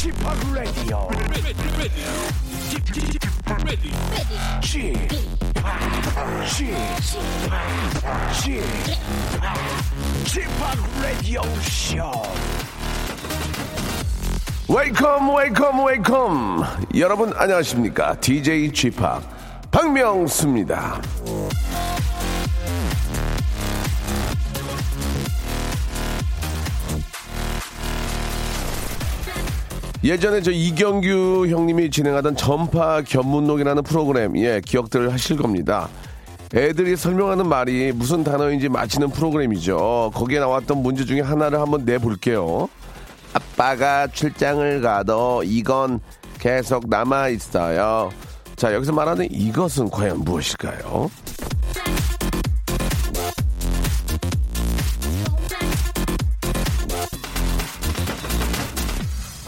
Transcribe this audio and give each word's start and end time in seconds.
P 0.00 0.08
o 0.08 0.12
p 0.12 0.22
Radio 11.02 11.42
Show. 11.60 12.22
웨이컴 14.68 15.34
웨이컴 15.36 15.84
웨이컴 15.84 16.64
여러분 16.96 17.34
안녕하십니까 17.36 18.18
DJ 18.20 18.72
p 18.72 19.20
박명수입니다 19.70 21.02
예전에 30.10 30.40
저 30.40 30.50
이경규 30.50 31.46
형님이 31.48 31.88
진행하던 31.88 32.34
전파 32.34 33.00
견문록이라는 33.00 33.84
프로그램, 33.84 34.36
예, 34.38 34.60
기억들 34.60 35.12
하실 35.12 35.36
겁니다. 35.36 35.88
애들이 36.52 36.96
설명하는 36.96 37.46
말이 37.48 37.92
무슨 37.92 38.24
단어인지 38.24 38.68
맞히는 38.70 39.10
프로그램이죠. 39.10 40.10
거기에 40.12 40.40
나왔던 40.40 40.82
문제 40.82 41.04
중에 41.04 41.20
하나를 41.20 41.60
한번 41.60 41.84
내볼게요. 41.84 42.68
아빠가 43.32 44.08
출장을 44.08 44.80
가도 44.80 45.44
이건 45.44 46.00
계속 46.40 46.88
남아 46.88 47.28
있어요. 47.28 48.10
자, 48.56 48.74
여기서 48.74 48.90
말하는 48.90 49.28
이것은 49.30 49.90
과연 49.90 50.24
무엇일까요? 50.24 51.08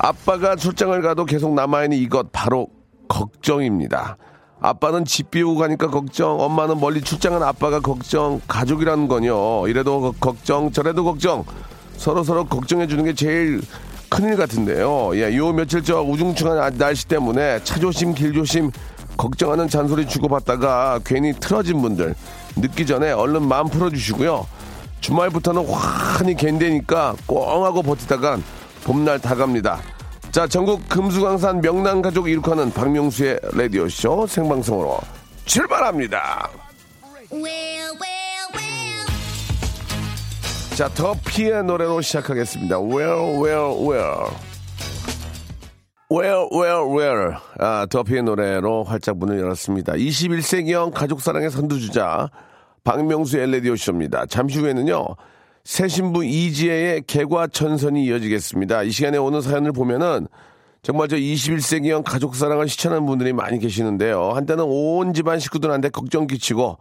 아빠가 0.03 0.57
출장을 0.57 1.01
가도 1.01 1.25
계속 1.25 1.55
남아있는 1.55 1.97
이것 1.97 2.33
바로 2.33 2.67
걱정입니다. 3.09 4.17
아빠는 4.61 5.05
집 5.05 5.31
비우고 5.31 5.61
가니까 5.61 5.87
걱정, 5.89 6.41
엄마는 6.41 6.81
멀리 6.81 7.01
출장한 7.01 7.41
아빠가 7.45 7.79
걱정, 7.79 8.41
가족이라는 8.49 9.07
건요. 9.07 9.69
이래도 9.69 10.01
거- 10.01 10.13
걱정, 10.19 10.73
저래도 10.73 11.05
걱정. 11.05 11.45
서로 11.97 12.25
서로 12.25 12.45
걱정해 12.45 12.89
주는 12.89 13.05
게 13.05 13.15
제일 13.15 13.61
큰일 14.09 14.37
같은데요. 14.37 15.13
예, 15.15 15.37
요 15.37 15.53
며칠 15.53 15.85
저 15.85 16.03
우중충한 16.03 16.59
아- 16.59 16.71
날씨 16.71 17.07
때문에 17.07 17.63
차조심, 17.63 18.15
길조심 18.15 18.73
걱정하는 19.17 19.69
잔소리 19.69 20.09
주고받다가 20.09 20.99
괜히 21.05 21.33
틀어진 21.33 21.81
분들 21.81 22.17
늦기 22.57 22.87
전에 22.87 23.13
얼른 23.13 23.47
마음 23.47 23.69
풀어주시고요. 23.69 24.47
주말부터는 25.01 25.65
환히 25.69 26.35
갠대니까 26.35 27.15
꽁하고 27.27 27.83
버티다간 27.83 28.43
봄날 28.85 29.19
다갑니다. 29.19 29.81
자, 30.31 30.47
전국 30.47 30.89
금수강산 30.89 31.61
명랑 31.61 32.03
가족 32.03 32.29
이룩하는 32.29 32.73
박명수의 32.73 33.39
라디오쇼 33.53 34.27
생방송으로 34.27 34.99
출발합니다. 35.45 36.49
자, 40.77 40.89
더피의 40.89 41.65
노래로 41.65 42.01
시작하겠습니다. 42.01 42.81
Well, 42.81 43.37
well, 43.43 43.77
well. 43.87 44.31
Well, 46.11 46.49
well, 46.53 46.89
well. 46.91 47.35
아, 47.59 47.87
더피의 47.91 48.23
노래로 48.23 48.85
활짝 48.85 49.19
문을 49.19 49.39
열었습니다. 49.39 49.93
21세기형 49.93 50.93
가족사랑의 50.95 51.51
선두주자, 51.51 52.31
박명수의 52.85 53.53
라디오쇼입니다. 53.53 54.27
잠시 54.27 54.59
후에는요, 54.59 55.07
새 55.65 55.87
신부 55.87 56.25
이지혜의 56.25 57.03
개과천선이 57.07 58.05
이어지겠습니다. 58.05 58.83
이 58.83 58.91
시간에 58.91 59.19
오는 59.19 59.41
사연을 59.41 59.73
보면은 59.73 60.27
정말 60.83 61.07
저 61.07 61.17
21세기형 61.17 62.03
가족 62.05 62.35
사랑을 62.35 62.69
실천하는 62.69 63.07
분들이 63.07 63.33
많이 63.33 63.61
계시는데요. 63.61 64.33
한때는 64.33 64.65
온 64.67 65.15
집안 65.15 65.39
식구들한테 65.39 65.91
걱정 65.91 66.27
끼치고 66.27 66.79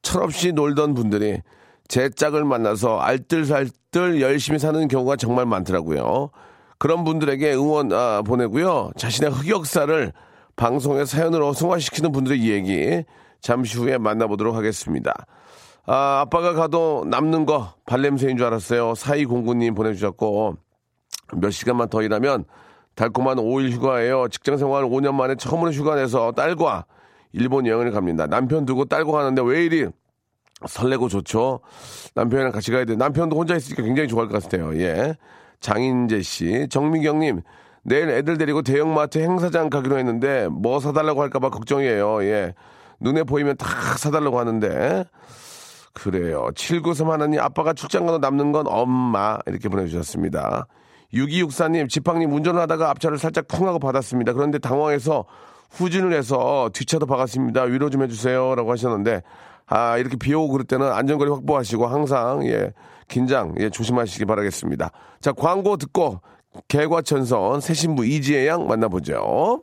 철없이 0.00 0.52
놀던 0.52 0.94
분들이 0.94 1.40
제 1.88 2.08
짝을 2.08 2.44
만나서 2.44 2.98
알뜰살뜰 2.98 4.22
열심히 4.22 4.58
사는 4.58 4.88
경우가 4.88 5.16
정말 5.16 5.44
많더라고요. 5.44 6.30
그런 6.78 7.04
분들에게 7.04 7.52
응원 7.52 7.92
아, 7.92 8.22
보내고요. 8.22 8.92
자신의 8.96 9.30
흑역사를 9.30 10.12
방송에 10.56 11.04
사연으로 11.04 11.52
승화시키는 11.52 12.12
분들의 12.12 12.38
이야기 12.38 13.04
잠시 13.42 13.76
후에 13.76 13.98
만나보도록 13.98 14.56
하겠습니다. 14.56 15.12
아, 15.84 16.20
아빠가 16.20 16.52
가도 16.52 17.04
남는 17.08 17.44
거 17.44 17.74
발냄새인 17.86 18.36
줄 18.36 18.46
알았어요. 18.46 18.94
사이공구님 18.94 19.74
보내주셨고 19.74 20.56
몇 21.34 21.50
시간만 21.50 21.88
더 21.88 22.02
일하면 22.02 22.44
달콤한 22.94 23.38
5일 23.38 23.70
휴가예요. 23.72 24.28
직장 24.28 24.58
생활 24.58 24.84
5년 24.84 25.14
만에 25.14 25.34
처음으로 25.34 25.72
휴가 25.72 25.94
내서 25.96 26.32
딸과 26.32 26.86
일본 27.32 27.66
여행을 27.66 27.90
갑니다. 27.90 28.26
남편 28.26 28.64
두고 28.64 28.84
딸과 28.84 29.10
가는데 29.10 29.42
왜 29.42 29.64
이리 29.64 29.88
설레고 30.66 31.08
좋죠. 31.08 31.60
남편이랑 32.14 32.52
같이 32.52 32.70
가야 32.70 32.84
돼. 32.84 32.94
남편도 32.94 33.36
혼자 33.36 33.56
있으니까 33.56 33.82
굉장히 33.82 34.08
좋아할 34.08 34.28
것 34.28 34.42
같아요. 34.42 34.78
예. 34.80 35.16
장인재 35.60 36.22
씨, 36.22 36.66
정미경님, 36.70 37.40
내일 37.84 38.10
애들 38.10 38.36
데리고 38.36 38.62
대형마트 38.62 39.18
행사장 39.18 39.70
가기로 39.70 39.98
했는데 39.98 40.48
뭐 40.48 40.78
사달라고 40.78 41.22
할까봐 41.22 41.50
걱정이에요. 41.50 42.22
예. 42.24 42.54
눈에 43.00 43.24
보이면 43.24 43.56
다 43.56 43.66
사달라고 43.96 44.38
하는데 44.38 45.04
그래요. 45.92 46.48
793 46.54 47.10
하나님, 47.10 47.40
아빠가 47.40 47.72
출장 47.72 48.06
가도 48.06 48.18
남는 48.18 48.52
건 48.52 48.66
엄마. 48.66 49.38
이렇게 49.46 49.68
보내주셨습니다. 49.68 50.66
6264님, 51.12 51.88
지팡님 51.88 52.32
운전을 52.32 52.60
하다가 52.62 52.90
앞차를 52.90 53.18
살짝 53.18 53.46
쿵 53.48 53.68
하고 53.68 53.78
받았습니다. 53.78 54.32
그런데 54.32 54.58
당황해서 54.58 55.26
후진을 55.70 56.12
해서 56.14 56.70
뒷차도 56.72 57.06
박았습니다. 57.06 57.64
위로 57.64 57.90
좀 57.90 58.02
해주세요. 58.02 58.54
라고 58.54 58.72
하셨는데, 58.72 59.22
아, 59.66 59.98
이렇게 59.98 60.16
비 60.16 60.34
오고 60.34 60.52
그럴 60.52 60.64
때는 60.64 60.90
안전거리 60.90 61.30
확보하시고 61.30 61.86
항상, 61.86 62.46
예, 62.46 62.72
긴장, 63.08 63.54
예, 63.58 63.68
조심하시기 63.68 64.24
바라겠습니다. 64.24 64.90
자, 65.20 65.32
광고 65.32 65.76
듣고 65.76 66.20
개과천선 66.68 67.60
새신부 67.60 68.04
이지혜 68.06 68.46
양 68.46 68.66
만나보죠. 68.66 69.62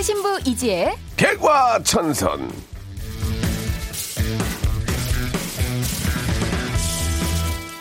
새 0.00 0.14
신부 0.14 0.38
이지혜 0.46 0.96
개과천선. 1.18 2.50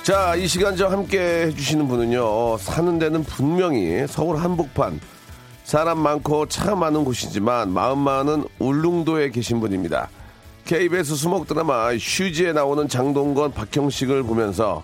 자, 0.03 0.35
이 0.35 0.45
시간 0.45 0.75
저 0.75 0.87
함께 0.87 1.43
해주시는 1.45 1.87
분은요, 1.87 2.57
사는 2.57 2.99
데는 2.99 3.23
분명히 3.23 4.05
서울 4.09 4.35
한복판, 4.35 4.99
사람 5.63 5.99
많고 5.99 6.47
차 6.47 6.75
많은 6.75 7.05
곳이지만 7.05 7.71
마음만은 7.71 8.43
울릉도에 8.59 9.29
계신 9.29 9.61
분입니다. 9.61 10.09
KBS 10.65 11.15
수목 11.15 11.47
드라마 11.47 11.91
슈즈에 11.97 12.51
나오는 12.51 12.89
장동건, 12.89 13.53
박형식을 13.53 14.23
보면서 14.23 14.83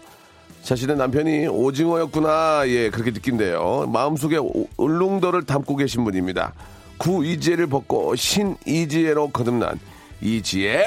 자신의 0.64 0.96
남편이 0.96 1.48
오징어였구나, 1.48 2.64
예, 2.68 2.90
그렇게 2.92 3.12
느낀대요. 3.12 3.90
마음속에 3.92 4.38
오- 4.38 4.68
울릉도를 4.78 5.46
담고 5.46 5.76
계신 5.76 6.06
분입니다. 6.06 6.54
구이지혜를 6.97 7.68
벗고 7.68 8.15
신이지혜로 8.15 9.30
거듭난 9.30 9.80
이지혜 10.21 10.83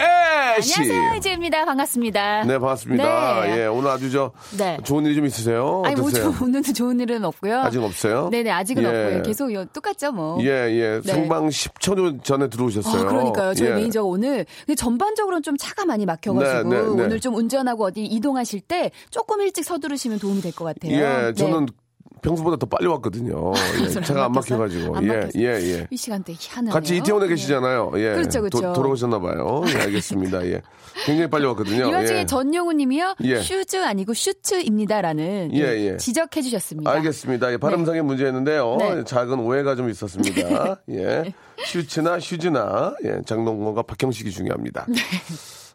씨. 0.63 0.75
안녕하세요 0.81 1.15
이지혜입니다 1.19 1.65
반갑습니다 1.67 2.45
네, 2.45 2.59
반갑습니다. 2.59 3.43
네. 3.45 3.59
예, 3.61 3.67
오늘 3.67 3.91
아주 3.91 4.11
저 4.11 4.33
네. 4.57 4.79
좋은 4.83 5.05
일좀 5.05 5.27
있으세요? 5.27 5.83
아니 5.85 5.95
뭐 5.95 6.07
어떠세요? 6.09 6.35
저, 6.37 6.45
오늘은 6.45 6.63
좋은 6.63 6.99
일은 6.99 7.25
없고요 7.25 7.61
아직 7.61 7.81
없어요? 7.83 8.31
네네 8.31 8.51
아직은 8.51 8.83
예. 8.83 8.87
없고요 8.87 9.23
계속 9.23 9.53
요- 9.53 9.67
똑같죠 9.67 10.11
뭐 10.13 10.39
예, 10.43 10.47
예. 10.47 11.01
네. 11.05 11.13
생방 11.13 11.49
10초 11.49 12.25
전에 12.25 12.49
들어오셨어요. 12.49 13.03
아, 13.03 13.05
그러니까요. 13.07 13.55
저희 13.55 13.69
예. 13.69 13.75
매니저가 13.75 14.07
오늘 14.09 14.47
근데 14.67 14.75
전반적으로는 14.75 15.43
좀 15.43 15.57
차가 15.59 15.85
많이 15.85 16.07
막혀가지고 16.07 16.69
네, 16.71 16.77
네, 16.77 16.83
네. 16.83 16.89
오늘 16.89 17.21
좀 17.21 17.35
운전하고 17.35 17.85
어디 17.85 18.05
이동하실 18.07 18.63
때 18.63 18.91
조금 19.11 19.41
일찍 19.43 19.63
서두르시면 19.65 20.19
도움이 20.19 20.41
될 20.41 20.53
것 20.53 20.65
같아요. 20.65 20.93
예, 20.93 21.33
저는 21.35 21.67
네. 21.67 21.73
평소보다 22.23 22.57
더 22.57 22.67
빨리 22.67 22.87
왔거든요. 22.87 23.53
예, 23.83 23.89
차가 23.89 24.27
안? 24.27 24.33
막혀가지고. 24.33 24.97
안 24.97 25.05
예. 25.05 25.29
예, 25.37 25.43
예. 25.45 25.87
이 25.91 25.97
시간대 25.97 26.33
희한하네요. 26.33 26.73
같이 26.73 26.97
이태원에 26.97 27.27
예. 27.27 27.29
계시잖아요. 27.31 27.93
예. 27.97 28.15
그렇죠, 28.15 28.41
그렇죠. 28.41 28.61
도, 28.61 28.73
돌아오셨나봐요. 28.73 29.65
예, 29.69 29.81
알겠습니다. 29.83 30.47
예. 30.47 30.63
굉장히 31.05 31.31
빨리 31.31 31.47
왔거든요. 31.47 31.89
이 31.89 31.93
와중에 31.93 32.21
예. 32.21 32.27
전용우 32.27 32.73
님이요. 32.73 33.15
예. 33.25 33.41
슈즈 33.41 33.85
아니고 33.85 34.15
슈츠입니다라는 34.15 35.51
예, 35.55 35.59
예, 35.59 35.93
예. 35.93 35.97
지적해 35.97 36.43
주셨습니다. 36.43 36.91
알겠습니다. 36.91 37.53
예, 37.53 37.57
발음상의 37.57 38.03
문제였는데요. 38.03 38.77
네. 38.79 39.05
작은 39.05 39.39
오해가 39.41 39.77
좀 39.77 39.89
있었습니다. 39.91 40.81
예. 40.91 41.33
슈츠나 41.65 42.21
슈즈나, 42.21 42.95
예, 43.05 43.21
장동건과 43.27 43.83
박형식이 43.83 44.31
중요합니다. 44.31 44.87
네. 44.89 45.01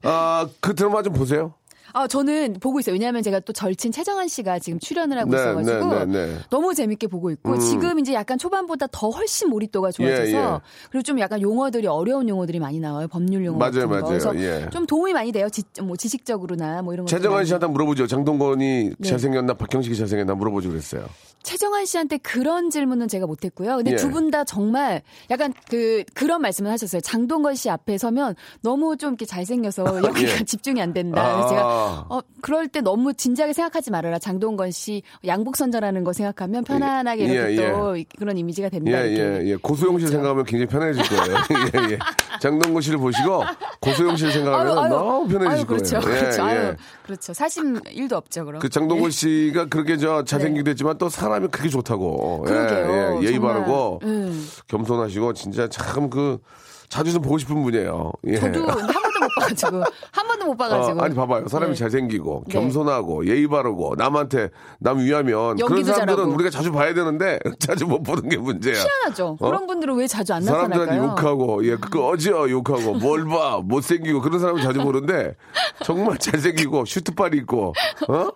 아, 0.04 0.48
그 0.60 0.76
드라마 0.76 1.02
좀 1.02 1.14
보세요. 1.14 1.54
아, 1.92 2.08
저는 2.08 2.58
보고 2.62 2.80
있어요. 2.80 2.94
왜냐하면 2.94 3.22
제가 3.24 3.42
또 3.42 3.52
절친 3.52 3.92
최정한 3.92 4.28
씨가 4.28 4.60
지금 4.60 4.80
출연을 4.80 5.18
하고 5.20 5.32
네, 5.32 5.38
있어가지고 5.38 5.94
네, 5.94 6.06
네, 6.06 6.26
네. 6.28 6.38
너무 6.50 6.74
재밌게 6.74 7.08
보고 7.08 7.30
있고 7.32 7.60
지금 7.60 8.00
이제 8.00 8.14
약간 8.14 8.38
초반보다 8.38 8.88
더 8.92 9.10
훨씬 9.10 9.50
몰입도가 9.50 9.92
좋아져서 9.92 10.28
예, 10.28 10.34
예. 10.34 10.60
그리고 10.90 11.04
좀 11.04 11.20
약간 11.20 11.42
용어들이 11.42 11.88
어려운 11.88 12.30
용어들이 12.30 12.60
많이 12.60 12.80
나와요. 12.80 13.08
법률 13.08 13.46
용어 13.46 13.58
맞아요, 13.58 13.72
같은 13.72 13.90
거. 13.90 13.96
맞아요. 13.96 14.08
그래서 14.08 14.40
예. 14.40 14.70
좀 14.70 14.86
도움이 14.86 15.14
많이 15.14 15.32
돼요. 15.32 15.50
지, 15.50 15.64
뭐 15.82 15.96
지식적으로나 15.96 16.82
뭐 16.82 16.94
이런 16.94 17.06
거. 17.06 17.10
최정환 17.10 17.46
씨한테 17.46 17.68
물어보죠. 17.68 18.08
장동건이 18.08 18.94
네. 18.98 19.10
잘생겼나, 19.10 19.54
박형식이 19.56 19.96
잘생겼나 19.96 20.36
물어보죠 20.36 20.70
그랬어요. 20.70 21.06
최정환 21.44 21.86
씨한테 21.86 22.18
그런 22.18 22.70
질문은 22.70 23.08
제가 23.10 23.28
못했고요. 23.28 23.76
근데 23.78 23.92
예. 23.92 23.96
두분 23.98 24.32
다 24.32 24.44
정말 24.46 25.02
약간 25.30 25.54
그 25.70 26.04
그런 26.14 26.42
말씀을 26.42 26.72
하셨어요. 26.72 27.02
장동건 27.02 27.56
씨 27.56 27.70
앞에 27.70 27.98
서면 27.98 28.36
너무 28.62 28.96
좀 28.98 29.10
이렇게 29.10 29.26
잘생겨서 29.26 29.84
여기가 30.04 30.40
예. 30.40 30.44
집중이 30.46 30.82
안 30.82 30.94
된다. 30.94 31.22
아. 31.22 31.34
그래서 31.34 31.50
제가 31.50 32.06
어 32.10 32.22
그럴 32.42 32.68
때 32.70 32.80
너무 32.82 33.14
진지하게 33.14 33.52
생각하지 33.54 33.92
말아라. 33.92 34.20
장동건 34.20 34.72
씨 34.72 35.04
양복 35.26 35.58
선전하는 35.58 36.04
거 36.06 36.14
생각하면 36.14 36.64
편안하게 36.64 37.26
이렇게 37.26 37.58
예, 37.58 37.72
또 37.72 37.96
그런 38.18 38.38
이미지가 38.38 38.70
된다. 38.70 38.92
예, 38.92 39.12
이렇게. 39.12 39.46
예, 39.46 39.50
예. 39.50 39.56
고소영 39.58 40.00
씨 40.00 40.06
그렇죠. 40.06 40.12
생각하면 40.14 40.46
굉장히 40.46 40.68
편해질 40.68 41.04
거예요. 41.04 41.38
예, 41.90 41.94
예. 41.94 42.00
장동건 42.40 42.82
씨를 42.82 42.98
보시고 43.00 43.44
고소영 43.82 44.16
씨를 44.16 44.32
생각하면 44.32 44.78
아유, 44.78 44.80
아유. 44.80 44.90
너무 44.90 45.28
편해질 45.28 45.58
아유, 45.58 45.66
그렇죠. 45.66 46.00
거예요. 46.00 46.16
예, 46.16 46.22
그렇죠. 46.22 46.42
예. 46.44 46.46
아유, 46.46 46.76
그렇죠. 47.04 47.34
사심 47.34 47.80
일도 47.92 48.16
없죠, 48.16 48.46
그럼. 48.46 48.62
그 48.62 48.70
장동건 48.70 49.08
예. 49.08 49.12
씨가 49.12 49.66
그렇게 49.66 49.98
저 49.98 50.24
잘생기기도 50.26 50.72
했지만 50.72 50.98
또 50.98 51.10
사람 51.10 51.33
이 51.38 51.48
그렇게 51.48 51.70
좋다고. 51.70 52.44
그러게요. 52.44 53.20
예, 53.22 53.26
예. 53.26 53.28
예의. 53.30 53.40
바르고 53.40 54.00
음. 54.04 54.48
겸손하시고 54.68 55.34
진짜 55.34 55.68
참 55.70 56.10
그 56.10 56.40
자주 56.90 57.12
좀 57.12 57.24
보고 57.24 57.40
싶은 57.40 57.64
분이에요. 57.64 58.12
예. 58.28 58.36
저도 58.36 58.68
한 58.68 58.76
번도 58.78 59.20
못 59.22 59.28
봐가지고 59.40 59.84
한 60.12 60.28
번도 60.28 60.46
못 60.46 60.56
봐가지고. 60.58 61.00
어, 61.00 61.04
아니 61.04 61.16
봐봐요. 61.16 61.48
사람이 61.48 61.72
네. 61.74 61.80
잘생기고 61.80 62.44
네. 62.46 62.54
겸손하고 62.54 63.26
예의 63.26 63.48
바르고 63.48 63.96
남한테 63.98 64.50
남 64.80 65.00
위하면 65.00 65.56
그런 65.56 65.84
사람들은 65.84 66.16
잘하고. 66.18 66.34
우리가 66.36 66.52
자주 66.52 66.72
봐야 66.72 66.94
되는데 66.94 67.40
자주 67.58 67.88
못 67.88 68.04
보는 68.04 68.30
게 68.30 68.38
문제야. 68.38 68.76
희한하죠. 68.76 69.38
어? 69.40 69.46
그런 69.48 69.66
분들은 69.66 69.96
왜 69.96 70.06
자주 70.06 70.34
안 70.36 70.44
사람들한테 70.44 70.86
나타날까요? 70.98 71.12
욕하고 71.32 71.66
예 71.66 71.78
그거 71.78 72.10
어지어 72.10 72.48
욕하고 72.50 72.94
뭘 72.96 73.26
봐 73.26 73.62
못생기고 73.64 74.22
그런 74.22 74.40
사람을 74.40 74.62
자주 74.62 74.84
보는데 74.84 75.36
정말 75.84 76.18
잘생기고 76.20 76.86
슈트빨이 76.86 77.38
있고 77.38 77.74
어 78.10 78.30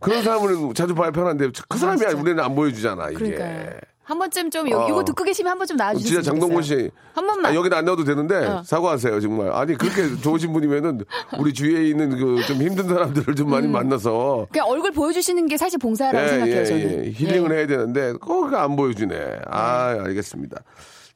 그런 0.00 0.22
사람을 0.22 0.74
자주 0.74 0.94
봐야 0.94 1.10
편한데 1.10 1.50
그 1.68 1.78
사람이 1.78 1.98
진짜. 1.98 2.16
우리는 2.16 2.42
안 2.42 2.54
보여주잖아 2.54 3.10
이게 3.10 3.18
그러니까요. 3.18 3.70
한 4.04 4.20
번쯤 4.20 4.50
좀 4.50 4.70
요, 4.70 4.78
어. 4.82 4.88
이거 4.88 5.02
듣고 5.02 5.24
계시면 5.24 5.50
한 5.50 5.58
번 5.58 5.66
좀 5.66 5.76
나와주세요. 5.76 6.06
진짜 6.06 6.22
장동건 6.30 6.62
씨 6.62 6.90
한 7.12 7.26
번만. 7.26 7.50
아, 7.50 7.54
여기는 7.56 7.76
안 7.76 7.84
넣어도 7.86 8.04
되는데 8.04 8.36
어. 8.46 8.62
사과하세요 8.64 9.20
정말 9.20 9.50
아니 9.52 9.74
그렇게 9.76 10.14
좋으신 10.22 10.52
분이면은 10.52 11.04
우리 11.38 11.52
주위에 11.52 11.88
있는 11.88 12.10
그 12.10 12.40
좀 12.46 12.58
힘든 12.62 12.86
사람들을 12.88 13.34
좀 13.34 13.50
많이 13.50 13.66
만나서 13.66 14.46
그냥 14.52 14.68
얼굴 14.68 14.92
보여주시는 14.92 15.48
게 15.48 15.56
사실 15.56 15.78
봉사라고 15.80 16.24
예, 16.24 16.28
생각해요, 16.28 16.60
예, 16.60 16.64
저는. 16.64 17.04
예. 17.06 17.10
힐링을 17.10 17.50
예. 17.50 17.56
해야 17.56 17.66
되는데 17.66 18.12
꼭안 18.12 18.76
보여주네 18.76 19.40
아 19.50 19.96
알겠습니다 20.04 20.60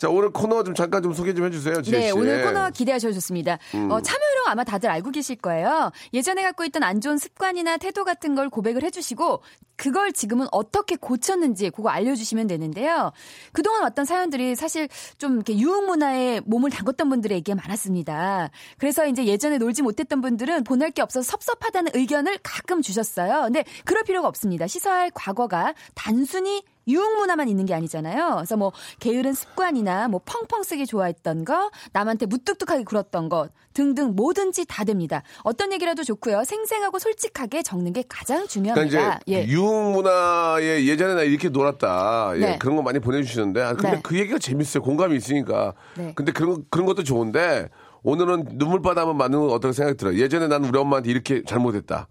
자 0.01 0.09
오늘 0.09 0.31
코너 0.31 0.65
좀 0.65 0.75
잠깐 0.75 1.03
좀 1.03 1.13
소개 1.13 1.35
좀 1.35 1.45
해주세요 1.45 1.83
지혜 1.83 1.99
네, 1.99 2.07
씨. 2.07 2.13
오늘 2.13 2.43
코너 2.43 2.71
기대하셔도 2.71 3.13
좋습니다. 3.13 3.59
음. 3.75 3.91
어, 3.91 4.01
참여로 4.01 4.47
아마 4.47 4.65
다들 4.65 4.89
알고 4.89 5.11
계실 5.11 5.37
거예요. 5.37 5.93
예전에 6.15 6.43
갖고 6.43 6.65
있던 6.65 6.83
안 6.83 7.03
좋은 7.03 7.19
습관이나 7.19 7.77
태도 7.77 8.03
같은 8.05 8.35
걸 8.35 8.49
고백을 8.49 8.83
해주시고, 8.83 9.43
그걸 9.77 10.13
지금은 10.13 10.47
어떻게 10.53 10.97
고쳤는지 10.97 11.69
그거 11.69 11.91
알려주시면 11.91 12.47
되는데요. 12.47 13.13
그동안 13.53 13.83
왔던 13.83 14.07
사연들이 14.07 14.55
사실 14.55 14.89
좀 15.19 15.35
이렇게 15.35 15.59
유흥 15.59 15.87
문화에 15.87 16.41
몸을 16.47 16.71
담궜던 16.71 17.11
분들의 17.11 17.37
얘기가 17.37 17.57
많았습니다. 17.57 18.51
그래서 18.79 19.07
이제 19.07 19.27
예전에 19.27 19.59
놀지 19.59 19.83
못했던 19.83 20.23
분들은 20.23 20.65
보낼 20.65 20.91
게 20.91 21.03
없어서 21.03 21.31
섭섭하다는 21.31 21.93
의견을 21.95 22.39
가끔 22.43 22.81
주셨어요. 22.81 23.43
근데 23.45 23.65
그럴 23.85 24.03
필요가 24.05 24.29
없습니다. 24.29 24.67
시사할 24.67 25.11
과거가 25.15 25.75
단순히 25.95 26.63
유흥 26.89 27.17
문화만 27.19 27.49
있는 27.49 27.67
게 27.67 27.75
아니잖아요. 27.75 28.35
그래서 28.37 28.57
뭐 28.57 28.73
게으른 28.99 29.33
습관이나 29.33 30.09
뭐 30.09 30.21
펑펑 30.25 30.63
쓰기 30.63 30.87
좋아했던 30.87 31.45
거, 31.45 31.71
남한테 31.93 32.27
무뚝뚝하게 32.27 32.85
굴었던 32.85 33.29
것 33.29 33.51
등등 33.73 34.17
뭐든지 34.17 34.67
다 34.67 34.85
됩니다. 34.85 35.23
어떤 35.43 35.73
얘기라도 35.73 36.03
좋고요. 36.03 36.45
생생하고 36.45 36.99
솔직하게 36.99 37.63
적는 37.63 37.93
게 37.93 38.03
가장 38.09 38.47
그러니까 38.47 38.53
중요합니다. 38.53 39.21
이제 39.25 39.33
예. 39.33 39.47
유흥 39.47 39.93
문화에 39.93 40.85
예전에 40.87 41.15
나 41.15 41.23
이렇게 41.23 41.49
놀았다. 41.49 42.33
예, 42.37 42.41
네. 42.41 42.59
그런 42.59 42.77
거 42.77 42.83
많이 42.83 42.99
보내주시는데, 42.99 43.63
아, 43.63 43.75
근데 43.75 43.93
네. 43.93 44.01
그 44.03 44.19
얘기가 44.19 44.39
재밌어요. 44.39 44.83
공감이 44.83 45.17
있으니까. 45.17 45.75
네. 45.97 46.13
근데 46.15 46.33
그런 46.33 46.65
그런 46.71 46.87
것도 46.87 47.05
좋은데 47.05 47.69
오늘은 48.03 48.45
눈물바다 48.55 49.03
한번 49.03 49.17
맞는 49.19 49.39
건 49.39 49.51
어떻게 49.51 49.73
생각이 49.73 49.97
들어요. 49.97 50.19
예전에 50.19 50.49
나는 50.49 50.69
우리 50.69 50.79
엄마한테 50.79 51.11
이렇게 51.11 51.43
잘못했다. 51.45 52.09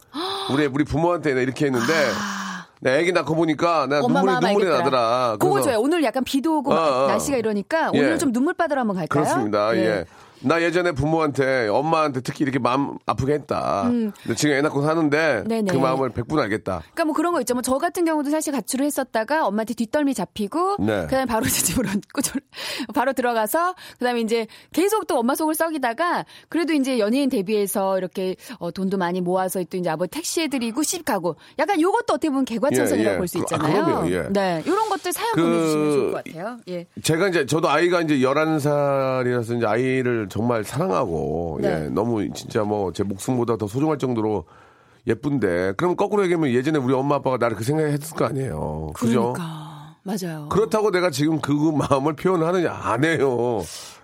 우리 0.53 0.65
우리 0.67 0.83
부모한테 0.83 1.33
나 1.33 1.41
이렇게 1.41 1.65
했는데. 1.65 1.93
내 2.81 2.99
애기 2.99 3.11
낳고 3.11 3.35
보니까 3.35 3.87
나 3.87 3.99
눈물이 3.99 4.25
눈물이. 4.39 4.65
나더라. 4.69 5.35
그거 5.39 5.61
좋아요. 5.61 5.79
오늘 5.79 6.03
약간 6.03 6.23
비도 6.23 6.59
오고 6.59 6.71
막 6.73 6.77
어, 6.79 7.03
어. 7.03 7.07
날씨가 7.07 7.37
이러니까 7.37 7.91
예. 7.93 7.99
오늘 7.99 8.17
좀 8.19 8.31
눈물 8.31 8.53
바다로 8.53 8.79
한번 8.81 8.95
갈까요? 8.95 9.23
그렇습니다. 9.23 9.71
네. 9.73 9.79
예. 9.85 10.05
나 10.41 10.61
예전에 10.61 10.91
부모한테 10.93 11.67
엄마한테 11.67 12.21
특히 12.21 12.43
이렇게 12.43 12.59
마음 12.59 12.97
아프게 13.05 13.33
했다. 13.33 13.83
근데 13.89 14.35
지금 14.35 14.55
애 14.55 14.61
낳고 14.61 14.81
사는데 14.81 15.43
음. 15.43 15.47
네네. 15.47 15.71
그 15.71 15.77
마음을 15.77 16.09
100분 16.11 16.39
알겠다. 16.39 16.79
그러니까 16.93 17.05
뭐 17.05 17.13
그런 17.13 17.33
거 17.33 17.39
있죠. 17.41 17.53
뭐 17.53 17.61
저 17.61 17.77
같은 17.77 18.05
경우도 18.05 18.29
사실 18.29 18.53
가출을 18.53 18.85
했었다가 18.85 19.45
엄마한테 19.45 19.73
뒷덜미 19.73 20.13
잡히고 20.13 20.77
네. 20.79 21.01
그다음에 21.03 21.25
바로 21.25 21.45
제 21.45 21.61
집으로 21.61 21.89
바로 22.93 23.13
들어가서 23.13 23.75
그다음에 23.99 24.21
이제 24.21 24.47
계속 24.71 25.07
또 25.07 25.19
엄마 25.19 25.35
속을 25.35 25.55
썩이다가 25.55 26.25
그래도 26.47 26.73
이제 26.73 26.99
연예인 26.99 27.29
데뷔해서 27.29 27.97
이렇게 27.97 28.35
어, 28.59 28.71
돈도 28.71 28.97
많이 28.97 29.21
모아서 29.21 29.63
또 29.69 29.77
이제 29.77 29.89
아버지 29.89 30.09
택시해 30.11 30.47
드리고 30.47 30.83
시집 30.83 31.05
가고 31.05 31.35
약간 31.59 31.79
요것도 31.81 32.13
어떻게 32.13 32.29
보면 32.29 32.45
개과천선이라고 32.45 33.09
예, 33.09 33.13
예. 33.13 33.17
볼수 33.17 33.37
그- 33.39 33.39
아, 33.39 33.43
있잖아요. 33.57 33.85
그럼요, 33.85 34.09
예. 34.11 34.23
네. 34.29 34.63
요런 34.65 34.89
것들 34.89 35.11
사연 35.13 35.31
그- 35.35 35.41
보내 35.41 35.59
주시면 35.65 35.91
좋을 35.91 36.11
것 36.11 36.23
같아요. 36.23 36.57
예. 36.69 36.87
제가 37.03 37.27
이제 37.27 37.45
저도 37.45 37.69
아이가 37.69 38.01
이제 38.01 38.15
11살이라서 38.19 39.57
이제 39.57 39.65
아이를 39.65 40.28
정말 40.29 40.63
사랑하고 40.63 41.59
네. 41.61 41.85
예, 41.85 41.89
너무 41.89 42.31
진짜 42.33 42.63
뭐 42.63 42.91
제 42.91 43.03
목숨보다 43.03 43.57
더 43.57 43.67
소중할 43.67 43.97
정도로 43.97 44.45
예쁜데 45.07 45.73
그럼 45.77 45.95
거꾸로 45.95 46.23
얘기하면 46.23 46.51
예전에 46.51 46.77
우리 46.79 46.93
엄마 46.93 47.15
아빠가 47.15 47.37
나를 47.37 47.55
그 47.57 47.63
생각했을 47.63 48.15
거 48.15 48.25
아니에요. 48.25 48.91
그죠? 48.93 49.33
그러니까 49.33 49.95
맞아요. 50.03 50.49
그렇다고 50.49 50.91
내가 50.91 51.09
지금 51.09 51.39
그 51.39 51.51
마음을 51.51 52.13
표현하느냐 52.13 52.71
안 52.71 53.03
해요. 53.03 53.61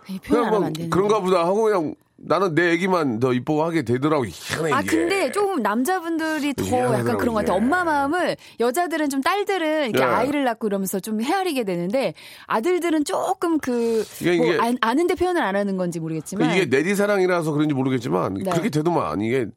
예, 0.10 0.20
표현 0.20 0.46
안 0.46 0.50
그냥 0.50 0.60
뭐 0.62 0.66
안. 0.66 0.90
그런가 0.90 1.20
보다 1.20 1.46
하고 1.46 1.64
그냥 1.64 1.96
나는 2.18 2.56
내 2.56 2.72
얘기만 2.72 3.20
더 3.20 3.34
이뻐하게 3.34 3.82
되더라고. 3.84 4.26
희한해, 4.26 4.72
아 4.72 4.82
이게. 4.82 4.90
근데 4.90 5.32
조금 5.32 5.62
남자분들이 5.62 6.54
더 6.54 6.66
약간 6.94 7.18
그런 7.18 7.34
것 7.34 7.42
같아요. 7.42 7.58
엄마 7.58 7.84
마음을 7.84 8.38
여자들은 8.60 9.10
좀 9.10 9.22
딸들은 9.22 9.90
이렇게 9.90 10.00
예. 10.00 10.04
아이를 10.04 10.46
낳고 10.46 10.68
이러면서 10.68 11.00
좀 11.02 11.22
헤아리게 11.22 11.66
되는데 11.66 12.14
아들들은 12.48 13.04
조금 13.04 13.60
그 13.60 14.06
이게- 14.22 14.38
뭐 14.38 14.46
이게- 14.48 14.58
아, 14.62 14.74
아는데 14.82 15.16
표현을 15.16 15.42
안 15.44 15.56
하는 15.58 15.76
건지 15.76 16.00
모르겠지만 16.00 16.52
이게 16.56 16.70
내리 16.70 16.96
사랑이라서 16.96 17.52
그런지 17.52 17.76
모르겠지만 17.76 18.36
네. 18.36 18.50
그렇게 18.50 18.70
되더만 18.70 19.20
이게 19.22 19.48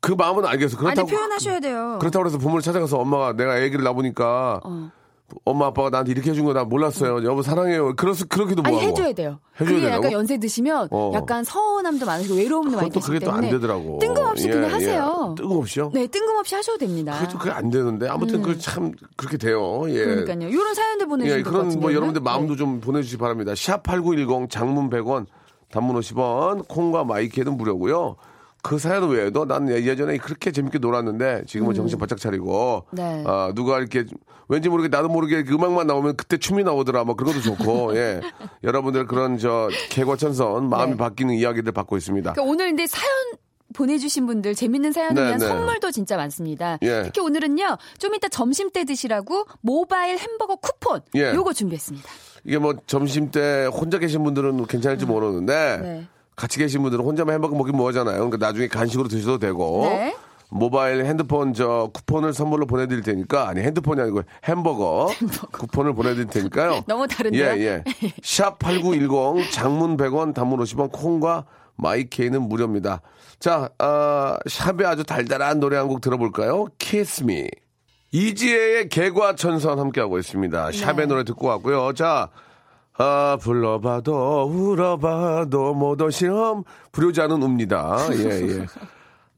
그 0.00 0.12
마음은 0.12 0.44
알겠어. 0.46 0.76
아니 0.76 0.84
그렇다고 0.94 1.08
표현하셔야 1.08 1.60
돼요. 1.60 1.96
그렇다고 2.00 2.26
해서 2.26 2.38
부모를 2.38 2.62
찾아가서 2.62 2.98
엄마가 2.98 3.32
내가 3.32 3.54
아기를 3.54 3.82
낳으니까 3.82 4.60
어. 4.64 4.90
엄마 5.44 5.66
아빠가 5.66 5.90
나한테 5.90 6.12
이렇게 6.12 6.30
해준 6.30 6.44
거 6.46 6.54
나 6.54 6.64
몰랐어요. 6.64 7.22
여보 7.24 7.42
사랑해요. 7.42 7.94
그래서 7.96 8.24
그렇게도 8.26 8.62
아니 8.64 8.76
뭐하고. 8.76 8.90
해줘야 8.92 9.12
돼요. 9.12 9.38
해줘야 9.60 9.74
그게? 9.76 9.88
약간 9.88 10.12
연세 10.12 10.38
드시면 10.38 10.88
어. 10.90 11.12
약간 11.14 11.44
서운함도 11.44 12.06
많으시고 12.06 12.36
외로움도 12.36 12.76
많이 12.76 12.90
계시기 12.90 13.12
그게 13.14 13.24
또 13.26 13.32
안 13.32 13.42
되더라고. 13.42 13.98
뜬금없이 14.00 14.48
예, 14.48 14.52
그냥 14.52 14.68
예. 14.70 14.72
하세요. 14.72 15.34
뜬금없이요? 15.36 15.90
네, 15.92 16.06
뜬금없이 16.06 16.54
하셔도 16.54 16.78
됩니다. 16.78 17.18
그게 17.18 17.32
또 17.32 17.38
그게 17.38 17.50
안 17.50 17.68
되는데 17.68 18.08
아무튼 18.08 18.40
그참 18.42 18.92
그렇게 19.16 19.36
돼요. 19.36 19.82
예. 19.88 20.04
그러니까요. 20.04 20.48
이런 20.48 20.74
사연들 20.74 21.06
보내주시면 21.06 21.38
예, 21.38 21.42
그런. 21.42 21.78
뭐 21.80 21.92
여러분들 21.92 22.22
마음도 22.22 22.54
네. 22.54 22.58
좀 22.58 22.80
보내주시기 22.80 23.18
바랍니다. 23.18 23.52
샵 23.54 23.82
8910 23.82 24.48
장문 24.50 24.88
100원, 24.88 25.26
단문 25.70 26.00
50원, 26.00 26.66
콩과 26.68 27.04
마이케이는 27.04 27.56
무료고요. 27.58 28.16
그 28.62 28.78
사연 28.78 29.08
외에도 29.08 29.44
나는 29.44 29.70
예- 29.74 29.84
예전에 29.84 30.16
그렇게 30.18 30.50
재밌게 30.50 30.78
놀았는데 30.78 31.44
지금은 31.46 31.74
정신 31.74 31.98
바짝 31.98 32.18
차리고 32.18 32.84
음. 32.90 32.96
네. 32.96 33.24
아, 33.26 33.52
누가 33.54 33.78
이렇게 33.78 34.04
왠지 34.48 34.68
모르게 34.68 34.88
나도 34.88 35.08
모르게 35.08 35.44
그 35.44 35.54
음악만 35.54 35.86
나오면 35.86 36.16
그때 36.16 36.36
춤이 36.38 36.64
나오더라 36.64 37.04
뭐 37.04 37.14
그런 37.14 37.32
것도 37.34 37.42
좋고 37.42 37.94
예 37.98 38.20
여러분들 38.64 39.06
그런 39.06 39.38
저 39.38 39.68
개과천선 39.90 40.68
마음이 40.68 40.92
네. 40.92 40.96
바뀌는 40.96 41.34
이야기들 41.34 41.72
받고 41.72 41.96
있습니다. 41.96 42.32
그러니까 42.32 42.50
오늘 42.50 42.68
근데 42.68 42.86
사연 42.86 43.08
보내주신 43.74 44.26
분들 44.26 44.54
재밌는 44.54 44.92
사연을 44.92 45.14
네, 45.14 45.22
위한 45.28 45.38
네. 45.38 45.46
선물도 45.46 45.90
진짜 45.90 46.16
많습니다. 46.16 46.78
예. 46.82 47.02
특히 47.04 47.20
오늘은요 47.20 47.76
좀 47.98 48.14
이따 48.14 48.28
점심 48.28 48.70
때 48.70 48.84
드시라고 48.84 49.44
모바일 49.60 50.16
햄버거 50.18 50.56
쿠폰 50.56 51.02
예. 51.14 51.34
요거 51.34 51.52
준비했습니다. 51.52 52.08
이게 52.44 52.56
뭐 52.58 52.74
점심 52.86 53.30
때 53.30 53.66
혼자 53.70 53.98
계신 53.98 54.24
분들은 54.24 54.66
괜찮을지 54.66 55.04
모르는데 55.04 55.78
네. 55.82 56.08
같이 56.38 56.58
계신 56.58 56.82
분들은 56.82 57.04
혼자만 57.04 57.34
햄버거 57.34 57.56
먹긴 57.56 57.76
뭐하잖아요. 57.76 58.16
그러니까 58.16 58.36
나중에 58.38 58.68
간식으로 58.68 59.08
드셔도 59.08 59.38
되고 59.38 59.86
네. 59.90 60.14
모바일 60.50 61.04
핸드폰 61.04 61.52
저 61.52 61.90
쿠폰을 61.92 62.32
선물로 62.32 62.66
보내드릴 62.66 63.02
테니까 63.02 63.48
아니 63.48 63.60
핸드폰이 63.60 64.00
아니고 64.00 64.22
햄버거, 64.44 65.10
쿠폰을 65.52 65.94
보내드릴 65.94 66.28
테니까요. 66.28 66.84
너무 66.88 67.06
다른데요? 67.06 67.44
예, 67.44 67.60
예. 67.66 67.84
샵 68.22 68.58
8910 68.58 69.50
장문 69.52 69.96
100원 69.96 70.32
단문 70.32 70.60
50원 70.60 70.90
콩과 70.92 71.44
마이케이는 71.76 72.40
무료입니다. 72.42 73.02
자, 73.40 73.68
아, 73.78 74.38
샵에 74.48 74.84
아주 74.86 75.04
달달한 75.04 75.60
노래 75.60 75.76
한 75.76 75.86
곡 75.88 76.00
들어볼까요? 76.00 76.66
Kiss 76.78 77.24
Me. 77.24 77.48
이지혜의 78.10 78.88
개과천선 78.88 79.78
함께하고 79.78 80.18
있습니다. 80.18 80.72
샵의 80.72 80.96
네. 80.96 81.06
노래 81.06 81.24
듣고 81.24 81.46
왔고요. 81.46 81.92
자, 81.92 82.30
아, 82.98 83.38
불러봐도 83.40 84.42
울어봐도 84.44 85.74
못 85.74 86.02
오시험 86.02 86.64
부르지 86.90 87.20
않은 87.22 87.40
웁니다. 87.42 87.96
예, 88.12 88.58
예. 88.58 88.66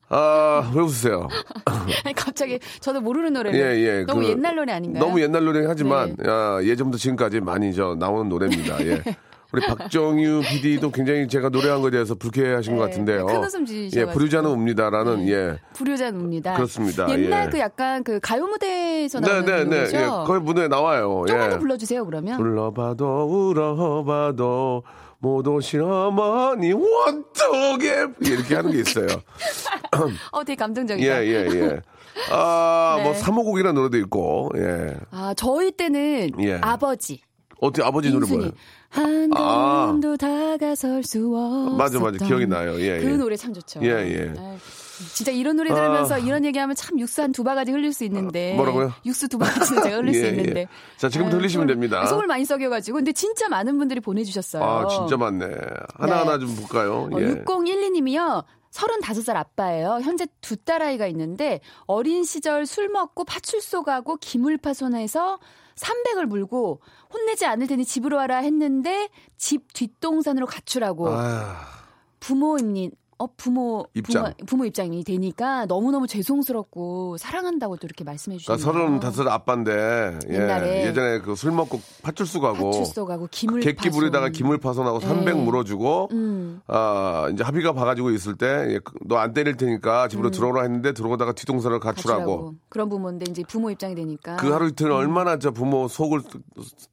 아, 0.08 0.72
왜 0.74 0.80
웃으세요? 0.82 1.28
아니, 1.66 2.12
갑자기 2.16 2.58
저도 2.80 3.00
모르는 3.00 3.34
노래를 3.34 3.60
예, 3.60 3.80
예. 4.00 4.04
너무 4.04 4.22
그 4.22 4.28
옛날 4.30 4.56
노래 4.56 4.72
아닌가요? 4.72 5.04
너무 5.04 5.20
옛날 5.20 5.44
노래긴 5.44 5.68
하지만 5.70 6.16
네. 6.18 6.28
아, 6.28 6.60
예전부터 6.62 6.98
지금까지 6.98 7.40
많이 7.40 7.72
저 7.74 7.94
나오는 7.94 8.28
노래입니다. 8.28 8.84
예. 8.86 9.02
우리 9.52 9.66
박정유 9.66 10.42
PD도 10.48 10.90
굉장히 10.90 11.28
제가 11.28 11.48
노래한 11.48 11.80
거에 11.80 11.90
대해서 11.90 12.14
불쾌하신 12.14 12.76
것 12.76 12.84
네, 12.84 12.90
같은데요. 12.90 13.26
큰 13.26 13.44
웃음 13.44 13.66
지으셔가지고. 13.66 14.00
예, 14.00 14.12
부르지 14.12 14.36
않은 14.36 14.50
웁니다라는 14.50 15.28
예. 15.28 15.58
불효자입니다. 15.74 16.54
그렇습니다. 16.54 17.10
옛날 17.10 17.46
예. 17.46 17.50
그 17.50 17.58
약간 17.58 18.04
그 18.04 18.20
가요 18.20 18.46
무대에서 18.46 19.20
네, 19.20 19.28
나오는 19.28 19.44
네, 19.46 19.56
네. 19.58 19.64
노래죠. 19.64 19.96
예. 19.96 20.02
거기 20.26 20.40
무대에 20.40 20.68
나와요. 20.68 21.24
조금 21.26 21.42
예. 21.42 21.50
더 21.50 21.58
불러주세요 21.58 22.04
그러면. 22.04 22.36
불러봐도 22.36 23.50
울어봐도 23.50 24.82
못 25.18 25.46
오신 25.46 25.82
어머니 25.82 26.72
어떻게 26.72 28.06
이렇게 28.20 28.54
하는 28.54 28.72
게 28.72 28.80
있어요. 28.80 29.06
어, 30.32 30.44
되게 30.44 30.52
예, 30.52 30.56
감동적이다. 30.56 31.24
예, 31.24 31.28
예. 31.28 31.80
아, 32.30 32.94
네. 32.98 33.04
뭐 33.04 33.14
사모곡이라는 33.14 33.74
노래도 33.74 33.98
있고. 33.98 34.50
예. 34.56 34.96
아, 35.10 35.34
저희 35.36 35.72
때는 35.72 36.30
예. 36.40 36.58
아버지. 36.62 37.20
어떻게 37.60 37.86
아버지 37.86 38.10
노래 38.10 38.26
뭐예요? 38.26 38.52
한 38.90 39.30
아. 39.34 39.86
걸음도 39.86 40.16
다가설 40.16 41.02
수 41.04 41.18
없었던 41.34 41.76
맞아, 41.76 41.98
맞아. 42.00 42.24
기억이 42.26 42.46
나요. 42.46 42.78
예, 42.80 43.00
그 43.00 43.12
예. 43.12 43.16
노래 43.16 43.36
참 43.36 43.54
좋죠. 43.54 43.80
예, 43.82 43.88
예. 43.88 44.34
아유, 44.36 44.58
진짜 45.14 45.30
이런 45.32 45.56
노래 45.56 45.72
들으면서 45.72 46.16
아. 46.16 46.18
이런 46.18 46.44
얘기하면 46.44 46.74
참 46.76 46.98
육수 46.98 47.22
한 47.22 47.30
두 47.32 47.44
바가지 47.44 47.70
흘릴 47.72 47.92
수 47.92 48.04
있는데 48.04 48.54
뭐라고요? 48.56 48.92
육수 49.06 49.28
두 49.28 49.38
바가지는 49.38 49.82
제가 49.84 49.96
흘릴 49.98 50.12
수 50.18 50.24
예, 50.24 50.28
있는데 50.30 50.60
예. 50.62 50.68
자, 50.98 51.08
지금부터 51.08 51.36
아유, 51.36 51.40
흘리시면 51.42 51.68
됩니다. 51.68 52.04
속을 52.06 52.26
많이 52.26 52.44
썩여가지고 52.44 52.96
근데 52.96 53.12
진짜 53.12 53.48
많은 53.48 53.78
분들이 53.78 54.00
보내주셨어요. 54.00 54.62
아, 54.62 54.86
진짜 54.88 55.16
많네. 55.16 55.46
하나하나 55.94 56.36
네. 56.38 56.44
좀 56.46 56.56
볼까요? 56.56 57.08
어, 57.12 57.20
예. 57.20 57.44
6012님이요. 57.44 58.44
35살 58.72 59.34
아빠예요. 59.36 60.00
현재 60.02 60.26
두 60.40 60.56
딸아이가 60.56 61.06
있는데 61.08 61.60
어린 61.86 62.22
시절 62.24 62.66
술 62.66 62.88
먹고 62.88 63.24
파출소 63.24 63.82
가고 63.82 64.16
기물파손해서 64.16 65.38
300을 65.74 66.26
물고 66.26 66.80
혼내지 67.12 67.46
않을 67.46 67.66
테니 67.66 67.84
집으로 67.84 68.16
와라 68.16 68.38
했는데 68.38 69.08
집 69.36 69.72
뒷동산으로 69.72 70.46
가출하고 70.46 71.08
아, 71.10 71.56
부모입니다. 72.20 72.96
어 73.22 73.26
부모 73.36 73.84
입장. 73.92 74.22
부모, 74.24 74.34
부모 74.46 74.64
입장이 74.64 75.04
되니까 75.04 75.66
너무너무 75.66 76.06
죄송스럽고 76.06 77.18
사랑한다고 77.18 77.76
또 77.76 77.86
이렇게 77.86 78.02
말씀해 78.02 78.38
주시네요. 78.38 78.56
그러니까 78.72 79.10
35 79.10 79.28
아빠인데 79.30 80.18
예. 80.30 80.86
예전에 80.86 81.18
그 81.18 81.34
술 81.36 81.52
먹고 81.52 81.82
파출소 82.02 82.40
가고 82.40 82.70
파출소 82.70 83.04
가고 83.04 83.28
기물 83.30 83.60
객기 83.60 83.90
부리다가 83.90 84.30
기물 84.30 84.56
파손하고 84.56 85.00
300 85.00 85.36
네. 85.36 85.44
물어주고 85.44 86.08
음. 86.12 86.62
아 86.66 87.28
이제 87.30 87.44
합의가 87.44 87.74
봐가지고 87.74 88.10
있을 88.12 88.36
때 88.36 88.78
너안 89.04 89.34
때릴 89.34 89.58
테니까 89.58 90.08
집으로 90.08 90.30
들어오라 90.30 90.62
했는데 90.62 90.94
들어오다가 90.94 91.32
뒤동산을 91.34 91.78
가출하고 91.78 92.22
음. 92.22 92.26
가출하고 92.26 92.54
그런 92.70 92.88
부모인데 92.88 93.26
이제 93.28 93.42
부모 93.46 93.70
입장이 93.70 93.94
되니까 93.96 94.36
그 94.36 94.50
하루 94.50 94.68
이틀 94.68 94.90
얼마나 94.92 95.38
저 95.38 95.50
부모 95.50 95.88
속을 95.88 96.22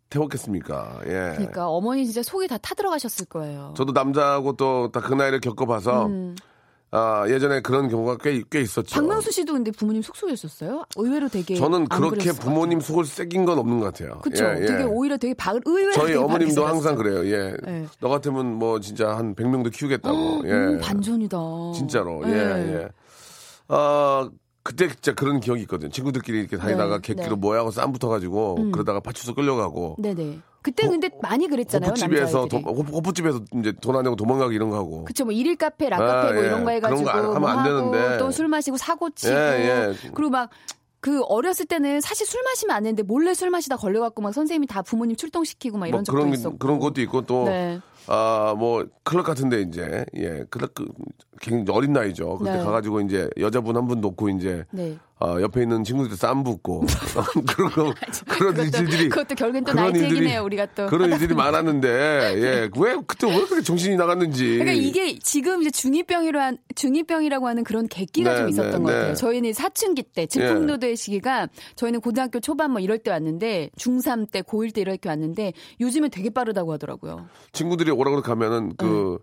태웠겠습니까? 0.09 0.99
예. 1.05 1.11
그러니까 1.35 1.67
어머니 1.67 2.05
진짜 2.05 2.23
속이 2.23 2.47
다 2.47 2.57
타들어가셨을 2.57 3.25
거예요. 3.27 3.73
저도 3.77 3.91
남자하고 3.93 4.53
또딱그 4.53 5.13
나이를 5.13 5.39
겪어봐서 5.41 6.09
아 6.89 7.25
예전에 7.27 7.59
그런 7.61 7.89
경우가 7.89 8.17
꽤, 8.17 8.41
꽤 8.49 8.61
있었죠. 8.61 8.95
음. 8.95 9.07
박명수 9.07 9.31
씨도 9.31 9.51
근데 9.51 9.71
부모님 9.71 10.01
속속였었어요? 10.01 10.85
의외로 10.95 11.27
되게 11.27 11.55
저는 11.55 11.85
안 11.89 11.99
그렇게 11.99 12.31
부모님. 12.31 12.79
속을 12.79 13.03
새긴 13.03 13.43
건 13.43 13.59
없는 13.59 13.79
것 13.79 13.87
같아요. 13.87 14.21
그쵸? 14.21 14.45
예, 14.45 14.61
예. 14.61 14.65
되게 14.65 14.83
오히려 14.83 15.17
되게 15.17 15.33
박 15.33 15.57
의외로 15.65 15.91
저희 15.91 16.07
되게 16.13 16.17
어머님도 16.19 16.65
항상. 16.65 16.95
그래요. 16.95 17.25
예. 17.27 17.57
네. 17.63 17.85
너 17.99 18.07
같으면 18.07 18.53
뭐 18.53 18.79
진짜 18.79 19.17
한 19.17 19.35
100명도 19.35 19.73
키우겠다고. 19.73 20.43
예. 20.45 20.51
음, 20.51 20.79
반전이다. 20.81 21.37
진짜로. 21.75 22.25
네. 22.25 22.31
예, 22.31 22.73
예. 22.83 22.89
아, 23.67 24.29
그때 24.67 24.89
진짜 24.89 25.13
그런 25.13 25.39
기억이 25.39 25.61
있거든. 25.61 25.89
친구들끼리 25.89 26.39
이렇게 26.41 26.57
다니다가 26.57 26.95
네, 26.99 27.01
객기로 27.01 27.35
네. 27.35 27.39
뭐하고 27.39 27.71
쌈 27.71 27.93
붙어가지고 27.93 28.55
음. 28.59 28.71
그러다가 28.73 28.99
파출소 28.99 29.33
끌려가고. 29.33 29.95
네네. 29.97 30.39
그때 30.61 30.85
근데 30.89 31.09
많이 31.21 31.47
그랬잖아요. 31.47 31.91
호프집에서 31.91 32.39
남자애들이. 32.41 32.61
도, 32.63 32.69
호프, 32.73 32.91
호프집에서 32.91 33.39
이제 33.59 33.71
돈 33.79 33.95
안 33.95 34.03
내고 34.03 34.17
도망가기 34.17 34.53
이런 34.53 34.69
거 34.69 34.75
하고. 34.75 35.05
그쵸, 35.05 35.23
뭐 35.23 35.31
일일 35.31 35.55
카페, 35.55 35.87
락 35.87 35.99
카페 35.99 36.11
아, 36.27 36.33
뭐 36.33 36.43
예. 36.43 36.47
이런 36.47 36.63
거 36.65 36.71
해가지고 36.71 37.09
그런 37.09 37.25
거 37.27 37.33
안- 37.35 37.41
뭐 37.41 37.49
하면 37.49 37.59
안 37.59 37.63
되는데. 37.93 38.17
또 38.17 38.31
술 38.31 38.49
마시고 38.49 38.75
사고 38.75 39.09
치고 39.09 39.33
예, 39.33 39.93
예. 40.03 40.09
그리고 40.13 40.29
막그 40.31 41.23
어렸을 41.29 41.65
때는 41.67 42.01
사실 42.01 42.27
술 42.27 42.41
마시면 42.43 42.75
안 42.75 42.83
되는데 42.83 43.03
몰래 43.03 43.33
술 43.33 43.49
마시다 43.49 43.77
걸려갖고 43.77 44.21
막 44.21 44.33
선생님이 44.33 44.67
다 44.67 44.81
부모님 44.81 45.15
출동시키고 45.15 45.77
막뭐 45.77 45.87
이런 45.87 46.03
적도 46.03 46.17
그런 46.19 46.33
있었고 46.33 46.57
그런 46.57 46.79
것도 46.79 46.99
있고 47.01 47.21
또 47.21 47.45
네. 47.45 47.79
아, 48.07 48.55
뭐, 48.57 48.85
클럽 49.03 49.25
같은데, 49.25 49.61
이제, 49.61 50.05
예, 50.15 50.43
클럽, 50.49 50.73
그, 50.73 50.85
굉장히 51.41 51.77
어린 51.77 51.93
나이죠. 51.93 52.37
그때 52.37 52.51
네. 52.57 52.63
가가지고, 52.63 53.01
이제, 53.01 53.29
여자분 53.39 53.75
한 53.75 53.87
분 53.87 54.01
놓고, 54.01 54.29
이제, 54.29 54.63
네. 54.71 54.97
아, 55.19 55.41
옆에 55.41 55.63
있는 55.63 55.83
친구들 55.83 56.15
쌈 56.15 56.43
붓고, 56.43 56.85
그런 57.55 57.71
거, 57.71 57.93
그런 58.27 58.53
그것도, 58.53 58.63
일들이. 58.83 59.09
그것도 59.09 59.33
결국엔 59.35 59.63
또 59.63 59.71
일들이- 59.71 60.03
얘기네요, 60.11 60.43
우리가 60.43 60.67
또. 60.75 60.85
그런 60.87 61.11
일들이 61.11 61.33
많았는데, 61.35 61.87
예, 61.89 62.69
왜, 62.77 62.95
그때 63.07 63.27
왜 63.27 63.35
그렇게 63.45 63.61
정신이 63.63 63.95
나갔는지. 63.97 64.43
그러니까 64.59 64.73
이게 64.73 65.17
지금 65.19 65.61
이제 65.63 65.71
중2병이라 65.71 66.35
한, 66.35 66.57
중2병이라고 66.75 67.43
하는 67.45 67.63
그런 67.63 67.87
객기가 67.87 68.31
네, 68.31 68.37
좀 68.37 68.49
있었던 68.49 68.71
네, 68.71 68.77
것 68.77 68.83
같아요. 68.85 69.07
네. 69.09 69.13
저희는 69.15 69.53
사춘기 69.53 70.03
때, 70.03 70.27
즉흥노도의 70.27 70.95
시기가 70.95 71.47
저희는 71.75 72.01
고등학교 72.01 72.39
초반 72.39 72.69
뭐 72.71 72.79
이럴 72.79 72.99
때 72.99 73.09
왔는데, 73.09 73.71
중3 73.79 74.29
때, 74.31 74.41
고1 74.43 74.73
때 74.75 74.81
이렇게 74.81 75.09
왔는데, 75.09 75.53
요즘은 75.81 76.11
되게 76.11 76.29
빠르다고 76.29 76.73
하더라고요. 76.73 77.25
친구들이 77.53 77.89
오라고 77.97 78.21
가면은, 78.21 78.73
그, 78.77 79.17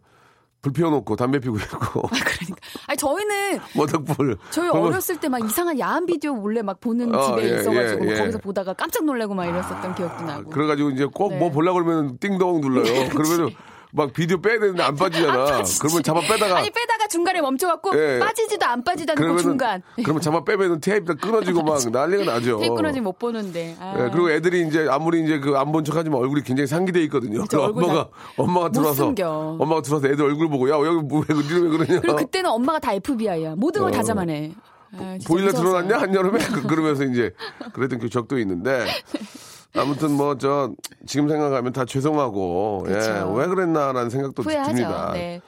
불 0.63 0.73
피워놓고 0.73 1.17
담배 1.17 1.41
피고 1.41 1.59
있고, 1.59 2.03
그러니까. 2.09 2.57
아니, 2.87 2.97
저희는 2.97 3.61
모닥불. 3.77 4.39
저희 4.51 4.69
그러면 4.71 4.89
어렸을 4.89 5.21
때 5.21 5.29
막 5.29 5.45
이상한 5.45 5.79
야한 5.79 6.07
비디오 6.07 6.35
몰래 6.35 6.63
막 6.63 6.81
보는 6.81 7.15
어, 7.15 7.23
집에 7.37 7.51
예, 7.51 7.61
있어가지고 7.61 8.07
예, 8.07 8.11
예. 8.13 8.15
거기서 8.17 8.39
보다가 8.39 8.73
깜짝 8.73 9.05
놀라고 9.05 9.35
막 9.35 9.45
이랬었던 9.47 9.95
기억도 9.95 10.25
나고. 10.25 10.51
그래가지고 10.51 10.91
이제 10.91 11.05
꼭뭐 11.05 11.39
네. 11.39 11.51
보려고 11.53 11.83
그러면 11.83 12.17
띵동 12.19 12.63
눌러요. 12.63 12.85
그러면은 13.11 13.55
막 13.97 14.13
비디오 14.13 14.41
빼야 14.41 14.59
되는데 14.59 14.83
안 14.83 14.97
빠지잖아. 14.97 15.45
빠지지. 15.45 15.79
그러면 15.79 16.03
잡아 16.03 16.21
빼다가. 16.21 16.57
아니 16.59 16.69
빼다가 16.71 17.07
중간에 17.07 17.41
멈춰갖고 17.41 17.93
예. 17.97 18.19
빠지지도 18.19 18.67
안 18.67 18.83
빠지다는 18.83 19.15
그 19.15 19.23
그러면은 19.23 19.43
중간. 19.43 19.83
그러면 20.03 20.21
잡아 20.21 20.43
빼면은 20.43 20.81
테이프 20.81 21.05
다 21.07 21.15
끊어지고 21.15 21.63
막 21.63 21.79
난리가 21.93 22.25
나죠. 22.25 22.59
테이프 22.59 22.75
끊어지 22.75 23.01
못 23.01 23.19
보는데. 23.21 23.77
아. 23.79 23.95
예, 23.97 24.11
그리고 24.11 24.31
애들이 24.33 24.67
이제 24.67 24.89
아무리 24.91 25.23
이제 25.23 25.39
그 25.39 25.55
안 25.57 25.71
본 25.71 25.85
척하지만 25.85 26.19
얼굴이 26.21 26.43
굉장히 26.43 26.67
상기돼 26.67 27.03
있거든요. 27.05 27.45
그래서 27.49 27.67
엄마가 27.67 28.09
엄마가 28.37 28.67
못 28.67 28.73
들어와서 28.73 29.05
숨겨. 29.05 29.57
엄마가 29.61 29.83
들어와서 29.83 30.09
애들 30.09 30.25
얼굴 30.25 30.49
보고 30.49 30.69
야 30.69 30.75
여기 30.75 31.01
뭐왜 31.07 31.27
니네 31.31 31.61
왜 31.61 31.69
그러냐. 31.69 32.01
그리고 32.01 32.17
그때는 32.17 32.51
엄마가 32.51 32.81
다 32.81 32.93
FBI야. 32.95 33.55
모든 33.57 33.83
걸다 33.83 34.01
어. 34.01 34.03
잡아내. 34.03 34.53
아, 34.97 35.19
보일러. 35.27 35.53
틀어놨냐 35.53 35.99
한여름에 36.01 36.39
그- 36.53 36.63
그러면서 36.67 37.05
이제 37.05 37.33
그랬던 37.73 37.99
그 38.01 38.09
적도 38.09 38.39
있는데 38.41 38.87
아무튼 39.77 40.13
뭐 40.13 40.37
저 40.39 40.73
지금 41.07 41.29
생각하면 41.29 41.73
다 41.73 41.85
죄송하고 41.85 42.85
그쵸. 42.87 42.99
예, 43.11 43.25
왜 43.41 43.47
그랬나라는 43.47 44.11
생각도 44.11 44.43
후회하죠. 44.43 44.71
듭니다. 44.73 45.11
네. 45.13 45.41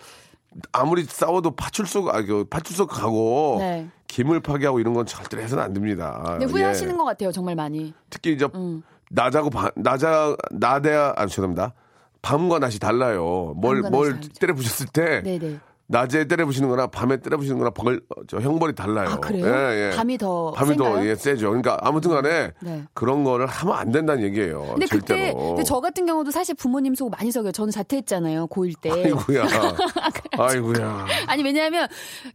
아무리 0.72 1.04
싸워도 1.04 1.50
파출소 1.54 2.08
아, 2.10 2.22
그 2.22 2.44
파출소 2.48 2.86
가고 2.86 3.56
네. 3.60 3.88
김을 4.08 4.40
파괴하고 4.40 4.80
이런 4.80 4.94
건 4.94 5.04
절대 5.06 5.36
해서는 5.38 5.62
안 5.62 5.72
됩니다. 5.72 6.22
근데 6.24 6.46
후회하시는 6.46 6.92
예. 6.94 6.96
것 6.96 7.04
같아요. 7.04 7.32
정말 7.32 7.54
많이. 7.54 7.92
특히 8.10 8.32
이제 8.32 8.48
음. 8.54 8.82
낮하고 9.10 9.50
밤, 9.50 9.70
낮아 9.76 10.36
나대야 10.52 11.14
아 11.16 11.26
죄송합니다. 11.26 11.74
밤과 12.22 12.58
낮이 12.58 12.80
달라요. 12.80 13.52
뭘 13.56 13.82
뭘. 13.82 14.20
때려 14.40 14.54
부셨을 14.54 14.86
때 14.92 15.22
네네. 15.22 15.58
낮에 15.88 16.26
때려 16.26 16.44
부시는 16.46 16.68
거나 16.68 16.88
밤에 16.88 17.18
때려 17.18 17.36
부시는 17.36 17.58
거나 17.58 17.70
벌, 17.70 18.00
어, 18.08 18.22
저 18.26 18.38
형벌이 18.40 18.74
달라요. 18.74 19.08
아, 19.08 19.16
그래요? 19.16 19.46
예, 19.46 19.90
예. 19.92 19.96
밤이 19.96 20.18
더 20.18 20.50
밤이 20.52 20.76
더 20.76 20.84
센가요? 20.84 21.08
예, 21.08 21.14
세죠. 21.14 21.48
그러니까 21.48 21.78
아무튼 21.80 22.10
간에 22.10 22.50
네. 22.60 22.82
그런 22.92 23.22
거를 23.22 23.46
하면 23.46 23.76
안 23.76 23.92
된다는 23.92 24.24
얘기예요. 24.24 24.66
근데 24.70 24.86
그때 24.86 25.06
절대로. 25.06 25.48
근데 25.48 25.62
저 25.62 25.80
같은 25.80 26.06
경우도 26.06 26.30
사실 26.32 26.54
부모님 26.56 26.94
속 26.94 27.10
많이 27.10 27.30
속여요. 27.30 27.52
저는 27.52 27.70
자퇴했잖아요. 27.70 28.48
고1 28.48 28.80
때. 28.80 28.90
아이고야. 28.90 29.46
아이고야. 30.38 31.06
아니 31.28 31.42
왜냐하면 31.44 31.86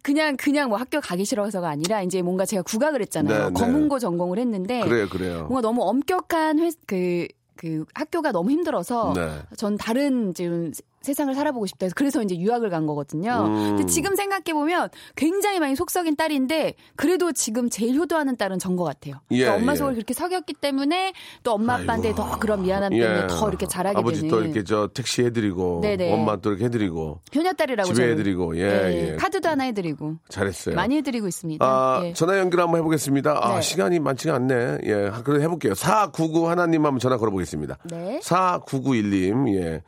그냥 0.01 0.38
그냥 0.38 0.70
뭐 0.70 0.77
학교 0.77 1.01
가기 1.01 1.25
싫어서가 1.25 1.67
아니라 1.67 2.01
이제 2.03 2.22
뭔가 2.22 2.46
제가 2.46 2.62
국악을 2.63 3.01
했잖아요. 3.01 3.38
네, 3.38 3.46
네. 3.48 3.53
검은고 3.53 4.00
전공을 4.00 4.39
했는데 4.39 4.81
그래요, 4.81 5.10
그래요. 5.10 5.38
뭔가 5.50 5.62
너무 5.62 5.84
엄격한 5.84 6.60
회, 6.60 6.72
그, 6.88 7.27
그 7.58 7.84
학교가 7.93 8.31
너무 8.31 8.51
힘들어서 8.51 9.13
네. 9.13 9.29
전 9.58 9.77
다른 9.77 10.34
지금 10.34 10.72
세- 11.01 11.12
세상을 11.12 11.34
살아보고 11.36 11.65
싶다 11.65 11.86
해서 11.86 11.93
그래서 11.96 12.22
이제 12.24 12.38
유학을 12.38 12.70
간 12.70 12.86
거거든요. 12.86 13.46
음. 13.48 13.75
근데 13.77 13.86
지금 13.86 14.15
생각해 14.15 14.53
보면 14.53 14.89
굉장히 15.15 15.60
많이 15.60 15.75
속썩인 15.75 16.15
딸인데 16.15 16.75
그래도 16.96 17.31
지금 17.31 17.70
제일 17.70 17.96
효도하는 17.96 18.38
딸은 18.38 18.60
전 18.60 18.72
것 18.75 18.84
같아요. 18.86 19.15
예, 19.31 19.39
그러니까 19.43 19.62
엄마 19.62 19.72
예. 19.74 19.75
속을 19.75 19.93
그렇게 19.96 20.13
속였기 20.13 20.53
때문에 20.62 21.13
또 21.43 21.53
엄마 21.53 21.74
아빠한테. 21.75 22.15
더 22.15 22.39
그런 22.39 22.63
미안함 22.63 22.91
때문에 22.91 23.27
더 23.27 23.50
이렇게 23.50 23.67
잘하게 23.67 23.98
아버지 24.00 24.22
되는 24.22 24.29
또 24.29 24.41
이렇게 24.41 24.63
저 24.63 24.88
택시 24.93 25.24
해드리고 25.24 25.81
네네. 25.81 26.13
엄마 26.13 26.38
또 26.38 26.51
이렇게 26.51 26.65
해드리고 26.65 27.20
효녀딸이라고 27.36 27.93
집에. 27.93 28.12
해드리고 28.12 28.58
예, 28.58 28.67
네, 28.67 29.12
예. 29.12 29.15
카드도 29.17 29.50
하나 29.50 29.65
해드리고 29.65 30.15
잘했어요. 30.29 30.75
많이 30.75 30.96
해드리고 30.98 31.27
있습니다. 31.27 31.65
아, 31.65 32.01
예. 32.05 32.13
전화 32.13 32.38
연결 32.39 32.62
한번 32.62 32.79
해보겠습니다. 32.79 33.39
아, 33.41 33.55
네. 33.55 33.62
시간이 33.62 34.00
많지가 34.00 34.36
않네. 34.36 34.77
예, 34.86 35.12
그래도 35.24 35.41
해볼게요. 35.41 35.74
499 35.75 36.48
하나님 36.50 36.86
한번 36.86 37.00
전화 37.00 37.17
걸어보겠습니다. 37.17 37.77
네. 37.91 38.20
4991님, 38.24 39.53
예. 39.55 39.81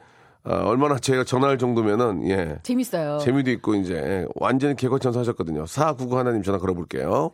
아, 0.45 0.55
얼마나 0.65 0.97
제가 0.99 1.23
전화할 1.23 1.57
정도면은, 1.57 2.29
예. 2.29 2.59
재밌어요. 2.63 3.17
재미도 3.19 3.49
있고, 3.51 3.75
이제, 3.75 3.93
예, 3.95 4.25
완전히 4.35 4.75
개거천사 4.75 5.21
하셨거든요. 5.21 5.65
499 5.65 6.17
하나님 6.17 6.43
전화 6.43 6.57
걸어볼게요. 6.59 7.31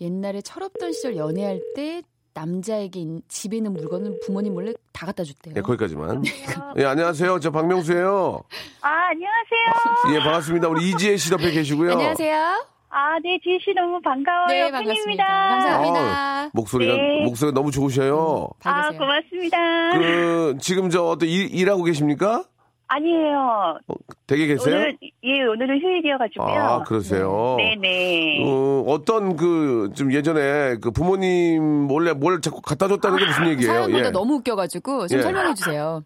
옛날에 0.00 0.40
철없던 0.40 0.92
시절 0.92 1.16
연애할 1.16 1.60
때 1.74 2.02
남자에게 2.34 3.00
인- 3.00 3.22
집에 3.28 3.56
있는 3.58 3.72
물건을 3.72 4.20
부모님 4.24 4.54
몰래 4.54 4.72
다 4.92 5.06
갖다 5.06 5.24
줬대요. 5.24 5.54
예, 5.56 5.60
거기까지만. 5.62 6.22
예, 6.78 6.84
안녕하세요. 6.84 7.40
저 7.40 7.50
박명수예요 7.50 8.42
아, 8.82 8.88
안녕하세요. 9.10 10.14
예, 10.14 10.18
반갑습니다. 10.20 10.68
우리 10.68 10.90
이지혜 10.90 11.16
씨 11.16 11.32
옆에 11.32 11.50
계시고요. 11.50 11.92
안녕하세요. 11.92 12.66
아, 12.98 13.18
네, 13.22 13.38
지희 13.44 13.58
씨 13.60 13.74
너무 13.74 14.00
반가워요. 14.00 14.46
네, 14.46 14.70
반갑습니다. 14.70 14.94
팬입니다. 15.04 15.24
어, 15.24 15.48
감사합니다. 15.50 16.50
목소리가, 16.54 16.94
네. 16.94 17.24
목소리가 17.24 17.54
너무 17.54 17.70
좋으셔요. 17.70 18.48
아, 18.64 18.72
반가세요. 18.72 18.98
고맙습니다. 18.98 19.98
그, 19.98 20.56
지금 20.60 20.88
저 20.88 21.02
어떤 21.02 21.28
일, 21.28 21.54
일하고 21.54 21.82
계십니까? 21.82 22.44
아니에요. 22.88 23.80
어, 23.86 23.94
댁에 24.26 24.46
계세요? 24.46 24.76
오늘, 24.76 24.96
예, 25.24 25.42
오늘은 25.42 25.78
휴일이어가지고요. 25.78 26.58
아, 26.58 26.82
그러세요? 26.84 27.56
네네. 27.58 28.42
어, 28.46 28.84
어떤 28.86 29.36
그, 29.36 29.90
좀 29.94 30.10
예전에 30.14 30.76
그 30.80 30.90
부모님 30.90 31.62
몰래 31.62 32.14
뭘 32.14 32.40
자꾸 32.40 32.62
갖다 32.62 32.88
줬다는 32.88 33.18
게 33.18 33.26
무슨 33.26 33.48
얘기예요? 33.48 33.72
사연보다 33.74 34.06
예. 34.06 34.10
너무 34.10 34.36
웃겨가지고 34.36 35.08
좀 35.08 35.18
예. 35.18 35.22
설명해 35.22 35.52
주세요. 35.52 36.02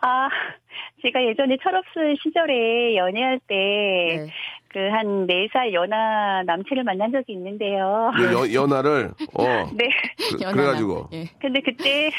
아, 0.00 0.28
제가 1.02 1.22
예전에 1.22 1.56
철없을 1.62 2.16
시절에 2.20 2.96
연애할 2.96 3.38
때, 3.46 3.54
네. 3.54 4.26
그한네살 4.72 5.72
연하 5.72 6.42
남친을 6.46 6.84
만난 6.84 7.12
적이 7.12 7.32
있는데요. 7.34 8.10
그 8.16 8.24
연, 8.32 8.52
연하를, 8.52 9.10
어. 9.34 9.44
네. 9.76 9.88
그, 10.16 10.42
연하남. 10.42 10.54
그래가지고. 10.54 11.08
예. 11.12 11.28
근데 11.40 11.60
그때, 11.60 12.10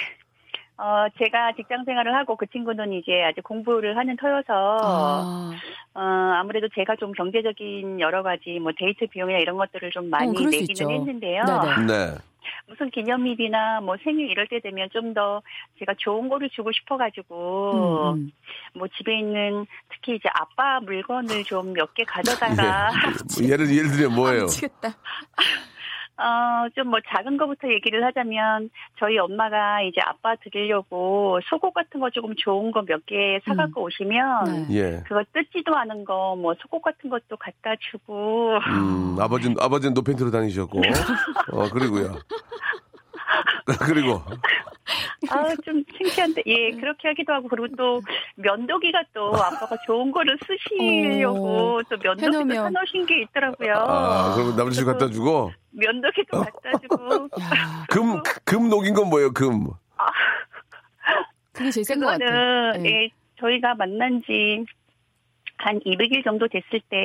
어, 0.78 1.06
제가 1.18 1.54
직장 1.56 1.84
생활을 1.86 2.16
하고 2.16 2.36
그 2.36 2.48
친구는 2.48 2.94
이제 2.94 3.24
아직 3.24 3.42
공부를 3.44 3.96
하는 3.98 4.18
터여서, 4.18 4.78
아, 4.82 5.52
어, 5.94 6.00
아무래도 6.40 6.68
제가 6.76 6.96
좀 6.96 7.12
경제적인 7.12 8.00
여러 8.00 8.24
가지 8.24 8.60
뭐 8.60 8.72
데이트 8.78 9.08
비용이나 9.08 9.40
이런 9.40 9.58
것들을 9.58 9.92
좀 9.92 10.10
많이 10.10 10.30
어, 10.30 10.34
그럴 10.34 10.52
수 10.52 10.60
내기는 10.62 10.72
있죠. 10.72 10.90
했는데요. 10.90 11.44
네네. 11.44 11.86
네. 11.88 12.16
무슨 12.68 12.90
기념일이나 12.90 13.80
뭐 13.82 13.96
생일 14.04 14.30
이럴 14.30 14.48
때 14.48 14.60
되면 14.60 14.90
좀 14.92 15.14
더 15.14 15.42
제가 15.80 15.94
좋은 15.98 16.28
거를 16.28 16.50
주고 16.50 16.72
싶어가지고 16.72 18.14
음, 18.16 18.18
음. 18.18 18.32
뭐 18.74 18.88
집에 18.98 19.20
있는 19.20 19.66
특히 19.90 20.16
이제 20.16 20.28
아빠 20.34 20.80
물건을 20.80 21.44
좀 21.44 21.72
몇개 21.74 22.02
예. 22.02 22.04
가져다가 22.10 22.90
뭐 23.40 23.48
예를, 23.48 23.70
예를 23.70 23.92
들면 23.92 24.16
뭐예요? 24.16 24.44
미치겠다. 24.44 24.90
어, 26.18 26.70
좀 26.76 26.90
뭐 26.90 27.00
작은 27.08 27.38
거부터 27.38 27.68
얘기를 27.70 28.04
하자면 28.06 28.70
저희 29.00 29.18
엄마가 29.18 29.82
이제 29.82 30.00
아빠 30.06 30.36
드리려고 30.36 31.40
속옷 31.50 31.74
같은 31.74 32.00
거 32.00 32.10
조금 32.12 32.36
좋은 32.36 32.72
거 32.72 32.82
몇 32.84 33.06
개 33.08 33.40
사갖고 33.46 33.82
오시면 33.84 34.68
네. 34.70 34.76
예. 34.76 35.04
그거 35.08 35.24
뜯지도 35.34 35.76
않은 35.76 36.06
거 36.06 36.36
뭐 36.36 36.54
속옷 36.62 36.82
같은 36.84 37.10
것도 37.10 37.38
갖다 37.38 37.74
주고 37.92 38.58
음, 38.58 39.18
아버지는, 39.20 39.56
아버지는 39.60 39.94
노팬티로 39.94 40.30
다니셨고. 40.32 40.82
어, 41.54 41.70
그리고요. 41.70 42.16
그리고. 43.88 44.22
아, 45.30 45.56
좀 45.64 45.84
창피한데, 45.86 46.44
예, 46.46 46.72
그렇게 46.72 47.08
하기도 47.08 47.34
하고, 47.34 47.48
그리고 47.48 47.68
또, 47.78 48.02
면도기가 48.36 49.04
또, 49.14 49.34
아빠가 49.36 49.78
좋은 49.86 50.12
거를 50.12 50.38
쓰시려고, 50.46 51.82
또 51.84 51.98
면도기도 51.98 52.26
해놓으면. 52.26 52.64
사놓으신 52.64 53.06
게 53.06 53.22
있더라고요. 53.22 53.74
아, 53.76 54.34
그러면 54.36 54.56
남자친구 54.56 54.92
갖다 54.92 55.10
주고. 55.10 55.52
면도기도 55.72 56.40
갖다 56.42 56.72
주고, 56.82 57.30
야, 57.40 57.86
금, 57.90 58.22
금 58.46 58.70
녹인 58.70 58.94
건 58.94 59.10
뭐예요, 59.10 59.32
금? 59.32 59.68
그게 61.54 61.72
제일 61.72 61.86
센것 61.86 62.06
같아요. 62.06 62.30
그거는, 62.30 62.84
네. 62.84 62.90
예, 62.90 63.10
저희가 63.40 63.76
만난 63.76 64.22
지, 64.26 64.66
한 65.58 65.80
200일 65.80 66.24
정도 66.26 66.48
됐을 66.48 66.82
때, 66.90 66.98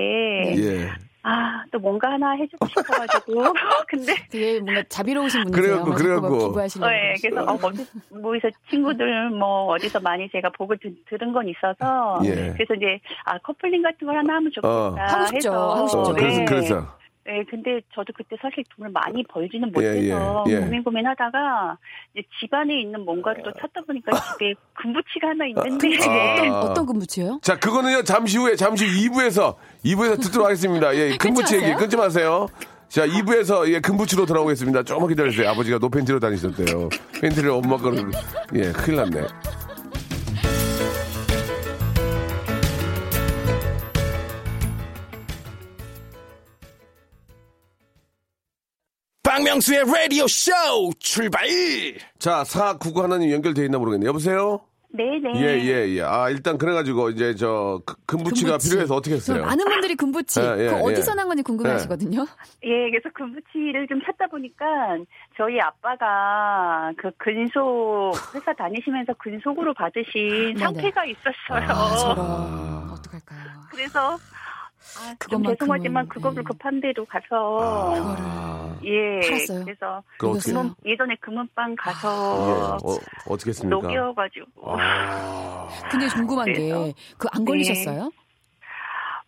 예. 0.56 0.90
아, 1.28 1.62
또 1.70 1.78
뭔가 1.78 2.10
하나 2.12 2.32
해주고 2.32 2.66
싶어가지고, 2.68 3.42
근데, 3.88 4.14
되게 4.30 4.60
뭔가 4.60 4.82
자비로우신 4.88 5.42
분이세요. 5.44 5.62
그래갖고, 5.62 5.90
막 5.90 5.96
그래갖고. 5.98 6.38
기부하시려고. 6.38 6.92
예, 6.92 7.14
그래서, 7.20 7.42
어, 7.44 7.58
어디, 7.62 7.86
뭐에서 8.10 8.48
친구들, 8.70 9.30
뭐, 9.30 9.66
어디서 9.74 10.00
많이 10.00 10.26
제가 10.30 10.48
보고 10.56 10.74
들, 10.76 10.94
들은 11.06 11.32
건 11.34 11.46
있어서, 11.48 12.20
예. 12.24 12.54
그래서 12.56 12.74
이제, 12.76 12.98
아, 13.24 13.36
커플링 13.38 13.82
같은 13.82 14.06
걸 14.06 14.16
하나 14.16 14.36
하면 14.36 14.50
좋겠다. 14.54 14.68
어. 14.68 14.94
하고 14.96 15.26
싶죠. 15.26 15.36
해서, 15.50 15.74
하고 15.76 15.86
싶죠. 15.88 16.10
어, 16.10 16.14
그래서, 16.14 16.38
네. 16.38 16.44
그래서. 16.46 16.98
네, 17.28 17.44
근데 17.44 17.82
저도 17.94 18.10
그때 18.16 18.36
사실 18.40 18.64
돈을 18.74 18.90
많이 18.90 19.22
벌지는 19.24 19.68
예, 19.68 19.70
못해서 19.70 20.44
예, 20.48 20.52
예. 20.52 20.60
고민 20.60 20.82
고민하다가 20.82 21.76
이제 22.14 22.26
집안에 22.40 22.80
있는 22.80 23.04
뭔가를 23.04 23.42
또 23.42 23.52
찾다 23.52 23.82
보니까 23.82 24.18
집에 24.32 24.54
금부치가 24.72 25.28
하나 25.28 25.46
있는데 25.48 25.88
어떤, 25.98 26.48
아. 26.50 26.60
어떤 26.60 26.86
금부치요? 26.86 27.40
자, 27.42 27.58
그거는요, 27.58 28.02
잠시 28.04 28.38
후에, 28.38 28.56
잠시 28.56 28.86
후 28.86 29.10
2부에서, 29.10 29.56
2부에서 29.84 30.22
듣도록 30.22 30.46
하겠습니다. 30.46 30.96
예, 30.96 31.16
금부치 31.20 31.56
얘기. 31.56 31.74
끊지 31.74 31.98
마세요. 31.98 32.46
자, 32.88 33.06
2부에서, 33.06 33.70
예, 33.74 33.80
금부치로 33.80 34.24
돌아오겠습니다. 34.24 34.84
조금만 34.84 35.10
기다려주세요. 35.10 35.50
아버지가 35.50 35.76
노팬티로 35.76 36.20
다니셨대요. 36.20 36.88
팬티를 37.20 37.50
엄마 37.50 37.76
거를, 37.76 38.10
예, 38.54 38.72
큰일 38.72 38.96
났네. 38.96 39.26
박명수의 49.38 49.84
라디오 49.86 50.26
쇼 50.26 50.50
출발! 50.98 51.46
자, 52.18 52.42
499 52.42 53.02
하나님 53.04 53.30
연결돼 53.30 53.64
있나 53.66 53.78
모르겠네. 53.78 54.04
여보세요? 54.06 54.60
네네. 54.90 55.40
예, 55.40 55.60
예, 55.60 55.88
예. 55.96 56.02
아, 56.02 56.28
일단 56.28 56.58
그래가지고, 56.58 57.10
이제 57.10 57.36
저, 57.36 57.80
그- 57.86 57.94
금부치가 58.06 58.52
금부치. 58.52 58.70
필요해서 58.70 58.94
어떻게 58.96 59.14
했어요? 59.14 59.44
많은 59.44 59.64
분들이 59.64 59.94
금부치. 59.94 60.40
예, 60.40 60.54
예, 60.58 60.66
그거 60.70 60.76
어디서 60.82 61.12
예. 61.12 61.14
난 61.14 61.28
건지 61.28 61.42
궁금해하시거든요. 61.44 62.26
예, 62.64 62.68
그래서 62.90 63.10
금부치를 63.14 63.86
좀 63.86 64.00
찾다 64.04 64.26
보니까 64.26 64.64
저희 65.36 65.60
아빠가 65.60 66.90
그 66.98 67.10
근속 67.18 68.14
회사 68.34 68.52
다니시면서 68.54 69.12
근속으로 69.22 69.72
받으신 69.74 70.54
네네. 70.56 70.58
상태가 70.58 71.04
있었어요. 71.04 71.68
아, 71.70 71.96
저런. 71.96 72.90
어떡할까요? 72.90 73.40
그래서 73.70 74.18
아, 74.96 75.10
좀 75.10 75.42
그것만큼은, 75.42 75.56
죄송하지만 75.56 76.08
그거를 76.08 76.38
예. 76.38 76.44
급한 76.44 76.80
대로 76.80 77.04
가서 77.06 77.94
그거를. 77.94 78.24
예, 78.84 79.20
팔았어요? 79.20 79.64
그래서 79.64 80.02
그 80.18 80.28
어떻게, 80.30 80.52
그랬어요? 80.52 80.74
예전에 80.84 81.16
금은방 81.20 81.72
예, 81.72 81.74
가서 81.76 82.76
어, 82.82 82.94
어떻게 83.26 83.50
했습니까? 83.50 83.76
녹여가지고 83.88 84.46
아, 84.64 85.68
근데 85.90 86.06
궁금한? 86.08 86.52
게, 86.52 86.94
그 87.18 87.28
안 87.32 87.44
걸리셨어요? 87.44 88.12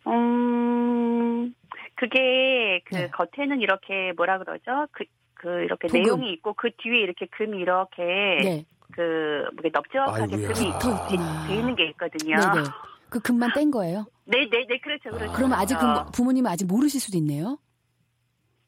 음, 0.07 1.55
그게 1.95 2.81
그 2.87 2.95
네. 2.95 3.11
겉에는 3.11 3.61
이렇게 3.61 4.13
뭐라 4.17 4.39
그러죠? 4.39 4.87
그, 4.93 5.05
그 5.35 5.49
이렇게 5.65 5.89
도금. 5.89 6.03
내용이 6.03 6.33
있고 6.35 6.55
그 6.55 6.71
뒤에 6.79 7.01
이렇게 7.01 7.27
금이 7.27 7.59
이렇게 7.59 8.03
네. 8.43 8.65
그 8.93 9.47
뭐게 9.55 9.71
넓적하게. 9.73 10.37
금이 10.37 10.73
붙어 10.73 11.09
돼. 11.09 11.17
돼 11.49 11.55
있는 11.55 11.77
게 11.77 11.89
있거든요. 11.91 12.37
네네. 12.37 12.69
그 13.11 13.21
금만 13.21 13.53
뗀 13.53 13.71
거예요? 13.71 14.07
네, 14.25 14.49
네, 14.51 14.65
네, 14.69 14.79
그렇죠, 14.79 15.11
그렇죠. 15.11 15.33
그러면 15.33 15.59
아직 15.59 15.77
그 15.79 15.85
어. 15.85 16.07
부모님은 16.13 16.51
아직 16.51 16.67
모르실 16.67 17.01
수도 17.01 17.19
있네요? 17.19 17.59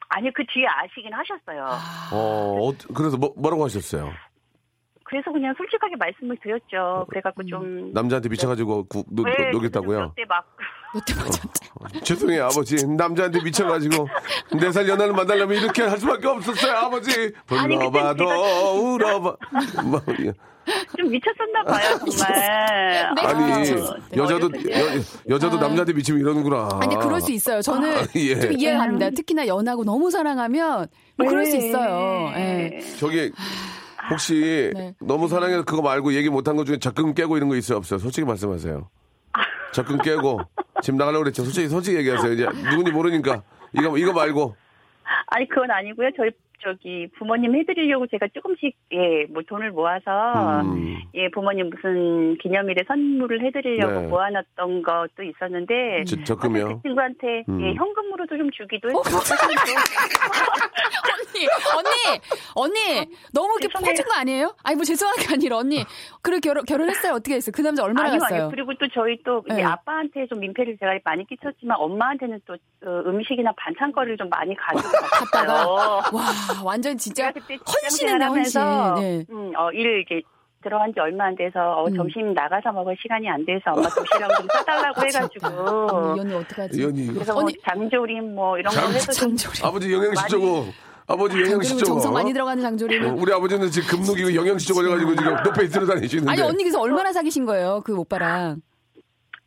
아니 0.09 0.31
그 0.35 0.44
뒤에 0.52 0.66
아시긴 0.66 1.12
하셨어요. 1.14 1.64
어, 2.12 2.68
어, 2.68 2.72
그래서 2.94 3.16
뭐, 3.16 3.33
뭐라고 3.37 3.64
하셨어요? 3.64 4.12
그래서 5.12 5.31
그냥 5.31 5.53
솔직하게 5.59 5.96
말씀을 5.96 6.38
드렸죠. 6.42 7.05
그래갖고 7.11 7.44
좀 7.44 7.92
남자한테 7.92 8.31
미쳐가지고 8.31 8.87
구, 8.88 9.05
녹, 9.11 9.27
네, 9.27 9.51
녹였다고요? 9.53 10.09
그때 10.16 10.25
막 10.27 10.42
몇대 10.94 11.14
맞았대? 11.14 12.01
죄송해요, 12.03 12.44
아버지. 12.46 12.87
남자한테 12.87 13.42
미쳐가지고, 13.42 14.09
네 14.59 14.72
살 14.72 14.88
연하를 14.88 15.12
만나려면 15.12 15.62
이렇게 15.62 15.83
할 15.83 15.98
수밖에 15.98 16.27
없었어요, 16.29 16.72
아버지. 16.79 17.31
불러봐도, 17.46 18.25
울어봐. 18.25 19.37
뭐, 19.85 20.01
예. 20.20 20.33
좀 20.96 21.11
미쳤었나 21.11 21.62
봐요, 21.64 21.98
정말. 21.98 22.33
네. 22.33 22.98
아니, 23.27 23.53
아, 23.53 23.96
여자도, 24.16 24.48
때. 24.48 24.61
여, 24.72 25.01
여자도 25.29 25.59
남자한테 25.59 25.92
미치면 25.92 26.20
이러는구나. 26.22 26.68
아니 26.81 26.94
그럴 26.96 27.20
수 27.20 27.33
있어요. 27.33 27.61
저는 27.61 27.98
아, 27.98 28.07
예. 28.16 28.40
좀 28.40 28.53
이해합니다. 28.53 29.11
특히나 29.11 29.46
연하고 29.46 29.85
너무 29.85 30.11
사랑하면 30.11 30.87
뭐 31.18 31.27
그럴 31.29 31.44
수 31.44 31.59
네. 31.59 31.68
있어요. 31.68 32.33
예. 32.37 32.81
저기, 32.98 33.31
혹시, 34.12 34.70
네. 34.75 34.94
너무 35.01 35.29
사랑해서 35.29 35.64
그거 35.64 35.83
말고 35.83 36.14
얘기 36.14 36.29
못한 36.29 36.57
것 36.57 36.64
중에 36.64 36.79
적금 36.79 37.14
깨고 37.14 37.37
이런 37.37 37.48
거 37.48 37.57
있어요, 37.57 37.79
없어요? 37.79 37.98
솔직히 37.98 38.27
말씀하세요. 38.27 38.88
적금 39.72 39.98
깨고, 39.98 40.40
지금 40.83 40.98
나가려고 40.98 41.25
그랬죠. 41.25 41.44
솔직히, 41.44 41.68
솔직히 41.68 41.96
얘기하세요. 41.98 42.33
이제 42.33 42.46
누군지 42.70 42.90
모르니까. 42.92 43.42
이거, 43.72 43.96
이거 43.96 44.12
말고. 44.12 44.55
아니 45.29 45.48
그건 45.48 45.70
아니고요. 45.70 46.11
저희 46.16 46.31
저기 46.62 47.09
부모님 47.18 47.55
해드리려고 47.57 48.07
제가 48.07 48.29
조금씩 48.35 48.75
예 48.92 49.27
뭐 49.33 49.42
돈을 49.48 49.70
모아서 49.70 50.61
음. 50.62 50.98
예 51.14 51.29
부모님 51.31 51.70
무슨 51.70 52.37
기념일에 52.38 52.83
선물을 52.87 53.40
해드리려고 53.46 54.01
네. 54.01 54.07
모아놨던 54.09 54.83
것도 54.83 55.22
있었는데 55.22 56.05
저- 56.07 56.22
적금이요? 56.25 56.77
그 56.77 56.83
친구한테 56.83 57.44
음. 57.48 57.61
예 57.62 57.72
현금으로도 57.75 58.37
좀 58.37 58.51
주기도 58.51 58.88
어? 58.88 59.03
했고 59.05 59.11
언니, 61.35 61.46
언니, 62.55 62.70
언니, 63.01 63.07
너무 63.33 63.55
이렇게 63.61 63.68
죄송해요. 63.68 63.90
퍼진 63.92 64.05
거 64.05 64.14
아니에요? 64.14 64.55
아니 64.62 64.77
뭐 64.77 64.85
죄송한 64.85 65.16
게 65.16 65.33
아니라 65.35 65.57
언니, 65.59 65.85
그래 66.20 66.38
결혼 66.40 66.64
결혼했어요? 66.64 67.14
어떻게 67.14 67.37
했어요? 67.37 67.53
그 67.55 67.62
남자 67.62 67.83
얼마나 67.85 68.09
아니요, 68.09 68.20
갔어요? 68.20 68.38
아니요. 68.44 68.51
그리고 68.51 68.72
또 68.75 68.87
저희 68.92 69.16
또 69.25 69.42
네. 69.48 69.62
아빠한테 69.62 70.27
좀 70.29 70.40
민폐를 70.40 70.77
제가 70.79 70.92
많이 71.05 71.27
끼쳤지만 71.27 71.77
엄마한테는 71.81 72.40
또 72.46 72.55
어, 72.55 73.03
음식이나 73.07 73.53
반찬거리를 73.57 74.16
좀 74.18 74.29
많이 74.29 74.55
가지고 74.57 74.88
갔다가 75.11 75.55
갔어요. 75.55 76.01
와 76.58 76.62
완전 76.64 76.96
진짜 76.98 77.32
헌신했네 77.32 78.24
헌신. 78.26 78.60
하면서 78.60 78.94
네. 79.00 79.24
음, 79.30 79.52
어, 79.56 79.70
일 79.72 79.80
이렇게 79.86 80.22
들어간 80.62 80.92
지 80.94 81.00
얼마 81.00 81.26
안 81.26 81.34
돼서 81.34 81.58
어, 81.60 81.86
음. 81.88 81.94
점심 81.96 82.32
나가서 82.34 82.70
먹을 82.72 82.96
시간이 83.00 83.28
안 83.28 83.44
돼서 83.44 83.72
엄마 83.72 83.88
도시락 83.88 84.36
좀 84.38 84.46
사달라고 84.52 85.02
해가지고 85.06 85.46
언니, 85.90 86.16
이 86.16 86.20
언니 86.20 86.34
어떡하지? 86.34 86.80
이 86.80 86.84
언니, 86.84 87.02
이거. 87.04 87.14
그래서 87.14 87.32
뭐 87.32 87.42
언니 87.42 87.54
장조림 87.68 88.34
뭐 88.34 88.58
이런 88.58 88.72
거 88.74 88.80
해서 88.92 89.12
좀 89.12 89.36
장조림. 89.36 89.66
아버지 89.66 89.92
영양실조고. 89.92 90.66
아버지 91.08 91.32
장조림 91.34 91.46
영양실조고. 91.52 91.84
정성 91.84 92.12
많이 92.12 92.32
들어가는 92.32 92.62
장조림은. 92.62 93.18
우리 93.18 93.32
아버지는 93.32 93.70
지금 93.70 93.88
금속이고 93.96 94.34
영양실조 94.36 94.74
걸려가지고 94.74 95.16
지금 95.16 95.36
높에 95.42 95.66
들어 95.66 95.84
다니시는데. 95.86 96.30
아니 96.30 96.40
언니 96.42 96.62
그래서 96.62 96.80
얼마나 96.80 97.12
사귀신 97.12 97.44
거예요? 97.44 97.82
그 97.84 97.96
오빠랑. 97.96 98.62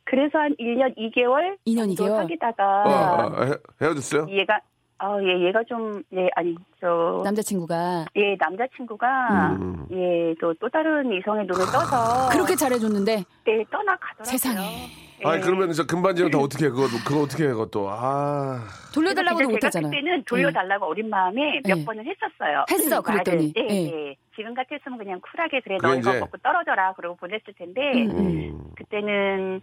그래서 0.03 0.37
한 0.37 0.53
1년 0.59 0.95
2개월 0.97 1.57
2년 1.65 1.95
정도 1.95 2.03
2개월? 2.05 2.17
사귀다가 2.17 2.83
어, 2.83 3.41
어, 3.41 3.45
헤- 3.45 3.85
헤어졌어요? 3.85 4.27
얘가 4.29 4.59
아, 5.05 5.19
예, 5.21 5.45
얘가 5.47 5.61
좀, 5.69 6.01
예, 6.13 6.27
아니, 6.35 6.55
저, 6.81 7.21
남자친구가 7.23 8.05
예, 8.15 8.35
남자친구가, 8.39 9.51
음. 9.51 9.85
예, 9.91 10.33
또, 10.41 10.51
또 10.55 10.67
다른 10.67 11.13
이성의 11.13 11.45
눈을 11.45 11.63
떠서, 11.71 12.29
그렇게 12.31 12.55
잘해줬는데 12.55 13.23
예, 13.47 13.63
떠나가더라고요. 13.69 14.23
세상에. 14.25 14.87
예. 15.23 15.27
아니 15.29 15.41
그러면 15.41 15.71
저 15.71 15.85
금반지는 15.85 16.29
다 16.31 16.39
어떻게 16.39 16.65
해? 16.65 16.69
그거 16.69 16.87
그거 17.07 17.21
어떻게 17.21 17.45
해? 17.45 17.47
그것도 17.47 17.87
아. 17.89 18.59
돌려달라고도 18.93 19.47
못하잖아. 19.49 19.89
그때는 19.89 20.23
돌려달라고 20.25 20.87
어린 20.87 21.09
마음에 21.09 21.61
몇 21.65 21.75
네. 21.77 21.85
번을 21.85 22.03
했었어요. 22.05 22.65
했어. 22.69 23.01
그랬더니. 23.01 23.53
예, 23.57 23.61
예. 23.69 23.85
예. 24.09 24.15
지금 24.35 24.53
같았으면 24.53 24.97
그냥 24.97 25.21
쿨하게 25.21 25.61
그래 25.61 25.77
너 25.81 25.95
이거 25.95 26.09
이제- 26.11 26.19
먹고 26.19 26.37
떨어져라 26.43 26.93
그러고 26.95 27.15
보냈을 27.15 27.53
텐데 27.57 27.81
음. 28.11 28.71
그때는 28.75 29.61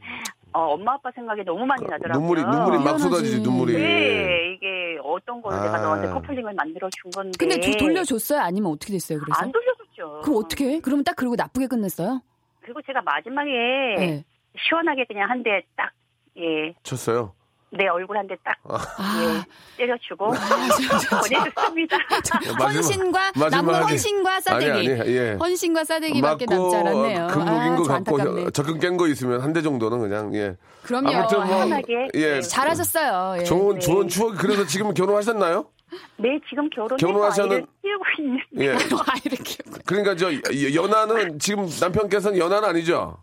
어, 0.54 0.60
엄마 0.74 0.94
아빠 0.94 1.10
생각이 1.14 1.44
너무 1.44 1.64
많이 1.64 1.84
나더라고요. 1.86 2.20
눈물이 2.20 2.42
눈물이 2.42 2.78
막. 2.84 2.98
쏟아지지 2.98 3.40
눈물이. 3.40 3.72
네, 3.74 4.52
이게 4.54 4.98
어떤 5.02 5.40
걸 5.40 5.52
내가 5.62 5.76
아. 5.76 5.80
너한테 5.80 6.08
커플링을 6.08 6.52
만들어 6.54 6.88
준 7.00 7.10
건데. 7.10 7.32
근데 7.38 7.58
도- 7.60 7.76
돌려줬어요? 7.78 8.40
아니면 8.40 8.72
어떻게 8.72 8.92
됐어요? 8.92 9.18
그래서? 9.20 9.40
안 9.40 9.50
돌려줬죠. 9.52 10.20
그럼 10.24 10.36
어떻게 10.44 10.74
해? 10.74 10.80
그러면 10.80 11.04
딱 11.04 11.16
그러고 11.16 11.34
나쁘게 11.36 11.66
끝냈어요? 11.68 12.20
그리고 12.60 12.80
제가 12.82 13.00
마지막에 13.02 13.50
네. 13.98 14.24
시원하게 14.58 15.04
그냥 15.06 15.30
한 15.30 15.42
대 15.42 15.62
딱, 15.74 15.90
예, 16.36 16.74
쳤어요. 16.82 17.32
내 17.74 17.86
얼굴 17.88 18.18
한 18.18 18.26
대 18.26 18.36
딱, 18.44 18.54
아, 18.64 18.78
예, 19.22 19.42
때려주고 19.78 20.26
보내줬습니다. 20.26 21.96
헌신과 22.60 23.32
마지막에- 23.32 23.88
헌신과 23.88 24.40
싸대기. 24.42 24.70
아니, 24.70 25.00
아니, 25.00 25.10
예. 25.16 25.32
헌신과 25.40 25.84
싸대기밖에 25.84 26.46
남지 26.46 26.76
않았네요. 26.76 27.26
금목인 27.28 27.48
아, 27.72 27.76
거저 27.76 27.92
갖고 27.92 28.16
안타깝네. 28.18 28.50
적금 28.50 28.78
깬 28.78 28.96
거 28.96 29.08
있으면 29.08 29.40
한 29.40 29.52
대 29.54 29.62
정도는 29.62 30.00
그냥 30.00 30.34
예. 30.34 30.56
그럼요. 30.82 31.08
아무튼 31.10 31.38
뭐 31.38 31.46
시원하게. 31.46 32.08
예. 32.14 32.34
네. 32.34 32.40
잘하셨어요. 32.42 33.40
예. 33.40 33.44
좋은 33.44 33.74
네. 33.74 33.80
좋은 33.80 34.08
추억 34.08 34.36
그래서 34.36 34.66
지금 34.66 34.92
결혼하셨나요? 34.94 35.66
네, 36.16 36.38
지금 36.48 36.68
결혼해서 36.70 36.96
결혼하셔는- 37.06 37.52
아이를 37.52 37.66
키우고 37.82 38.04
있는. 38.18 38.38
예. 38.60 38.72
아, 38.96 39.14
이렇게. 39.24 39.56
그러니까 39.86 40.14
저 40.16 40.30
연하는 40.74 41.38
지금 41.38 41.66
남편께서는 41.80 42.38
연하는 42.38 42.68
아니죠? 42.68 43.16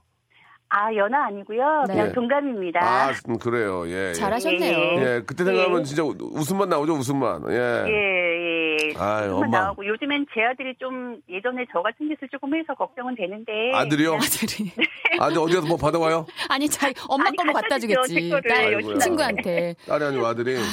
아, 0.71 0.93
연하 0.95 1.25
아니고요. 1.27 1.85
네. 1.87 1.93
그냥 1.93 2.11
동갑입니다. 2.13 2.79
아 2.81 3.11
음, 3.27 3.37
그래요. 3.39 3.87
예. 3.87 4.09
예. 4.09 4.13
잘하셨네요. 4.13 4.77
예, 5.01 5.21
그때 5.25 5.43
생각하면 5.43 5.79
예. 5.79 5.83
진짜 5.83 6.03
웃음만 6.03 6.69
나오죠, 6.69 6.93
웃음만. 6.93 7.43
예. 7.49 7.55
예, 7.87 7.91
예. 7.91 8.77
아유, 8.99 9.29
조금만 9.29 9.47
엄마. 9.47 9.59
나오고 9.61 9.85
요즘엔 9.85 10.27
제 10.33 10.41
아들이 10.43 10.75
좀 10.79 11.17
예전에 11.27 11.65
저 11.73 11.81
같은 11.81 12.07
짓을 12.07 12.27
조금 12.29 12.55
해서 12.55 12.73
걱정은 12.75 13.15
되는데. 13.15 13.51
아들이요? 13.73 14.13
아들이. 14.15 14.71
아들 15.19 15.39
어디 15.39 15.55
가서 15.55 15.67
뭐 15.67 15.75
받아와요? 15.77 16.25
아니, 16.49 16.69
자기 16.69 16.93
엄마 17.07 17.31
거뭐 17.31 17.53
갖다 17.53 17.79
주겠지. 17.79 18.31
딸. 18.47 18.79
친구한테. 18.99 19.75
딸이 19.87 20.03
아니고 20.05 20.25
아들이. 20.27 20.53
그래서 20.53 20.69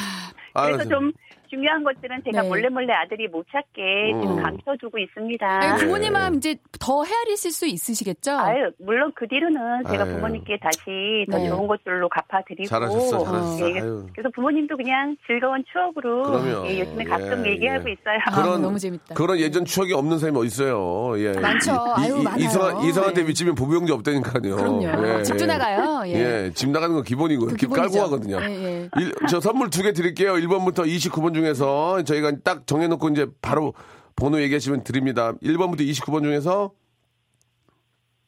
알았어요. 0.54 0.88
좀 0.88 1.12
중요한 1.48 1.82
것들은 1.84 2.22
제가 2.24 2.42
네. 2.42 2.48
몰래 2.48 2.68
몰래 2.68 2.92
아들이 2.92 3.28
못 3.28 3.44
찾게 3.50 4.12
음. 4.14 4.22
좀 4.22 4.42
감춰두고 4.42 4.98
있습니다. 4.98 5.46
아니, 5.46 5.72
네. 5.80 5.84
부모님 5.86 6.12
마음 6.12 6.34
이제 6.36 6.56
더 6.80 7.04
헤아리실 7.04 7.52
수 7.52 7.66
있으시겠죠? 7.66 8.32
아유, 8.32 8.70
물론 8.78 9.12
그 9.14 9.26
뒤로는 9.28 9.84
제가 9.90 10.04
아유. 10.04 10.14
부모님께 10.14 10.58
다시 10.62 11.26
더 11.30 11.38
네. 11.38 11.48
좋은 11.48 11.66
것들로 11.66 12.08
갚아드리고. 12.08 12.68
잘하셨어, 12.68 13.24
잘하셨어. 13.24 13.70
예. 13.70 13.80
그래서 13.80 14.30
부모님도 14.34 14.76
그냥 14.76 15.16
즐거운 15.26 15.64
추억으로. 15.72 16.66
예, 16.68 16.80
요즘에 16.80 17.04
가끔 17.04 17.46
예, 17.46 17.50
얘기하고 17.52 17.88
예. 17.88 17.92
있어요. 17.92 18.18
아, 18.26 18.58
너무 18.58 18.78
재밌다. 18.78 19.14
그런 19.14 19.38
예전 19.38 19.64
추억이 19.64 19.92
없는 19.92 20.18
사람이 20.18 20.38
어디 20.38 20.46
있어요? 20.48 21.14
예. 21.18 21.32
많죠. 21.38 21.72
아유, 21.96 22.22
많아요. 22.22 22.44
이상 22.44 22.80
이상한테 22.84 23.22
네. 23.22 23.26
미치면 23.28 23.54
보병자 23.54 23.94
없다니까요. 23.94 24.56
그럼요. 24.56 25.18
예, 25.18 25.22
집도 25.22 25.42
예. 25.44 25.46
나가요. 25.46 26.02
예. 26.06 26.12
예, 26.46 26.50
집 26.54 26.70
나가는 26.70 26.94
건 26.94 27.04
기본이고 27.04 27.46
그집 27.46 27.70
깔고. 27.70 27.96
예, 27.96 28.34
예. 28.64 28.88
일- 28.98 29.14
저 29.28 29.40
선물 29.40 29.70
두 29.70 29.82
개 29.82 29.92
드릴게요. 29.92 30.32
1번부터 30.34 30.84
29번 30.86 31.32
중에서 31.36 32.02
저희가 32.02 32.32
딱 32.44 32.66
정해놓고 32.66 33.08
이제 33.10 33.26
바로 33.40 33.74
번호 34.16 34.40
얘기하시면 34.40 34.84
드립니다. 34.84 35.32
1번부터 35.42 35.80
29번 35.80 36.22
중에서 36.22 36.72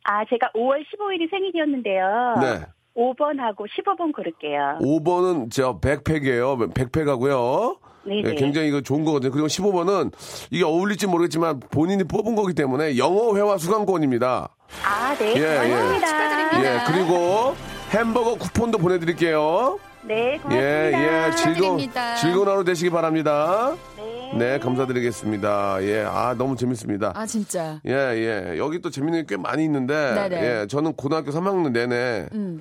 아, 0.04 0.24
제가 0.24 0.50
5월 0.54 0.82
15일이 0.84 1.30
생일이었는데요. 1.30 2.34
네. 2.40 2.66
5번하고 2.96 3.66
15번 3.68 4.12
고를게요. 4.14 4.78
5번은 4.80 5.50
저 5.52 5.78
백팩이에요. 5.78 6.70
백팩하고요. 6.74 7.76
네네. 8.04 8.30
예, 8.30 8.34
굉장히 8.34 8.68
이거 8.68 8.80
좋은 8.80 9.04
거거든요. 9.04 9.30
그리고 9.30 9.48
15번은 9.48 10.12
이게 10.50 10.64
어울릴지 10.64 11.06
모르겠지만 11.06 11.60
본인이 11.70 12.04
뽑은 12.04 12.34
거기 12.34 12.54
때문에 12.54 12.96
영어 12.96 13.36
회화 13.36 13.58
수강권입니다. 13.58 14.48
아, 14.84 15.14
네. 15.18 15.34
예, 15.36 15.64
예. 15.64 15.68
고맙습니다. 15.68 16.06
축하드립니다. 16.06 16.64
예, 16.64 16.80
그리고 16.86 17.54
햄버거 17.90 18.34
쿠폰도 18.36 18.78
보내드릴게요. 18.78 19.78
네, 20.08 20.38
고맙습니다. 20.38 20.56
예, 20.56 21.26
예, 21.26 21.30
즐거운, 21.36 21.54
축하드립니다. 21.78 22.14
즐거운 22.16 22.48
하루 22.48 22.64
되시기 22.64 22.90
바랍니다. 22.90 23.76
네. 23.96 24.32
네, 24.38 24.58
감사드리겠습니다. 24.58 25.82
예, 25.82 26.02
아, 26.08 26.34
너무 26.36 26.56
재밌습니다. 26.56 27.12
아, 27.14 27.26
진짜. 27.26 27.80
예, 27.86 27.92
예. 27.92 28.58
여기 28.58 28.80
또 28.80 28.90
재밌는 28.90 29.26
게 29.26 29.36
꽤 29.36 29.36
많이 29.36 29.64
있는데, 29.64 29.94
네네. 30.14 30.42
예, 30.62 30.66
저는 30.66 30.94
고등학교 30.94 31.30
3학년 31.30 31.70
내내 31.72 32.26
음. 32.32 32.60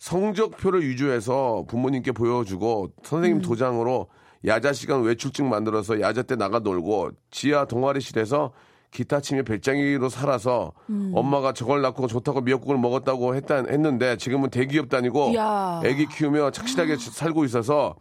성적표를 0.00 0.82
위조해서 0.88 1.64
부모님께 1.68 2.12
보여주고 2.12 2.90
선생님 3.04 3.38
음. 3.38 3.42
도장으로 3.42 4.08
야자 4.46 4.72
시간 4.72 5.02
외출증 5.02 5.48
만들어서 5.48 6.00
야자 6.00 6.22
때 6.22 6.34
나가 6.34 6.58
놀고 6.58 7.10
지하 7.30 7.66
동아리실에서 7.66 8.52
기타 8.90 9.20
치며 9.20 9.42
배짱이로 9.42 10.08
살아서 10.08 10.72
음. 10.88 11.12
엄마가 11.14 11.52
저걸 11.52 11.80
낳고 11.82 12.06
좋다고 12.06 12.40
미역국을 12.40 12.76
먹었다고 12.78 13.34
했다, 13.36 13.64
했는데 13.68 14.16
지금은 14.16 14.50
대기업 14.50 14.88
다니고. 14.88 15.32
애기 15.84 16.06
키우며 16.06 16.50
착실하게 16.50 16.96
살고 16.96 17.44
있어서 17.44 17.94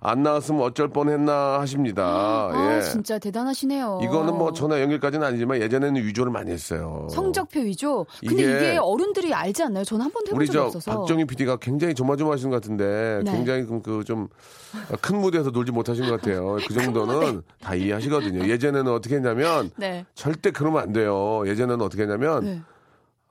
안 0.00 0.22
나왔으면 0.22 0.62
어쩔 0.62 0.88
뻔했나 0.88 1.60
하십니다. 1.60 2.04
아, 2.04 2.76
예. 2.76 2.82
진짜 2.82 3.18
대단하시네요. 3.18 4.00
이거는 4.02 4.36
뭐 4.36 4.52
전화 4.52 4.80
연결까지는 4.80 5.26
아니지만 5.26 5.60
예전에는 5.60 6.02
위조를 6.02 6.30
많이 6.30 6.50
했어요. 6.50 7.08
성적표 7.10 7.60
위조. 7.60 8.06
근데 8.20 8.42
이게 8.42 8.56
이게, 8.56 8.78
어른들이 8.78 9.32
알지 9.32 9.62
않나요? 9.62 9.84
저는 9.84 10.04
한 10.04 10.12
번도 10.12 10.28
해본 10.28 10.36
우리 10.38 10.46
적이 10.46 10.56
저 10.56 10.64
없어서. 10.64 10.98
박정희 11.00 11.24
PD가 11.24 11.56
굉장히 11.56 11.94
조마조마하신 11.94 12.50
것 12.50 12.56
같은데 12.56 13.20
네. 13.24 13.32
굉장히 13.32 13.64
그좀 13.64 14.28
큰 15.00 15.20
무대에서 15.20 15.50
놀지 15.50 15.72
못하신 15.72 16.06
것 16.08 16.20
같아요. 16.20 16.58
그 16.68 16.74
정도는 16.74 17.42
다 17.60 17.74
이해하시거든요. 17.74 18.48
예전에는 18.48 18.92
어떻게 18.92 19.16
했냐면 19.16 19.70
네. 19.76 20.04
절대 20.14 20.50
그러면 20.50 20.82
안 20.82 20.92
돼요. 20.92 21.42
예전에는 21.46 21.84
어떻게 21.84 22.02
했냐면 22.02 22.44
네. 22.44 22.62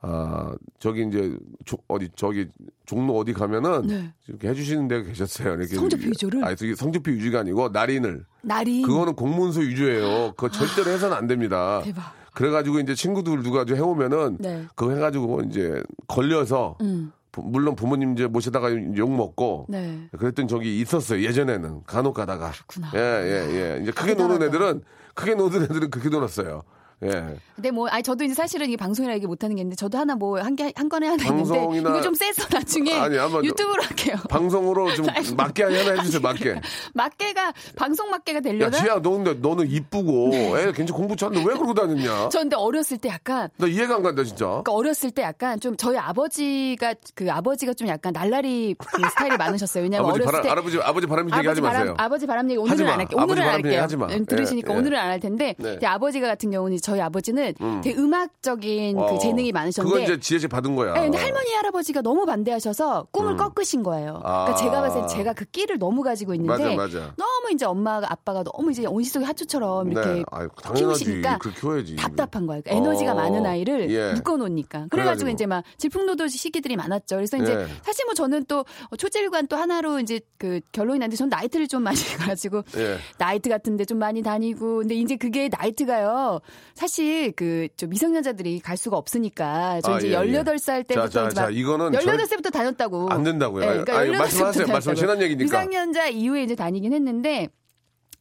아, 0.02 0.54
저기 0.78 1.06
이제 1.06 1.36
조- 1.64 1.78
어디 1.88 2.08
저기 2.14 2.46
종로 2.84 3.16
어디 3.16 3.32
가면은 3.32 3.86
네. 3.86 4.12
이렇게 4.28 4.48
해주시는 4.48 4.88
데가 4.88 5.02
계셨어요. 5.08 5.54
이렇게 5.54 5.74
성적표 5.74 6.06
위조를? 6.08 6.44
아니, 6.44 6.54
저기 6.56 6.74
성적표 6.76 7.10
유지가 7.12 7.40
아니고 7.40 7.70
날인을. 7.70 8.24
날이 8.42 8.82
그거는 8.82 9.14
공문서 9.14 9.60
위조예요. 9.60 10.32
그거 10.36 10.50
절대로 10.50 10.90
해서는 10.90 11.16
안 11.16 11.26
됩니다. 11.26 11.80
대박. 11.82 12.12
그래가지고 12.34 12.80
이제 12.80 12.94
친구들 12.94 13.42
누가 13.42 13.64
좀 13.64 13.76
해오면은 13.78 14.36
네. 14.38 14.66
그거 14.74 14.92
해가지고 14.92 15.40
이제 15.48 15.82
걸려서 16.06 16.76
음. 16.82 17.10
부- 17.32 17.42
물론 17.42 17.74
부모님 17.74 18.12
이제 18.12 18.26
모시다가 18.26 18.70
욕 18.96 19.10
먹고 19.10 19.66
네. 19.70 20.08
그랬던 20.16 20.46
적이 20.46 20.78
있었어요. 20.80 21.22
예전에는 21.22 21.82
간혹 21.86 22.14
가다가. 22.14 22.52
그렇구나. 22.52 22.92
예, 22.94 23.00
예, 23.00 23.76
예. 23.78 23.82
이제 23.82 23.90
크게 23.90 24.14
노는 24.14 24.38
대단하다. 24.38 24.44
애들은 24.46 24.82
크게 25.14 25.34
노는 25.34 25.62
애들은 25.64 25.90
그렇게 25.90 26.10
놀았어요. 26.10 26.62
예. 27.04 27.36
근데 27.54 27.70
뭐 27.70 27.88
아니 27.88 28.02
저도 28.02 28.24
이제 28.24 28.32
사실은 28.34 28.66
이게 28.68 28.76
방송이라 28.76 29.14
얘기 29.14 29.26
못 29.26 29.44
하는 29.44 29.54
게 29.56 29.60
있는데 29.62 29.76
저도 29.76 29.98
하나 29.98 30.14
뭐 30.14 30.38
한 30.40 30.56
개 30.56 30.72
한 30.74 30.88
건에 30.88 31.06
하나 31.08 31.22
있는데 31.24 31.50
방송이나- 31.58 31.90
이거 31.90 32.00
좀 32.00 32.14
세서 32.14 32.46
나중에 32.50 32.92
아니, 32.94 33.16
한번 33.18 33.44
유튜브로 33.44 33.82
할게요. 33.82 34.16
방송으로 34.30 34.94
좀 34.94 35.06
맞게 35.36 35.62
하나 35.64 35.76
해주세요. 35.92 36.20
맞게. 36.22 36.60
막개가 36.94 37.52
방송 37.76 38.08
막개가 38.10 38.38
야, 38.38 38.40
되려나? 38.40 38.70
지야, 38.78 39.00
너 39.02 39.10
근데 39.10 39.34
너는 39.34 39.68
이쁘고 39.70 40.32
애 40.58 40.72
괜찮 40.72 40.96
공부 40.96 41.14
잘하는데 41.16 41.46
왜 41.46 41.54
그러고 41.54 41.74
다녔냐? 41.74 42.28
저 42.30 42.38
근데 42.38 42.56
어렸을 42.56 42.96
때 42.98 43.08
약간 43.10 43.48
나 43.58 43.66
이해가 43.66 43.96
안 43.96 44.02
간다 44.02 44.24
진짜. 44.24 44.46
그러니까 44.46 44.72
어렸을 44.72 45.10
때 45.10 45.22
약간 45.22 45.60
좀 45.60 45.76
저희 45.76 45.96
아버지가 45.98 46.94
그 47.14 47.30
아버지가 47.30 47.74
좀 47.74 47.88
약간 47.88 48.12
날라리 48.12 48.74
그 48.78 49.02
스타일이 49.10 49.36
많으셨어요. 49.36 49.82
왜냐면 49.84 50.06
아버지 50.08 50.22
어렸을 50.22 50.32
바람, 50.32 50.42
때 50.42 50.48
아버지 50.60 50.78
아버지 50.80 51.06
바람 51.06 51.26
얘기 51.36 51.46
하지 51.46 51.60
마세요. 51.60 51.94
아버지 51.98 52.26
바람 52.26 52.50
얘기 52.50 52.58
오늘은 52.58 52.86
마. 52.86 52.92
안 52.94 53.00
할게요. 53.00 53.20
아버지 53.20 53.32
오늘은 53.40 53.48
안 53.48 53.54
할게요. 53.54 54.24
들으시니까 54.26 54.72
예, 54.72 54.74
예. 54.74 54.78
오늘은 54.80 54.98
안 54.98 55.06
할 55.10 55.20
텐데 55.20 55.54
네. 55.58 55.78
제 55.78 55.86
아버지가 55.86 56.26
같은 56.26 56.50
경우는 56.50 56.74
저희 56.86 57.00
아버지는 57.00 57.52
되게 57.82 57.98
음악적인 57.98 58.96
어, 58.96 59.06
그 59.12 59.18
재능이 59.18 59.50
많으셨는데 59.50 59.92
그건 60.00 60.04
이제 60.04 60.20
지혜 60.20 60.38
씨 60.38 60.46
받은 60.46 60.76
거야. 60.76 60.92
네, 60.94 61.00
근데 61.00 61.18
할머니 61.18 61.52
할아버지가 61.52 62.00
너무 62.00 62.24
반대하셔서 62.24 63.08
꿈을 63.10 63.36
꺾으신 63.36 63.82
거예요. 63.82 64.20
그러니까 64.22 64.52
아. 64.52 64.54
제가 64.54 64.80
봤을 64.82 65.00
때 65.02 65.06
제가 65.08 65.32
그 65.32 65.44
끼를 65.46 65.80
너무 65.80 66.02
가지고 66.02 66.32
있는데 66.34 66.76
맞아, 66.76 66.96
맞아. 66.98 67.14
너무 67.16 67.50
이제 67.52 67.64
엄마가 67.66 68.06
아빠가 68.12 68.44
너무 68.44 68.70
이제 68.70 68.86
온실속의 68.86 69.26
하초처럼 69.26 69.90
이렇게 69.90 70.08
네. 70.10 70.24
아유. 70.30 70.48
키우시니까 70.76 71.38
키워야지. 71.58 71.96
답답한 71.96 72.46
거예요. 72.46 72.62
그러니까 72.62 72.88
에너지가 72.88 73.12
어. 73.12 73.14
많은 73.16 73.44
아이를 73.44 73.90
예. 73.90 74.12
묶어놓으니까. 74.12 74.86
그래가지고 74.90 74.90
그래가지고. 74.90 75.30
이제 75.30 75.46
막 75.46 75.64
질풍노도 75.78 76.28
시기들이 76.28 76.76
많았죠. 76.76 77.16
그래서 77.16 77.36
이제 77.36 77.52
예. 77.52 77.66
사실 77.82 78.04
뭐 78.04 78.14
저는 78.14 78.44
또 78.46 78.64
초질관 78.96 79.48
또 79.48 79.56
하나로 79.56 79.98
이제 79.98 80.20
그 80.38 80.60
결론이 80.70 81.00
났는데 81.00 81.16
전 81.16 81.30
나이트를 81.30 81.66
좀 81.66 81.82
많이 81.82 81.96
가지고 82.18 82.62
예. 82.76 82.98
나이트 83.18 83.48
같은데 83.48 83.84
좀 83.84 83.98
많이 83.98 84.22
다니고 84.22 84.78
근데 84.78 84.94
이제 84.94 85.16
그게 85.16 85.48
나이트가요. 85.50 86.40
사실 86.76 87.32
그 87.32 87.68
좀 87.76 87.88
미성년자들이 87.90 88.60
갈 88.60 88.76
수가 88.76 88.96
없으니까 88.96 89.80
저 89.82 89.94
아, 89.94 89.98
이제 89.98 90.08
예, 90.08 90.12
예. 90.12 90.16
18살 90.42 90.86
때부터 90.86 91.08
자, 91.08 91.28
자, 91.28 91.28
자, 91.30 91.42
막 91.42 91.56
이거는 91.56 91.90
18살부터 91.92 92.52
다녔다고. 92.52 93.08
안 93.10 93.22
된다고요. 93.24 93.60
네, 93.60 93.66
그러니까 93.66 93.98
아니, 93.98 94.10
18살부터 94.10 94.18
말씀하세요. 94.18 94.66
말씀 94.68 94.94
지난 94.94 95.22
얘기니까. 95.22 95.44
미성년자 95.44 96.08
이후에 96.08 96.42
이제 96.44 96.54
다니긴 96.54 96.92
했는데 96.92 97.48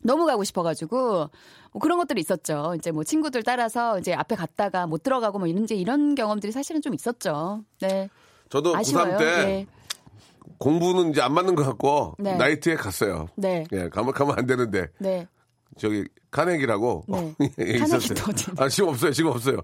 너무 0.01 0.25
가고 0.25 0.43
싶어가지고 0.43 1.29
뭐 1.71 1.79
그런 1.81 1.97
것들이 1.97 2.21
있었죠. 2.21 2.73
이제 2.77 2.91
뭐 2.91 3.03
친구들 3.03 3.43
따라서 3.43 3.99
이제 3.99 4.13
앞에 4.13 4.35
갔다가 4.35 4.87
못 4.87 5.03
들어가고 5.03 5.37
뭐 5.39 5.47
이런 5.47 5.63
이제 5.65 5.75
이런 5.75 6.15
경험들이 6.15 6.51
사실은 6.53 6.81
좀 6.81 6.93
있었죠. 6.93 7.63
네. 7.81 8.09
저도 8.49 8.75
아쉬워요. 8.75 9.15
고3 9.15 9.17
때 9.17 9.25
네. 9.25 9.67
공부는 10.59 11.11
이제 11.11 11.21
안 11.21 11.33
맞는 11.33 11.55
것 11.55 11.65
같고 11.65 12.13
네. 12.19 12.35
나이트에 12.37 12.75
갔어요. 12.75 13.27
네. 13.35 13.65
예, 13.73 13.89
가면 13.89 14.13
가면 14.13 14.37
안 14.37 14.45
되는데 14.45 14.87
네. 14.99 15.27
저기 15.77 16.05
카네기라고 16.31 17.03
네. 17.07 17.35
예, 17.59 17.73
있었어요. 17.75 18.17
아 18.57 18.67
지금 18.69 18.89
없어요. 18.89 19.11
지금 19.11 19.31
없어요. 19.31 19.57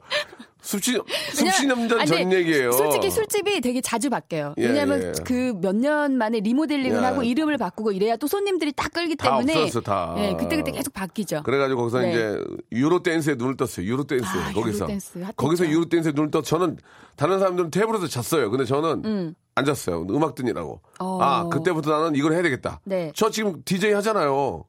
수십 0.62 0.92
왜냐면- 0.92 1.88
수십 1.88 1.97
년 1.97 2.06
전 2.06 2.32
얘기예요. 2.34 2.72
솔직히 2.74 3.10
술집이 3.10 3.62
되게 3.62 3.82
자주 3.82 4.10
바뀌어요. 4.12 4.54
예, 4.60 4.68
왜냐하면 4.68 5.02
예. 5.18 5.24
그 5.24 5.43
몇 5.43 5.76
년 5.76 6.18
만에 6.18 6.40
리모델링을 6.40 7.00
예. 7.00 7.04
하고 7.04 7.24
이름을 7.24 7.58
바꾸고 7.58 7.92
이래야 7.94 8.16
또 8.18 8.28
손님들이 8.28 8.72
딱 8.72 8.94
끌기 8.94 9.16
다 9.16 9.32
때문에 9.32 9.54
없어졌어, 9.54 9.82
다. 9.82 10.16
예, 10.20 10.36
그때 10.38 10.58
그때 10.58 10.72
계속 10.72 10.94
바뀌죠. 10.94 11.42
그래가지고 11.44 11.80
거기서 11.82 12.00
네. 12.02 12.12
이제 12.12 12.44
Euro 12.74 13.02
dance에 13.02 13.36
눈을 13.36 13.58
떴어요. 13.58 13.86
Euro 13.88 14.04
dance 14.04 14.26
아, 14.26 14.52
거기서 14.54 14.78
Euro 14.78 14.88
dance 14.88 15.18
핫했죠. 15.18 15.34
거기서 15.36 15.68
Euro 15.68 15.86
dance에 15.90 16.12
눈을 16.14 16.30
떠 16.30 16.42
저는 16.44 16.78
다른 17.16 17.40
사람들은 17.40 17.72
테이블에서 17.72 18.08
잤어요. 18.08 18.52
근데 18.52 18.66
저는 18.66 19.34
안 19.56 19.66
잤어요. 19.66 20.06
음악 20.12 20.36
듣느라고. 20.36 20.80
어. 21.00 21.20
아 21.22 21.50
그때부터 21.50 21.90
나는 21.92 22.16
이걸 22.16 22.34
해야 22.34 22.42
되겠다. 22.44 22.80
네. 22.84 23.12
저 23.16 23.30
지금 23.32 23.62
DJ 23.66 23.94
하잖아요. 23.94 24.64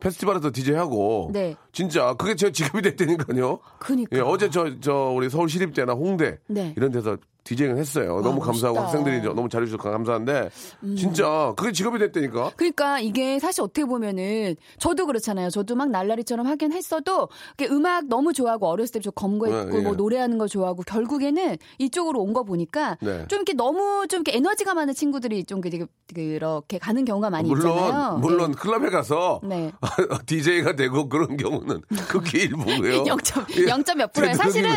페스티벌에서 0.00 0.50
DJ 0.52 0.74
하고. 0.74 1.30
네. 1.32 1.56
진짜 1.72 2.14
그게 2.14 2.34
제 2.34 2.52
직업이 2.52 2.82
됐다니까요. 2.82 3.58
그니까. 3.78 4.16
예, 4.16 4.20
어제 4.20 4.50
저 4.50 4.66
저 4.80 5.12
우리 5.14 5.30
서울 5.30 5.48
시립대나 5.48 5.92
홍대 5.94 6.38
네. 6.48 6.74
이런 6.76 6.90
데서 6.90 7.16
디제잉을 7.46 7.78
했어요. 7.78 8.20
너무 8.22 8.40
감사하고 8.40 8.78
멋있다. 8.80 8.98
음. 8.98 9.04
학생들이 9.04 9.34
너무 9.34 9.48
잘해주셔서 9.48 9.90
감사한데 9.90 10.50
진짜 10.96 11.52
그게 11.56 11.72
직업이 11.72 11.98
됐다니까. 11.98 12.52
그러니까 12.56 13.00
이게 13.00 13.38
사실 13.38 13.62
어떻게 13.62 13.84
보면은 13.84 14.56
저도 14.78 15.06
그렇잖아요. 15.06 15.50
저도 15.50 15.74
막 15.76 15.90
날라리처럼 15.90 16.46
하긴 16.46 16.72
했어도 16.72 17.28
음악 17.70 18.06
너무 18.06 18.32
좋아하고 18.32 18.66
어렸을 18.68 18.94
때좀 18.94 19.12
검거했고 19.14 19.70
네, 19.70 19.78
예. 19.78 19.82
뭐 19.82 19.94
노래하는 19.94 20.38
거 20.38 20.46
좋아하고 20.48 20.82
결국에는 20.82 21.56
이쪽으로 21.78 22.20
온 22.22 22.36
거 22.36 22.42
보니까 22.42 22.98
네. 23.00 23.24
좀 23.28 23.38
이렇게 23.38 23.54
너무 23.54 24.06
좀 24.10 24.18
이렇게 24.20 24.36
에너지가 24.36 24.74
많은 24.74 24.92
친구들이 24.92 25.44
좀 25.44 25.62
이렇게 25.64 25.86
그렇게 26.14 26.76
가는 26.78 27.02
경우가 27.06 27.30
많이 27.30 27.48
있잖아요. 27.48 28.18
물론 28.18 28.36
물론 28.36 28.52
클럽에 28.52 28.90
가서 28.90 29.40
네. 29.42 29.72
DJ가 30.26 30.76
되고 30.76 31.08
그런 31.08 31.36
경우는 31.38 31.80
극히 32.08 32.40
일부고요. 32.42 33.04
0점, 33.04 33.68
0. 33.68 33.82
몇 33.96 34.12
프로예요. 34.12 34.34
사실은 34.34 34.70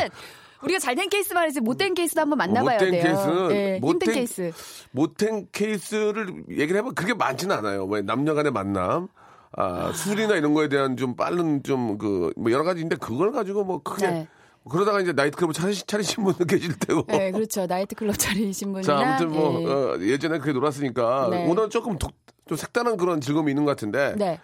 우리가 0.64 0.80
잘된 0.80 1.10
케이스 1.10 1.34
말이지 1.34 1.62
못된 1.62 1.94
케이스도 1.94 2.22
한번 2.22 2.38
만나봐야 2.38 2.78
못된 2.80 2.92
돼요. 2.92 3.04
케이스는 3.04 3.52
예, 3.52 3.80
힘든 3.82 3.90
못된- 4.00 4.14
케이스. 4.14 4.52
못된 4.92 5.48
케이스를 5.52 6.44
얘기를 6.50 6.76
해보면 6.78 6.96
그게 6.96 7.14
많지는 7.14 7.56
않아요. 7.58 7.86
왜 7.86 8.02
남녀간의 8.02 8.52
만남, 8.52 9.08
아, 9.54 9.92
술이나 9.94 10.36
이런 10.36 10.54
거에 10.54 10.68
대한 10.68 10.98
좀 10.98 11.16
빠른 11.16 11.64
좀 11.64 11.98
그 11.98 12.34
뭐 12.38 12.52
여러 12.52 12.64
가지인데 12.64 12.98
그걸 12.98 13.32
가지고 13.32 13.64
뭐 13.64 13.82
크게 13.82 14.08
네. 14.08 14.28
그러다가 14.70 15.00
이제 15.00 15.14
나이트클럽 15.14 15.54
차리, 15.54 15.74
차리신 15.76 16.24
분도 16.24 16.46
계실 16.46 16.78
테고. 16.78 17.06
네, 17.08 17.32
그렇죠. 17.32 17.66
나이트클럽 17.66 18.18
차리신 18.20 18.74
분이나 18.74 19.00
자, 19.00 19.08
아무튼 19.08 19.32
뭐 19.32 19.62
예. 19.62 19.66
어, 19.66 19.98
예전에 20.02 20.38
그렇게 20.40 20.52
놀았으니까 20.54 21.30
네. 21.32 21.48
오늘 21.48 21.70
조금 21.70 21.98
독, 21.98 22.12
좀 22.48 22.58
색다른 22.58 22.98
그런 22.98 23.22
즐거움이 23.22 23.50
있는 23.52 23.64
것 23.66 23.72
같은데 23.72 24.14
네. 24.18 24.40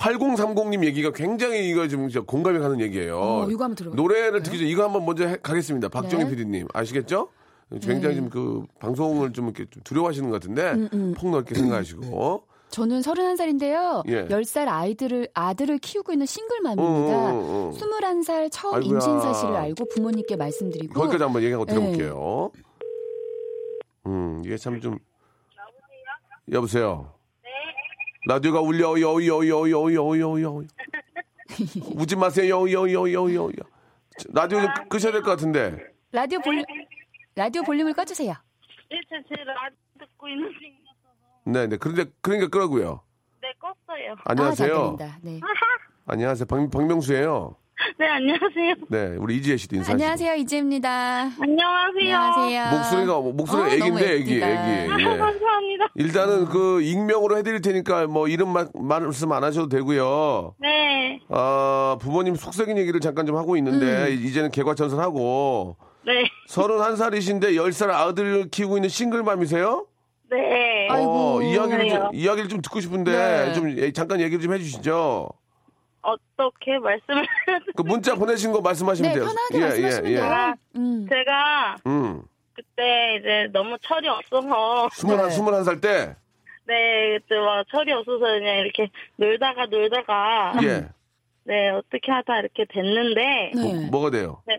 8030님 0.00 0.84
얘기가 0.84 1.10
굉장히 1.12 1.68
이거 1.68 1.86
지금 1.86 2.08
진짜 2.08 2.24
공감이 2.26 2.58
가는 2.58 2.80
얘기예요. 2.80 3.18
어, 3.18 3.46
이거 3.50 3.64
한번 3.64 3.74
들어볼까요? 3.76 4.02
노래를 4.02 4.42
듣기 4.42 4.58
전에 4.58 4.70
이거 4.70 4.84
한번 4.84 5.04
먼저 5.04 5.26
해- 5.26 5.36
가겠습니다. 5.42 5.88
박정희 5.90 6.24
네. 6.24 6.30
PD님 6.30 6.66
아시겠죠? 6.72 7.28
굉장히 7.82 8.16
지금 8.16 8.30
그 8.30 8.64
방송을 8.80 9.32
좀 9.32 9.44
이렇게 9.46 9.64
좀 9.70 9.82
두려워하시는 9.84 10.28
것 10.30 10.40
같은데 10.40 10.88
음, 10.92 11.14
폭넓게 11.16 11.54
생각하시고 11.54 12.42
저는 12.70 13.00
31살인데요. 13.00 14.02
예. 14.08 14.26
10살 14.28 14.68
아이들을 14.68 15.28
아들을 15.34 15.78
키우고 15.78 16.12
있는 16.12 16.24
싱글맘입니다. 16.26 16.84
어, 16.88 17.30
어, 17.32 17.72
어. 17.72 17.76
21살 17.76 18.48
처음 18.52 18.74
아이고야. 18.76 18.94
임신 18.94 19.20
사실을 19.20 19.54
알고 19.56 19.84
부모님께 19.92 20.36
말씀드리고 20.36 20.94
거기까지 20.94 21.22
한번 21.24 21.42
얘기하고 21.42 21.64
네. 21.66 21.74
들어볼게요. 21.74 22.50
음 24.06 24.42
이게 24.44 24.56
참 24.56 24.80
좀 24.80 24.98
여보세요. 26.50 27.12
라디오가 28.26 28.60
울려 28.60 29.00
요요요요요요요 29.00 30.62
웃지 31.96 32.16
마세요 32.16 32.60
요요요요요 32.70 33.50
라디오 34.32 34.60
좀 34.60 34.70
끄셔야 34.88 35.12
될 35.12 35.22
것 35.22 35.30
같은데 35.30 35.78
라디오 36.12 36.38
볼륨 36.40 36.64
라디오 37.36 37.62
볼륨을 37.62 37.94
꺼주세요. 37.94 38.34
네, 38.90 39.00
제, 39.08 39.16
제 39.28 39.36
라디오 39.44 39.76
듣고 39.98 40.28
있는 40.28 40.50
중이어서. 40.52 40.80
네네 41.44 41.76
그런데 41.78 42.04
그러니까 42.20 42.48
끄라고요 42.48 43.02
네, 43.40 43.52
껐어요. 43.58 44.12
아, 44.24 44.34
잘 44.34 44.70
안녕하세요. 44.70 44.96
네. 45.22 45.40
안녕하세요 46.06 46.46
박, 46.46 46.70
박명수예요 46.70 47.56
네, 47.98 48.06
안녕하세요. 48.08 48.74
네 48.88 49.16
우리 49.18 49.36
이지혜 49.36 49.56
씨도 49.56 49.76
인사하시죠 49.76 49.92
안녕하세요 49.94 50.34
이지입니다. 50.36 51.30
안녕하세요. 51.40 52.16
안녕하세요. 52.16 52.70
목소리가 52.78 53.20
목소리가 53.20 53.68
어, 53.68 53.70
애기인데 53.70 54.14
애기. 54.16 54.34
애기 54.34 54.42
예. 54.42 54.86
감사합니다. 55.16 55.86
일단은 55.94 56.44
그 56.46 56.82
익명으로 56.82 57.38
해드릴 57.38 57.62
테니까 57.62 58.06
뭐 58.06 58.28
이름 58.28 58.48
마- 58.52 58.66
말씀 58.74 59.32
안 59.32 59.44
하셔도 59.44 59.68
되고요. 59.68 60.54
네, 60.58 61.20
아 61.30 61.96
부모님 62.00 62.34
속썩인 62.34 62.76
얘기를 62.76 63.00
잠깐 63.00 63.26
좀 63.26 63.36
하고 63.36 63.56
있는데 63.56 64.08
음. 64.08 64.24
이제는 64.26 64.50
개과천선하고 64.50 65.76
네, 66.06 66.24
31살이신데 66.48 67.54
10살 67.56 67.90
아들을 67.90 68.48
키우고 68.50 68.76
있는 68.76 68.88
싱글맘이세요? 68.88 69.86
네. 70.30 70.88
아이고. 70.90 71.10
어, 71.38 71.42
이야기를 71.42 71.88
좀. 71.88 72.08
이야기를 72.12 72.48
좀 72.48 72.60
듣고 72.62 72.80
싶은데 72.80 73.12
네. 73.46 73.52
좀 73.54 73.70
예, 73.78 73.90
잠깐 73.92 74.20
얘기를 74.20 74.42
좀 74.42 74.52
해주시죠. 74.54 75.28
어떻게 76.02 76.78
말씀을 76.78 77.26
그 77.76 77.82
문자 77.82 78.14
보내신 78.14 78.52
거 78.52 78.60
말씀하시면 78.60 79.12
네, 79.12 79.18
돼요. 79.18 79.26
편하게 79.26 79.56
예, 79.56 79.60
말씀하시면 79.60 80.06
예, 80.10 80.14
예. 80.14 80.20
돼요. 80.20 80.54
음. 80.76 81.06
제가 81.08 81.76
음, 81.86 82.22
그때 82.54 83.16
이제 83.18 83.48
너무 83.52 83.76
철이 83.82 84.08
없어서 84.08 84.88
스물한 84.94 85.28
네. 85.28 85.30
스물한 85.34 85.64
살 85.64 85.80
때, 85.80 86.16
네, 86.66 87.18
그때 87.18 87.36
막 87.38 87.64
철이 87.70 87.92
없어서 87.92 88.18
그냥 88.18 88.58
이렇게 88.58 88.88
놀다가 89.16 89.66
놀다가 89.66 90.54
예, 90.62 90.88
네, 91.44 91.68
어떻게 91.70 92.10
하다 92.12 92.40
이렇게 92.40 92.64
됐는데 92.68 93.52
네. 93.54 93.88
뭐 93.90 94.02
가 94.02 94.10
돼요? 94.10 94.42
이 94.48 94.56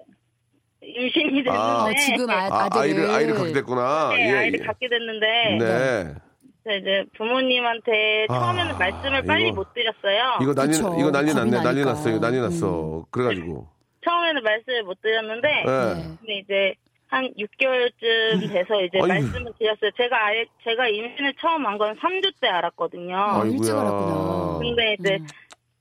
임신이 0.83 1.43
됐는데 1.43 1.49
아, 1.51 1.83
어, 1.85 1.93
지금 1.93 2.29
아, 2.29 2.47
아, 2.49 2.69
아이를 2.73 3.09
아이를 3.11 3.35
갖게 3.35 3.53
됐구나. 3.53 4.09
네, 4.09 4.29
예, 4.31 4.37
아이를 4.37 4.59
예. 4.61 4.65
갖게 4.65 4.87
됐는데 4.89 5.57
네. 5.59 6.15
저 6.63 6.71
이제 6.75 7.03
부모님한테 7.17 8.27
아, 8.29 8.39
처음에는 8.39 8.77
말씀을 8.77 9.23
빨리 9.23 9.47
이거- 9.47 9.55
못 9.55 9.73
드렸어요. 9.73 10.37
이거 10.41 10.53
난리 10.53 10.73
그쵸. 10.73 10.95
이거 10.99 11.11
난리 11.11 11.33
났네. 11.33 11.49
난리 11.51 11.63
나니까. 11.63 11.85
났어 11.93 12.11
요. 12.11 12.19
난리 12.19 12.37
음. 12.37 12.43
났어. 12.43 13.05
그래 13.09 13.25
가지고. 13.25 13.67
처음에는 14.05 14.43
말씀을 14.43 14.83
못 14.83 15.01
드렸는데 15.01 15.47
예. 15.49 15.63
네. 15.65 16.03
근데 16.19 16.37
이제 16.39 16.73
한 17.07 17.25
6개월쯤 17.37 18.51
돼서 18.53 18.81
이제 18.83 18.99
아이고. 19.01 19.07
말씀을 19.07 19.51
드렸어요. 19.57 19.91
제가 19.97 20.25
알, 20.25 20.45
제가 20.63 20.87
임신을 20.87 21.33
처음 21.41 21.65
한 21.65 21.77
건 21.77 21.95
3주 21.97 22.31
때 22.39 22.47
알았거든요. 22.47 23.15
아, 23.17 23.43
일찍 23.45 23.71
알았구나. 23.75 24.59
근데 24.59 24.93
이제 24.99 25.17
음. 25.19 25.27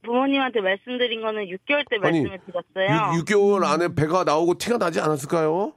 부모님한테 0.03 0.61
말씀드린 0.63 1.21
거는 1.21 1.45
6개월 1.45 1.85
때 1.91 1.99
아니, 2.03 2.23
말씀을 2.25 2.39
드렸어요. 2.47 3.19
6, 3.19 3.25
개월 3.27 3.65
안에 3.65 3.89
배가 3.95 4.25
나오고 4.25 4.55
티가 4.57 4.79
나지 4.79 4.99
않았을까요? 4.99 5.75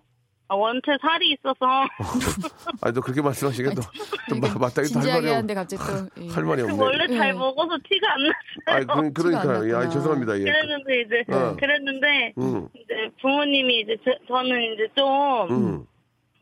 아, 0.53 0.55
원체 0.55 0.91
살이 1.01 1.31
있어서 1.31 1.65
아니 2.81 2.93
또 2.93 3.01
그렇게 3.01 3.21
말씀하시겠다. 3.21 3.81
또 4.29 4.35
마- 4.39 4.53
맞다 4.59 4.83
이거 4.83 4.99
할 4.99 5.07
말이 5.07 5.27
없, 5.29 5.33
하는데 5.33 5.53
갑자기 5.55 5.81
또 5.83 6.21
예. 6.23 6.27
할 6.29 6.43
말이 6.43 6.61
없네. 6.61 6.77
원래 6.77 7.07
잘 7.07 7.29
예. 7.29 7.33
먹어서 7.33 7.77
티가 7.89 8.07
안 8.13 8.75
아니 8.75 8.85
났어요. 8.85 9.11
그, 9.11 9.13
그러니까요. 9.23 9.57
예, 9.69 9.73
아니, 9.73 9.85
났구나. 9.85 9.89
죄송합니다. 9.89 10.37
예. 10.39 10.43
그랬는데 10.43 11.01
이제 11.01 11.23
어. 11.33 11.55
그랬는데 11.59 12.33
음. 12.37 12.67
이제 12.75 13.09
부모님이 13.21 13.79
이제 13.81 13.97
제- 14.05 14.17
저는 14.27 14.73
이제 14.73 14.87
좀 14.95 15.49
음. 15.51 15.85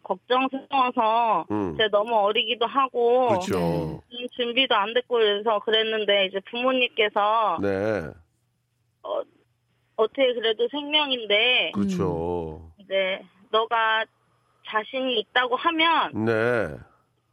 걱정스러워서 0.04 1.46
음. 1.52 1.76
제가 1.78 1.90
너무 1.90 2.14
어리기도 2.16 2.66
하고 2.66 3.30
그렇죠. 3.30 3.52
좀 3.52 4.28
준비도 4.36 4.76
안 4.76 4.94
됐고 4.94 5.16
그래서 5.16 5.60
그랬는데 5.60 6.26
이제 6.26 6.40
부모님께서 6.50 7.60
네. 7.62 8.08
어, 9.04 9.22
어떻게 9.96 10.34
그래도 10.34 10.68
생명인데 10.70 11.72
그렇죠. 11.74 12.72
이제 12.80 13.22
너가 13.52 14.06
자신이 14.68 15.20
있다고 15.20 15.56
하면 15.56 16.26
네. 16.26 16.78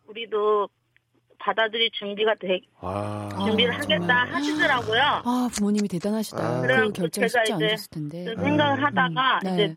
우리도 0.06 0.68
받아들일 1.38 1.90
준비가 1.92 2.34
돼 2.34 2.60
아. 2.80 3.28
준비를 3.46 3.72
아, 3.72 3.76
하겠다 3.76 3.98
정말. 3.98 4.28
하시더라고요. 4.32 5.02
아 5.24 5.48
부모님이 5.54 5.86
대단하셨다. 5.88 6.42
아. 6.44 6.56
그 6.56 6.62
그래갖고 6.66 6.92
결정 6.92 7.28
제가 7.28 7.44
쉽지 7.44 7.64
이제 7.64 7.76
텐데. 7.90 8.24
그 8.24 8.42
생각을 8.42 8.82
하다가 8.82 9.40
네. 9.44 9.54
이제 9.54 9.76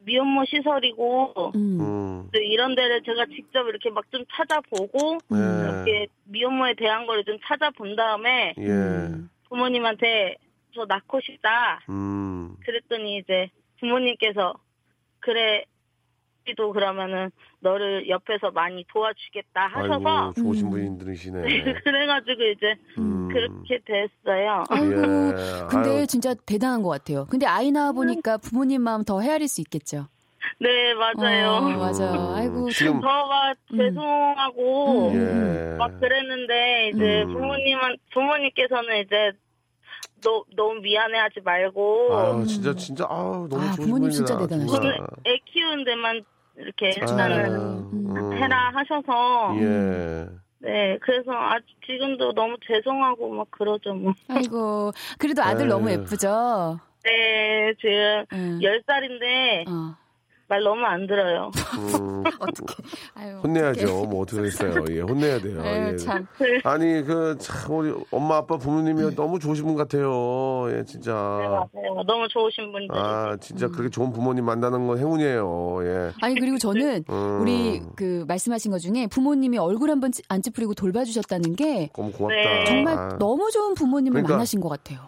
미혼모 0.00 0.44
시설이고 0.46 1.52
음. 1.54 1.80
음. 1.80 2.28
또 2.32 2.40
이런 2.40 2.74
데를 2.74 3.02
제가 3.04 3.26
직접 3.26 3.68
이렇게 3.68 3.90
막 3.90 4.04
좀 4.10 4.24
찾아보고 4.32 5.18
네. 5.28 5.36
이렇게 5.38 6.06
미혼모에 6.24 6.74
대한 6.74 7.06
거를 7.06 7.22
좀 7.24 7.38
찾아본 7.46 7.94
다음에 7.94 8.54
예. 8.58 8.62
음. 8.66 9.30
부모님한테 9.48 10.36
저 10.74 10.84
낳고 10.86 11.20
싶다 11.20 11.80
음. 11.88 12.56
그랬더니 12.64 13.18
이제 13.18 13.48
부모님께서 13.78 14.54
그래 15.20 15.64
우리도 16.50 16.72
그러면은 16.72 17.30
너를 17.60 18.08
옆에서 18.08 18.50
많이 18.50 18.84
도와주겠다 18.92 19.66
하셔서 19.66 20.08
아이고 20.08 20.32
좋으신 20.34 20.66
음. 20.66 20.70
분들이시네. 20.70 21.42
그래가지고 21.84 22.42
이제 22.44 22.74
음. 22.98 23.28
그렇게 23.28 23.78
됐어요. 23.84 24.64
아이고. 24.68 24.92
예. 24.92 25.66
근데 25.68 25.90
아유, 25.90 26.06
진짜 26.06 26.34
대단한 26.46 26.82
것 26.82 26.88
같아요. 26.90 27.26
근데 27.26 27.46
아이 27.46 27.70
낳아 27.70 27.92
보니까 27.92 28.38
부모님 28.38 28.82
마음 28.82 29.04
더 29.04 29.20
헤아릴 29.20 29.48
수 29.48 29.60
있겠죠. 29.60 30.08
네 30.58 30.94
맞아요. 30.94 31.50
어, 31.50 31.60
맞아. 31.60 32.12
음. 32.12 32.34
아이고 32.34 32.70
지금 32.70 32.96
음. 32.96 33.76
죄송하고 33.76 35.12
예. 35.14 35.76
막 35.78 36.00
그랬는데 36.00 36.88
이제 36.94 37.22
음. 37.22 37.32
부모님은 37.32 37.96
부모님께서는 38.12 39.02
이제 39.02 39.32
너 40.22 40.44
너무 40.56 40.80
미안해하지 40.80 41.40
말고 41.42 42.08
아 42.14 42.44
진짜 42.44 42.74
진짜 42.74 43.04
아 43.08 43.46
너무 43.48 43.56
아, 43.62 43.70
좋으신 43.72 43.84
부모님. 43.94 44.10
진짜 44.10 44.38
대단하시다. 44.38 44.80
저는 44.80 44.96
애 45.26 45.38
키우는 45.46 45.84
데만 45.84 46.22
이렇게 46.56 46.88
일단은 46.88 47.54
음. 47.92 48.32
해라 48.34 48.70
하셔서 48.74 49.54
예. 49.60 50.26
네 50.62 50.98
그래서 51.00 51.30
아직 51.32 51.66
지금도 51.86 52.32
너무 52.34 52.56
죄송하고 52.66 53.30
막 53.30 53.50
그러죠 53.50 53.94
뭐. 53.94 54.12
아이고 54.28 54.92
그래도 55.18 55.42
아들 55.42 55.62
에휴. 55.62 55.68
너무 55.70 55.90
예쁘죠. 55.90 56.78
네 57.04 57.72
지금 57.80 58.26
응. 58.34 58.58
열 58.62 58.82
살인데 58.86 59.64
어. 59.68 59.94
말 60.50 60.64
너무 60.64 60.84
안 60.84 61.06
들어요. 61.06 61.52
음. 61.78 62.24
어떻게? 62.40 62.74
아유. 63.14 63.38
혼내야죠. 63.44 64.04
뭐 64.06 64.22
어떻게 64.22 64.42
했어요. 64.42 64.84
예, 64.90 65.00
혼내야 65.00 65.38
돼요. 65.40 65.62
아유, 65.62 65.92
예. 65.92 65.96
참. 65.96 66.26
아니 66.64 67.02
그 67.04 67.36
참 67.38 67.76
우리 67.76 67.94
엄마 68.10 68.38
아빠 68.38 68.56
부모님이 68.56 69.14
너무 69.14 69.38
좋으신 69.38 69.64
분 69.64 69.76
같아요. 69.76 70.66
예, 70.70 70.78
네, 70.78 70.84
진짜. 70.84 71.12
맞아요. 71.14 72.02
너무 72.04 72.26
좋으신 72.28 72.72
분들. 72.72 72.96
아, 72.98 73.36
진짜 73.40 73.68
그렇게 73.68 73.88
좋은 73.90 74.10
부모님 74.12 74.44
만나는 74.44 74.88
건 74.88 74.98
행운이에요. 74.98 75.78
예. 75.84 76.10
아니 76.20 76.34
그리고 76.34 76.58
저는 76.58 77.04
음. 77.08 77.38
우리 77.40 77.80
그 77.94 78.24
말씀하신 78.26 78.72
것 78.72 78.78
중에 78.80 79.06
부모님이 79.06 79.56
얼굴 79.58 79.90
한번 79.90 80.10
찌- 80.10 80.22
안 80.28 80.42
찌푸리고 80.42 80.74
돌봐주셨다는 80.74 81.54
게 81.54 81.90
너무 81.94 82.10
고맙다. 82.10 82.34
네. 82.34 82.64
정말 82.64 82.98
아. 82.98 83.16
너무 83.20 83.48
좋은 83.52 83.74
부모님을 83.74 84.14
그러니까. 84.14 84.34
만나신 84.34 84.60
것 84.60 84.68
같아요. 84.68 84.98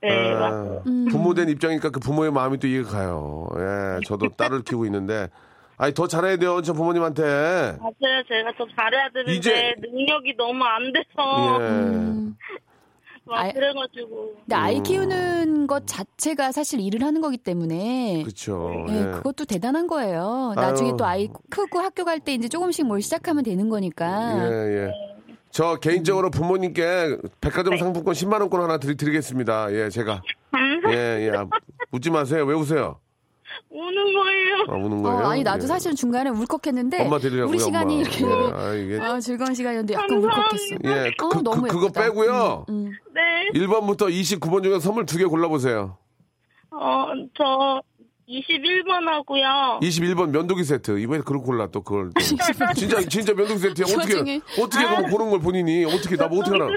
네, 0.00 0.32
아. 0.32 0.80
음. 0.86 1.06
부모 1.10 1.34
된 1.34 1.48
입장이니까 1.48 1.90
그 1.90 1.98
부모의 2.00 2.30
마음이 2.32 2.58
또 2.58 2.66
이해가 2.68 2.88
가요. 2.90 3.48
예, 3.56 4.00
저도 4.06 4.28
딸을 4.36 4.62
키우고 4.62 4.84
있는데, 4.86 5.28
아니, 5.76 5.92
더 5.94 6.06
잘해야 6.06 6.36
돼요, 6.36 6.62
저 6.62 6.72
부모님한테. 6.72 7.22
맞아요. 7.22 8.22
제가 8.28 8.52
더 8.56 8.66
잘해야 8.76 9.08
되는데 9.12 9.32
이제- 9.34 9.74
능력이 9.80 10.34
너무 10.36 10.62
안 10.64 10.92
돼서 10.92 11.58
예. 11.60 11.64
음. 11.68 12.36
막 13.24 13.40
아- 13.44 13.52
그래가지고 13.52 14.36
근데 14.40 14.54
아이 14.56 14.80
키우는 14.82 15.66
것 15.66 15.86
자체가 15.86 16.50
사실 16.50 16.80
일을 16.80 17.02
하는 17.02 17.20
거기 17.20 17.36
때문에 17.36 18.22
그쵸. 18.24 18.72
예, 18.88 18.94
예. 19.00 19.04
그것도 19.10 19.44
대단한 19.44 19.86
거예요. 19.86 20.54
나중에 20.56 20.90
아유. 20.90 20.96
또 20.96 21.04
아이 21.04 21.28
크고 21.50 21.78
학교 21.80 22.04
갈 22.06 22.20
때 22.20 22.32
이제 22.32 22.48
조금씩 22.48 22.86
뭘 22.86 23.02
시작하면 23.02 23.44
되는 23.44 23.68
거니까. 23.68 24.06
예, 24.50 24.86
예. 24.86 24.92
저 25.50 25.76
개인적으로 25.76 26.30
부모님께 26.30 27.16
백화점 27.40 27.74
네. 27.74 27.78
상품권 27.78 28.14
10만 28.14 28.40
원권 28.40 28.60
하나 28.62 28.78
드리, 28.78 28.96
드리겠습니다. 28.96 29.72
예, 29.72 29.88
제가. 29.88 30.22
예, 30.90 31.28
예. 31.32 31.36
아, 31.36 31.46
웃지 31.90 32.10
마세요. 32.10 32.44
왜 32.44 32.54
웃어요? 32.54 32.98
우는 33.70 34.04
거예요. 34.14 34.56
아, 34.68 34.74
우는 34.76 34.98
어, 35.00 35.02
거예요? 35.02 35.26
아니 35.26 35.42
나도 35.42 35.64
예. 35.64 35.66
사실은 35.66 35.96
중간에 35.96 36.30
울컥했는데 36.30 37.02
엄마 37.04 37.18
드리라고요, 37.18 37.48
우리 37.50 37.58
시간이 37.58 37.94
엄마. 37.94 38.02
이렇게 38.08 38.24
예, 38.24 38.52
아, 38.54 38.74
이게. 38.74 39.00
아, 39.00 39.20
즐거운 39.20 39.54
시간이었는데 39.54 39.94
약간 39.94 40.10
울컥했어. 40.18 40.76
예, 40.84 41.10
그, 41.18 41.26
어, 41.26 41.28
그, 41.30 41.38
너무 41.42 41.62
그, 41.62 41.68
그거. 41.68 41.88
빼고요. 41.88 42.66
음. 42.68 42.92
네. 43.14 43.58
1번부터 43.58 44.08
29번 44.10 44.62
중에 44.62 44.78
선물 44.78 45.06
두 45.06 45.18
개 45.18 45.24
골라보세요. 45.24 45.96
어, 46.70 47.06
저 47.36 47.80
21번 48.28 49.06
하고요. 49.06 49.78
21번 49.80 50.30
면도기 50.30 50.62
세트. 50.64 50.98
이번에 50.98 51.20
그걸 51.20 51.38
골라 51.38 51.66
또 51.68 51.82
그걸. 51.82 52.10
또. 52.14 52.20
진짜 52.74 53.00
진짜 53.08 53.32
면도기 53.32 53.58
세트야. 53.58 53.86
이 53.88 53.94
어떻게. 53.94 54.40
어떻게 54.62 54.84
그럼 54.86 55.10
고른 55.10 55.30
걸 55.30 55.40
본인이 55.40 55.84
어떻게 55.86 56.16
나뭐 56.16 56.40
어떻게 56.40 56.54
알아? 56.56 56.68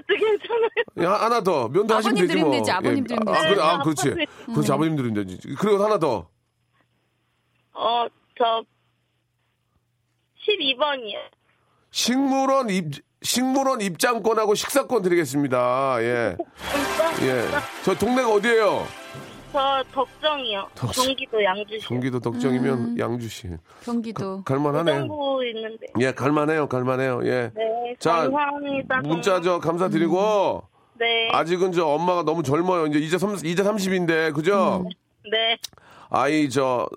야, 1.03 1.13
하나 1.25 1.41
더 1.43 1.67
면도 1.67 1.93
하시면 1.95 2.15
아버님 2.15 2.27
되지 2.27 2.41
뭐. 2.41 2.51
되지, 2.51 2.71
아버님 2.71 3.03
드리면 3.03 3.27
아, 3.27 3.41
되지. 3.41 3.53
그래, 3.53 3.61
아, 3.61 3.81
그렇지. 3.81 4.15
네. 4.15 4.25
그렇지 4.45 4.71
아버님 4.71 4.95
드리면 4.95 5.25
되지. 5.25 5.39
그리고 5.59 5.83
하나 5.83 5.99
더. 5.99 6.29
어, 7.73 8.05
저 8.37 8.63
12번이요. 10.47 11.17
식물원 11.91 12.69
입 12.69 12.91
식물원 13.23 13.81
입장권하고 13.81 14.55
식사권 14.55 15.01
드리겠습니다. 15.03 15.97
예. 16.01 16.37
예. 17.21 17.45
저 17.83 17.93
동네가 17.93 18.29
어디예요? 18.29 18.87
저 19.51 19.83
덕정이요. 19.91 20.67
덕정. 20.75 21.05
경기도 21.05 21.43
양주시. 21.43 21.87
경기도 21.87 22.19
덕정이면 22.19 22.73
음. 22.77 22.99
양주시. 22.99 23.49
경기도. 23.83 24.43
갈만하네. 24.43 24.91
정부 24.93 25.43
있는데. 25.45 25.87
예, 25.99 26.11
갈만해요. 26.11 26.67
갈만해요. 26.67 27.21
예. 27.25 27.51
네. 27.53 27.95
자, 27.99 28.23
감사합니다. 28.29 29.01
문자 29.01 29.41
저 29.41 29.59
감사드리고 29.59 30.63
네. 30.99 31.29
아직은 31.31 31.71
저 31.73 31.85
엄마가 31.85 32.23
너무 32.23 32.43
젊어요. 32.43 32.85
이제 32.87 32.99
이제 32.99 33.17
3 33.17 33.35
이제 33.43 33.63
30인데 33.63 34.33
그죠? 34.33 34.85
네. 35.29 35.57
아이 36.09 36.49
저 36.49 36.87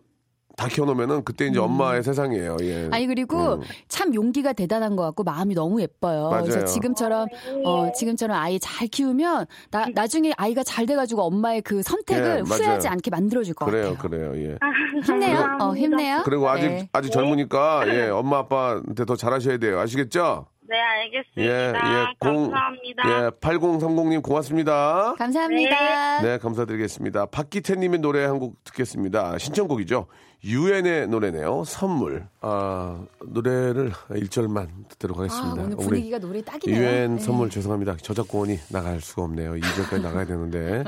다 0.56 0.68
키워놓으면은 0.68 1.24
그때 1.24 1.46
이제 1.46 1.58
엄마의 1.58 2.02
세상이에요. 2.02 2.56
예. 2.62 2.88
아니 2.92 3.06
그리고 3.06 3.54
음. 3.54 3.60
참 3.88 4.14
용기가 4.14 4.52
대단한 4.52 4.96
것 4.96 5.02
같고 5.02 5.24
마음이 5.24 5.54
너무 5.54 5.80
예뻐요. 5.80 6.30
맞아요. 6.30 6.44
그래서 6.44 6.64
지금처럼 6.64 7.26
어 7.64 7.90
지금처럼 7.92 8.36
아이 8.36 8.58
잘 8.60 8.86
키우면 8.88 9.46
나 9.70 9.86
나중에 9.94 10.32
아이가 10.36 10.62
잘 10.62 10.86
돼가지고 10.86 11.22
엄마의 11.22 11.62
그 11.62 11.82
선택을 11.82 12.38
예. 12.38 12.40
후회하지 12.40 12.88
않게 12.88 13.10
만들어줄 13.10 13.54
것 13.54 13.66
그래요, 13.66 13.94
같아요. 13.96 14.30
그래요. 14.32 14.50
예. 14.50 14.58
힘내요. 15.04 15.56
어. 15.60 15.74
힘내요. 15.74 16.22
그리고 16.24 16.48
아직 16.48 16.68
네. 16.68 16.88
아직 16.92 17.10
젊으니까 17.10 17.82
예, 17.88 18.08
엄마 18.08 18.38
아빠한테 18.38 19.04
더 19.04 19.16
잘하셔야 19.16 19.58
돼요. 19.58 19.80
아시겠죠? 19.80 20.46
네, 20.66 20.80
알겠습니다. 20.80 21.42
예, 21.42 21.72
예. 21.74 22.04
공- 22.18 22.50
감사합니다. 22.50 23.02
예, 23.26 23.30
8030님 23.40 24.22
고맙습니다. 24.22 25.14
감사합니다. 25.18 26.22
네, 26.22 26.38
감사드리겠습니다. 26.38 27.26
박기태님의 27.26 28.00
노래 28.00 28.24
한 28.24 28.38
곡 28.38 28.62
듣겠습니다. 28.64 29.36
신청곡이죠. 29.38 30.06
유엔의 30.42 31.08
노래네요. 31.08 31.64
선물. 31.64 32.26
아, 32.40 33.04
노래를 33.26 33.92
1절만 34.10 34.88
듣도록 34.88 35.18
아, 35.18 35.22
하겠습니다. 35.22 35.62
오늘 35.62 35.76
분위기가 35.76 36.18
노래 36.18 36.42
딱이네요. 36.42 36.80
유엔 36.80 37.16
네. 37.16 37.22
선물 37.22 37.48
죄송합니다. 37.50 37.96
저작권이 37.98 38.58
나갈 38.70 39.00
수가 39.00 39.22
없네요. 39.22 39.52
2절까지 39.54 40.02
나가야 40.02 40.24
되는데. 40.26 40.84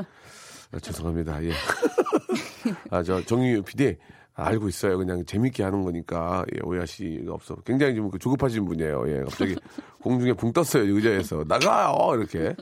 아, 0.73 0.79
죄송합니다. 0.81 1.43
예. 1.45 1.53
아, 2.91 3.03
저 3.03 3.23
정유 3.25 3.63
PD 3.63 3.97
알고 4.37 4.69
있어요. 4.69 4.99
그냥 4.99 5.25
재밌게 5.25 5.63
하는 5.63 5.83
거니까 5.83 6.45
예, 6.55 6.61
오해하시가 6.63 7.33
없어. 7.33 7.57
굉장히 7.65 7.95
좀 7.95 8.11
조급하신 8.19 8.67
분이에요. 8.67 9.05
예, 9.09 9.21
갑자기 9.21 9.57
공중에 10.03 10.35
붕 10.35 10.53
떴어요 10.53 10.83
의자에서 10.95 11.45
나가요 11.49 12.15
이렇게. 12.15 12.55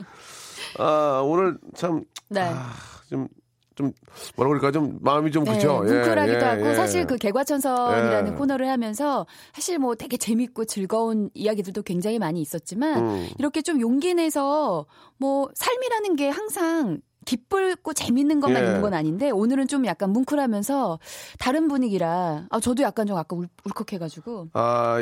아 0.79 1.21
오늘 1.25 1.59
참 1.75 2.05
네. 2.29 2.43
아, 2.43 2.73
좀, 3.11 3.27
좀, 3.75 3.93
뭐라 4.37 4.49
그럴까, 4.51 4.71
좀, 4.71 4.99
마음이 5.03 5.31
좀, 5.33 5.45
네, 5.45 5.55
그쵸? 5.55 5.83
예, 5.87 5.93
뭉클하기도 5.93 6.39
예, 6.39 6.43
하고 6.43 6.69
예. 6.69 6.75
사실 6.75 7.07
그 7.07 7.17
개과천선이라는 7.17 8.33
예. 8.33 8.37
코너를 8.37 8.69
하면서 8.69 9.27
사실 9.53 9.79
뭐 9.79 9.95
되게 9.97 10.17
재밌고 10.17 10.65
즐거운 10.65 11.29
이야기들도 11.35 11.83
굉장히 11.83 12.19
많이 12.19 12.41
있었지만 12.41 13.05
음. 13.05 13.29
이렇게 13.39 13.63
좀 13.63 13.81
용기 13.81 14.15
내서 14.15 14.87
뭐 15.19 15.51
삶이라는 15.55 16.17
게 16.17 16.29
항상 16.29 17.01
기쁘고 17.25 17.93
재밌는 17.93 18.41
것만 18.41 18.63
예. 18.63 18.67
있는 18.67 18.81
건 18.81 18.95
아닌데 18.95 19.31
오늘은 19.31 19.69
좀 19.69 19.87
약간 19.87 20.11
뭉클하면서 20.11 20.99
다른 21.39 21.69
분위기라 21.69 22.47
아 22.51 22.61
저도 22.61 22.83
약간 22.83 23.07
좀 23.07 23.17
아까 23.17 23.37
울, 23.37 23.49
울컥해가지고 23.65 24.49
아, 24.53 25.01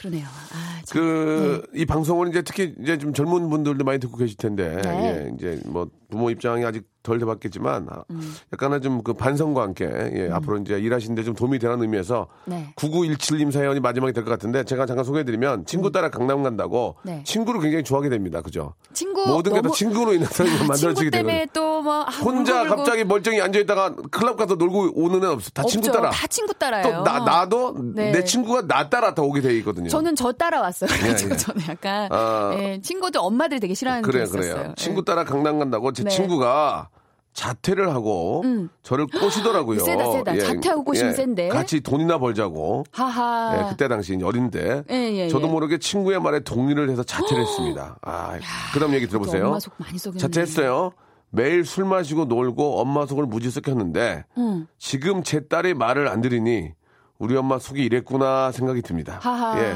그러네요. 0.00 0.24
아, 0.26 0.82
참. 0.84 1.00
그, 1.00 1.66
이 1.74 1.84
방송을 1.84 2.28
이제 2.28 2.42
특히 2.42 2.74
이제 2.80 2.96
좀 2.96 3.12
젊은 3.12 3.50
분들도 3.50 3.84
많이 3.84 3.98
듣고 3.98 4.16
계실 4.16 4.36
텐데, 4.36 4.80
네. 4.82 5.04
예, 5.04 5.34
이제 5.34 5.60
뭐 5.66 5.90
부모 6.10 6.30
입장이 6.30 6.64
아직 6.64 6.84
덜 7.02 7.18
돼봤겠지만, 7.18 7.86
아, 7.90 8.02
음. 8.10 8.34
약간은 8.52 8.82
좀 8.82 9.00
그 9.02 9.14
반성과 9.14 9.62
함께, 9.62 9.86
예, 9.86 10.28
앞으로 10.30 10.58
이제 10.58 10.78
일하시는데 10.78 11.22
좀 11.22 11.34
도움이 11.34 11.58
되라는 11.58 11.80
의미에서, 11.82 12.26
네. 12.44 12.74
9917님 12.76 13.50
사연이 13.50 13.80
마지막이 13.80 14.12
될 14.12 14.22
것 14.24 14.30
같은데, 14.30 14.64
제가 14.64 14.84
잠깐 14.84 15.04
소개해드리면, 15.06 15.64
친구 15.64 15.90
따라 15.90 16.10
강남 16.10 16.42
간다고, 16.42 16.96
음. 17.02 17.06
네. 17.06 17.22
친구를 17.24 17.62
굉장히 17.62 17.84
좋아하게 17.84 18.10
됩니다. 18.10 18.42
그죠? 18.42 18.74
친구 18.92 19.26
모든 19.26 19.54
게 19.54 19.62
다 19.62 19.70
친구로 19.70 20.12
인해서 20.12 20.44
친구 20.44 20.66
만들어지게 20.66 21.10
되거든요. 21.10 21.46
또뭐 21.54 22.02
혼자 22.22 22.64
갑자기 22.64 23.04
멀쩡히 23.04 23.40
앉아있다가 23.40 23.94
클럽 24.10 24.36
가서 24.36 24.56
놀고 24.56 24.90
오는 24.94 25.16
애는 25.16 25.28
없어. 25.30 25.50
다 25.54 25.62
친구 25.64 25.90
따라. 25.90 26.10
다 26.10 26.26
친구 26.26 26.52
따라요. 26.52 26.82
또 26.82 27.02
나, 27.02 27.20
나도 27.20 27.76
네. 27.94 28.12
내 28.12 28.24
친구가 28.24 28.66
나 28.66 28.88
따라 28.90 29.14
다 29.14 29.22
오게 29.22 29.40
돼 29.40 29.56
있거든요. 29.58 29.88
저는 29.88 30.16
저 30.16 30.32
따라왔어요. 30.32 30.88
그래가지고 30.92 31.32
예. 31.32 31.36
저는 31.38 31.62
약간 31.68 32.08
아. 32.12 32.50
예, 32.58 32.80
친구들 32.82 33.20
엄마들 33.22 33.58
되게 33.60 33.72
싫어하는 33.74 34.02
게 34.02 34.06
그래요, 34.06 34.24
있었어요. 34.24 34.42
그래요. 34.54 34.66
예. 34.70 34.74
친구 34.76 35.04
따라 35.04 35.24
강남 35.24 35.58
간다고 35.58 35.88
제 36.00 36.04
네. 36.04 36.10
친구가 36.10 36.88
자퇴를 37.32 37.90
하고 37.90 38.42
음. 38.44 38.68
저를 38.82 39.06
꼬시더라고요. 39.06 39.80
예. 39.80 39.84
세다, 39.84 40.12
세다. 40.12 40.38
자퇴하고 40.38 40.82
꼬시면 40.84 41.14
센데. 41.14 41.48
같이 41.48 41.80
돈이나 41.80 42.18
벌자고. 42.18 42.84
하하. 42.92 43.58
예, 43.58 43.70
그때 43.70 43.86
당시 43.88 44.18
어린데 44.22 44.84
예, 44.90 44.94
예, 44.94 45.28
저도 45.28 45.46
예. 45.46 45.50
모르게 45.50 45.78
친구의 45.78 46.20
말에 46.20 46.40
동의를 46.40 46.90
해서 46.90 47.02
자퇴를 47.02 47.42
했습니다. 47.44 47.98
아, 48.02 48.38
그다음 48.72 48.94
얘기 48.94 49.06
들어보세요. 49.06 49.46
엄마 49.46 49.60
속 49.60 49.74
많이 49.78 49.98
썩였네. 49.98 50.18
자퇴했어요. 50.18 50.92
매일 51.30 51.64
술 51.64 51.84
마시고 51.84 52.24
놀고 52.24 52.80
엄마 52.80 53.06
속을 53.06 53.24
무지 53.26 53.50
썩혔는데 53.50 54.24
응. 54.38 54.66
지금 54.78 55.22
제 55.22 55.46
딸이 55.46 55.74
말을 55.74 56.08
안 56.08 56.20
들으니 56.22 56.72
우리 57.18 57.36
엄마 57.36 57.58
속이 57.58 57.84
이랬구나 57.84 58.50
생각이 58.50 58.82
듭니다. 58.82 59.18
하하. 59.22 59.62
예. 59.62 59.74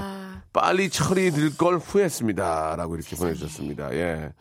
빨리 0.53 0.89
들걸 0.89 1.79
후회했습니다. 1.79 2.77
라고 2.77 2.95
이렇게 2.97 3.15
보내 3.17 3.35
주셨습니다. 3.35 3.93
예. 3.95 4.33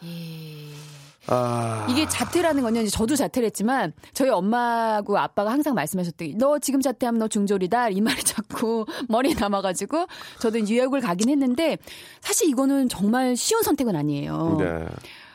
아. 1.27 1.87
이게 1.89 2.07
자퇴라는 2.07 2.63
건요. 2.63 2.81
이제 2.81 2.89
저도 2.89 3.15
자퇴를 3.15 3.45
했지만 3.47 3.93
저희 4.13 4.29
엄마하고 4.29 5.17
아빠가 5.17 5.51
항상 5.51 5.73
말씀하셨대. 5.73 6.33
너 6.37 6.59
지금 6.59 6.81
자퇴하면 6.81 7.19
너 7.19 7.27
중졸이다. 7.27 7.89
이 7.89 8.01
말이 8.01 8.21
자꾸 8.23 8.85
머리에 9.09 9.33
남아가지고 9.39 10.05
저도 10.39 10.59
유역을 10.59 11.01
가긴 11.01 11.29
했는데 11.29 11.77
사실 12.21 12.49
이거는 12.49 12.89
정말 12.89 13.35
쉬운 13.37 13.63
선택은 13.63 13.95
아니에요. 13.95 14.57
네. 14.59 14.85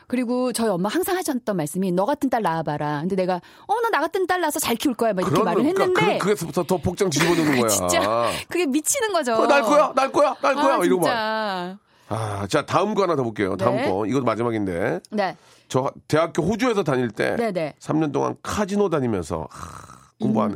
그리고 0.07 0.51
저희 0.53 0.69
엄마 0.69 0.89
항상 0.89 1.17
하셨던 1.17 1.55
말씀이 1.55 1.91
너 1.91 2.05
같은 2.05 2.29
딸 2.31 2.41
낳아봐라. 2.41 3.01
근데 3.01 3.15
내가 3.15 3.41
어 3.67 3.73
나 3.81 3.89
나 3.89 3.99
같은 3.99 4.25
딸 4.27 4.41
낳아서 4.41 4.59
잘 4.59 4.75
키울 4.75 4.95
거야. 4.95 5.13
막 5.13 5.21
이렇게 5.25 5.43
말을 5.43 5.65
했는데 5.65 6.17
그, 6.17 6.25
그게서부터 6.25 6.63
더 6.63 6.77
복장 6.77 7.09
뒤집어 7.11 7.33
놓는 7.35 7.59
거야. 7.59 7.67
진짜 7.69 8.29
그게 8.47 8.65
미치는 8.65 9.13
거죠. 9.13 9.33
어, 9.35 9.45
날 9.47 9.61
거야, 9.61 9.93
날 9.95 10.11
거야, 10.11 10.35
날 10.41 10.55
거야. 10.55 10.75
아, 10.79 10.83
이러고 10.83 11.01
막. 11.01 11.07
진짜. 11.07 11.77
아, 12.11 12.47
자, 12.49 12.65
다음 12.65 12.95
거 12.95 13.03
하나 13.03 13.15
더 13.15 13.21
볼게요. 13.23 13.55
다음 13.55 13.75
네. 13.75 13.87
거. 13.87 14.05
이것도 14.07 14.23
마지막인데. 14.25 14.99
네. 15.11 15.37
저 15.69 15.91
대학교 16.07 16.41
호주에서 16.43 16.83
다닐 16.83 17.09
때 17.09 17.35
네네. 17.37 17.75
3년 17.79 18.11
동안 18.11 18.35
카지노 18.43 18.89
다니면서 18.89 19.47
하, 19.49 19.97
공부 20.19 20.41
안 20.41 20.51
해. 20.51 20.55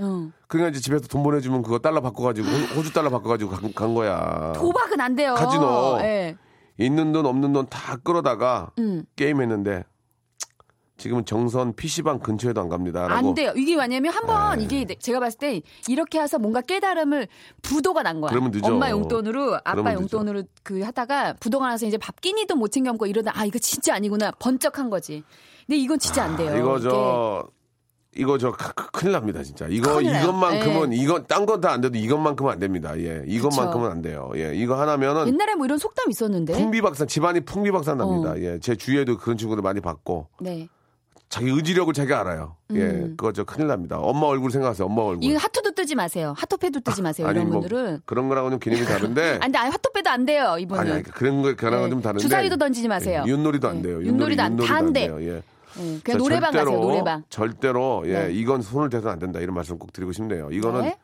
응. 0.00 0.32
그러니까 0.48 0.70
이제 0.70 0.80
집에서 0.80 1.06
돈 1.06 1.22
보내주면 1.22 1.62
그거 1.62 1.78
달러 1.78 2.00
바꿔가지고 2.00 2.48
호- 2.48 2.78
호주 2.80 2.92
달러 2.92 3.10
바꿔가지고 3.10 3.50
간, 3.52 3.72
간 3.74 3.94
거야. 3.94 4.52
도박은 4.56 5.00
안 5.00 5.14
돼요. 5.14 5.34
카지노. 5.34 5.98
예. 6.00 6.36
있는 6.78 7.12
돈 7.12 7.26
없는 7.26 7.52
돈 7.52 7.66
다 7.66 7.96
끌어다가 8.02 8.72
음. 8.80 9.04
게임했는데 9.14 9.84
지금은 10.96 11.24
정선 11.24 11.74
PC방 11.74 12.20
근처에도 12.20 12.60
안 12.60 12.68
갑니다. 12.68 13.06
안 13.10 13.34
돼요. 13.34 13.52
이게 13.56 13.74
왜냐면 13.74 14.12
한번 14.12 14.60
이게 14.60 14.86
제가 14.86 15.18
봤을 15.20 15.38
때 15.38 15.60
이렇게 15.88 16.20
해서 16.20 16.38
뭔가 16.38 16.60
깨달음을 16.60 17.26
부도가 17.62 18.02
난 18.02 18.20
거야. 18.20 18.30
그러면 18.30 18.52
늦어. 18.52 18.72
엄마 18.72 18.90
용돈으로 18.90 19.58
아빠. 19.64 19.92
용돈으로 19.94 20.44
그 20.62 20.82
하다가 20.82 21.34
부도가 21.40 21.68
나서 21.68 21.86
이제 21.86 21.98
밥 21.98 22.20
끼니도 22.20 22.54
못 22.56 22.70
챙겨 22.70 22.92
먹고 22.92 23.06
이러다 23.06 23.32
아 23.34 23.44
이거 23.44 23.58
진짜 23.58 23.94
아니구나 23.96 24.30
번쩍한 24.38 24.88
거지. 24.88 25.24
근데 25.66 25.78
이건 25.78 25.98
진짜 25.98 26.22
안 26.24 26.36
돼요. 26.36 26.56
이거 26.56 26.78
이게 26.78 26.88
저 26.88 27.48
이거 28.16 28.38
저 28.38 28.52
큰일 28.92 29.10
납니다 29.12 29.42
진짜. 29.42 29.66
이거. 29.68 30.00
이것만큼은 30.00 30.92
이건 30.92 31.26
딴 31.26 31.44
건 31.44 31.60
다 31.60 31.72
안 31.72 31.80
돼도 31.80 31.98
이것만큼은 31.98 32.52
안 32.52 32.58
됩니다. 32.60 32.96
예, 32.98 33.24
이것만큼은 33.26 33.80
그쵸. 33.88 33.90
안 33.90 34.00
돼요. 34.02 34.30
예, 34.36 34.54
이거 34.54 34.80
하나면은 34.80 35.26
옛날에 35.26 35.56
뭐 35.56 35.66
이런 35.66 35.78
속담 35.78 36.08
있었는데. 36.08 36.52
풍비박산 36.52 37.08
집안이 37.08 37.40
풍비박산 37.40 37.98
납니다. 37.98 38.30
어. 38.30 38.38
예, 38.38 38.60
제 38.60 38.76
주위에도 38.76 39.16
그런 39.18 39.36
친구들 39.36 39.60
많이 39.64 39.80
봤고 39.80 40.28
네. 40.40 40.68
자기 41.34 41.50
의지력을 41.50 41.92
자기가 41.92 42.20
알아요. 42.20 42.54
예, 42.74 42.80
음. 42.80 43.14
그거 43.16 43.32
저 43.32 43.42
큰일 43.42 43.66
납니다. 43.66 43.98
엄마 43.98 44.26
얼굴 44.28 44.52
생각하세요. 44.52 44.86
엄마 44.86 45.02
얼굴. 45.02 45.24
이거 45.24 45.36
하트도 45.38 45.72
뜨지 45.72 45.96
마세요. 45.96 46.32
하토페도 46.36 46.80
뜨지 46.80 47.02
마세요. 47.02 47.26
아니 47.26 47.38
이런 47.40 47.50
뭐 47.50 47.60
분들은. 47.60 48.02
그런 48.06 48.28
거랑은 48.28 48.50
좀 48.52 48.60
개념이 48.60 48.84
다른데. 48.84 49.38
안 49.42 49.50
돼. 49.52 49.58
아니, 49.58 49.70
하토페도 49.72 50.10
안 50.10 50.24
돼요. 50.24 50.56
이분은. 50.60 50.80
아니, 50.80 50.92
아니 50.92 51.02
그런 51.02 51.42
거 51.42 51.54
그랑은 51.56 51.86
네. 51.86 51.90
좀 51.90 52.02
다른데. 52.02 52.22
주사위도 52.22 52.56
던지지 52.56 52.86
마세요. 52.86 53.24
예, 53.26 53.30
윷놀이도 53.32 53.68
안 53.68 53.76
네. 53.76 53.88
돼요. 53.88 54.04
윷놀이도 54.04 54.42
안- 54.44 54.56
다안 54.58 54.92
돼. 54.92 55.08
돼요. 55.08 55.18
예. 55.22 55.36
예, 55.36 55.94
자, 55.96 56.00
그냥 56.04 56.18
노래방 56.18 56.52
절대로, 56.52 56.70
가세요. 56.70 56.80
노래방. 56.88 57.22
절대로 57.28 58.02
예, 58.06 58.12
네. 58.28 58.32
이건 58.32 58.62
손을 58.62 58.88
대서는 58.90 59.12
안 59.12 59.18
된다 59.18 59.40
이런 59.40 59.56
말씀 59.56 59.76
꼭 59.76 59.92
드리고 59.92 60.12
싶네요. 60.12 60.50
이거는 60.52 60.82
네. 60.82 60.96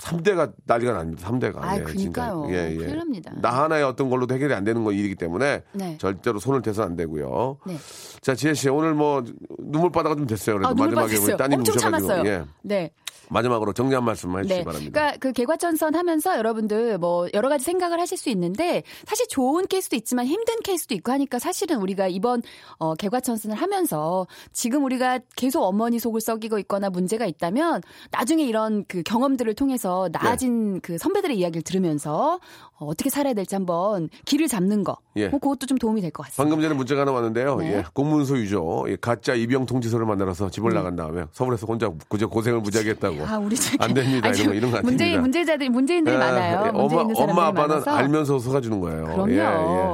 3대가 0.00 0.52
난리가 0.66 0.92
납니다. 0.92 1.28
3대가. 1.28 1.56
아, 1.62 1.76
예, 1.78 1.82
그러니까요. 1.82 2.44
진짜. 2.46 2.58
예, 2.58 2.70
예. 2.72 2.76
큰일 2.76 2.96
납니다. 2.98 3.32
나 3.40 3.62
하나의 3.64 3.84
어떤 3.84 4.10
걸로도 4.10 4.34
해결이 4.34 4.52
안 4.54 4.64
되는 4.64 4.84
거 4.84 4.92
일이기 4.92 5.14
때문에 5.14 5.62
네. 5.72 5.96
절대로 5.98 6.38
손을 6.38 6.62
대서는 6.62 6.90
안 6.90 6.96
되고요. 6.96 7.58
네. 7.66 7.76
자, 8.20 8.34
지혜 8.34 8.54
씨 8.54 8.68
오늘 8.68 8.94
뭐 8.94 9.24
눈물바다가 9.58 10.14
좀 10.16 10.26
됐어요. 10.26 10.56
그래도 10.56 10.70
아, 10.70 10.74
마지막에 10.74 11.16
우리. 11.16 11.36
따님 11.36 11.64
참았어요. 11.64 12.26
예. 12.26 12.44
네. 12.62 12.90
마지막으로 13.28 13.72
정리 13.72 13.94
한 13.94 14.04
말씀 14.04 14.36
해주시기 14.38 14.58
네. 14.58 14.64
바랍니다. 14.64 14.92
그러니까 14.92 15.18
그 15.18 15.32
개과천선 15.32 15.94
하면서 15.94 16.36
여러분들 16.36 16.98
뭐 16.98 17.28
여러 17.34 17.48
가지 17.48 17.64
생각을 17.64 18.00
하실 18.00 18.18
수 18.18 18.28
있는데 18.30 18.82
사실 19.06 19.26
좋은 19.28 19.66
케이스도 19.66 19.96
있지만 19.96 20.26
힘든 20.26 20.60
케이스도 20.62 20.94
있고 20.94 21.12
하니까 21.12 21.38
사실은 21.38 21.78
우리가 21.78 22.08
이번 22.08 22.42
어 22.78 22.94
개과천선을 22.94 23.56
하면서 23.56 24.26
지금 24.52 24.84
우리가 24.84 25.20
계속 25.36 25.62
어머니 25.62 25.98
속을 25.98 26.20
썩이고 26.20 26.58
있거나 26.60 26.90
문제가 26.90 27.26
있다면 27.26 27.82
나중에 28.10 28.44
이런 28.44 28.84
그 28.86 29.02
경험들을 29.02 29.54
통해서 29.54 30.08
나아진 30.12 30.80
그 30.80 30.98
선배들의 30.98 31.36
이야기를 31.38 31.62
들으면서 31.62 32.40
어, 32.78 32.86
어떻게 32.86 33.08
살아야 33.10 33.32
될지 33.34 33.54
한번 33.54 34.08
길을 34.24 34.48
잡는 34.48 34.84
거. 34.84 34.96
예. 35.16 35.28
뭐 35.28 35.38
그것도 35.38 35.66
좀 35.66 35.78
도움이 35.78 36.00
될 36.00 36.10
것 36.10 36.24
같습니다. 36.24 36.42
방금 36.42 36.60
전에 36.62 36.74
문자가 36.74 37.02
하나 37.02 37.12
왔는데요. 37.12 37.56
네. 37.56 37.76
예, 37.78 37.84
공문서 37.94 38.36
유죠. 38.36 38.84
예, 38.88 38.96
가짜 38.96 39.34
이병 39.34 39.66
통지서를 39.66 40.04
만들어서 40.06 40.50
집을 40.50 40.72
음. 40.72 40.74
나간 40.74 40.96
다음에 40.96 41.24
서울에서 41.32 41.66
혼자 41.66 41.90
그저 42.08 42.26
고생을 42.26 42.60
무지하게 42.60 42.90
했다고. 42.90 43.26
아, 43.26 43.38
우리 43.38 43.56
저기 43.56 43.76
안 43.80 43.94
됩니다. 43.94 44.28
아니, 44.28 44.38
이런 44.38 44.48
거 44.50 44.54
이런 44.54 44.70
거안 44.70 44.82
문제 44.84 45.04
됩니다. 45.04 45.20
문제자들 45.22 45.70
문제인들이 45.70 46.14
예, 46.14 46.18
많아요. 46.18 46.62
예, 46.66 46.70
문제 46.72 46.96
엄마, 46.96 47.12
엄마 47.24 47.46
아빠는 47.46 47.68
많아서. 47.68 47.90
알면서 47.92 48.38
속아주는 48.38 48.80
거예요. 48.80 49.04
그럼요. 49.04 49.30
예, 49.32 49.36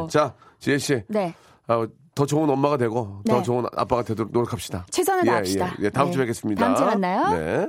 예. 0.04 0.08
자, 0.08 0.34
지혜 0.58 0.78
씨. 0.78 1.02
네. 1.08 1.34
아, 1.68 1.86
더 2.14 2.26
좋은 2.26 2.50
엄마가 2.50 2.76
되고 2.76 3.22
더 3.26 3.36
네. 3.38 3.42
좋은 3.42 3.64
아빠가 3.74 4.02
되도록 4.02 4.32
노력합시다. 4.32 4.84
최선을 4.90 5.24
예, 5.24 5.30
다합시다. 5.30 5.76
예, 5.80 5.84
예, 5.84 5.90
다음 5.90 6.06
네. 6.08 6.12
주에 6.12 6.22
뵙겠습니다. 6.24 6.62
다음 6.64 6.76
주에 6.76 6.84
만나요. 6.86 7.38
네. 7.38 7.68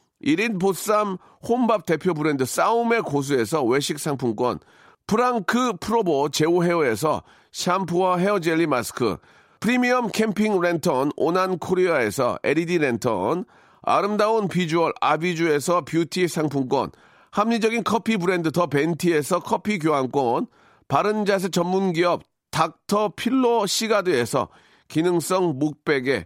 1인 0.23 0.59
보쌈 0.59 1.17
혼밥 1.47 1.85
대표 1.85 2.13
브랜드 2.13 2.45
싸움의 2.45 3.01
고수에서 3.01 3.63
외식 3.63 3.99
상품권, 3.99 4.59
프랑크 5.07 5.73
프로보 5.79 6.29
제오 6.29 6.63
헤어에서 6.63 7.23
샴푸와 7.51 8.17
헤어 8.17 8.39
젤리 8.39 8.67
마스크, 8.67 9.17
프리미엄 9.59 10.09
캠핑 10.09 10.59
랜턴 10.61 11.11
오난 11.17 11.57
코리아에서 11.57 12.39
LED 12.43 12.77
랜턴, 12.79 13.45
아름다운 13.81 14.47
비주얼 14.47 14.93
아비주에서 15.01 15.85
뷰티 15.85 16.27
상품권, 16.27 16.91
합리적인 17.31 17.83
커피 17.83 18.17
브랜드 18.17 18.51
더 18.51 18.67
벤티에서 18.67 19.39
커피 19.39 19.79
교환권, 19.79 20.47
바른 20.87 21.25
자세 21.25 21.49
전문 21.49 21.93
기업 21.93 22.23
닥터 22.51 23.13
필로 23.15 23.65
시가드에서 23.65 24.49
기능성 24.87 25.57
목베개, 25.57 26.25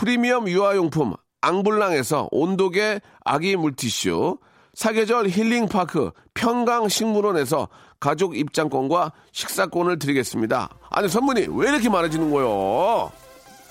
프리미엄 0.00 0.48
유아용품 0.48 1.12
앙블랑에서 1.42 2.28
온도계 2.30 3.02
아기 3.22 3.54
물티슈, 3.54 4.38
사계절 4.72 5.28
힐링파크 5.28 6.12
평강식물원에서 6.32 7.68
가족 8.00 8.34
입장권과 8.34 9.12
식사권을 9.32 9.98
드리겠습니다. 9.98 10.70
아니 10.88 11.06
선물이 11.06 11.48
왜 11.50 11.68
이렇게 11.68 11.90
많아지는 11.90 12.30
거요? 12.30 13.12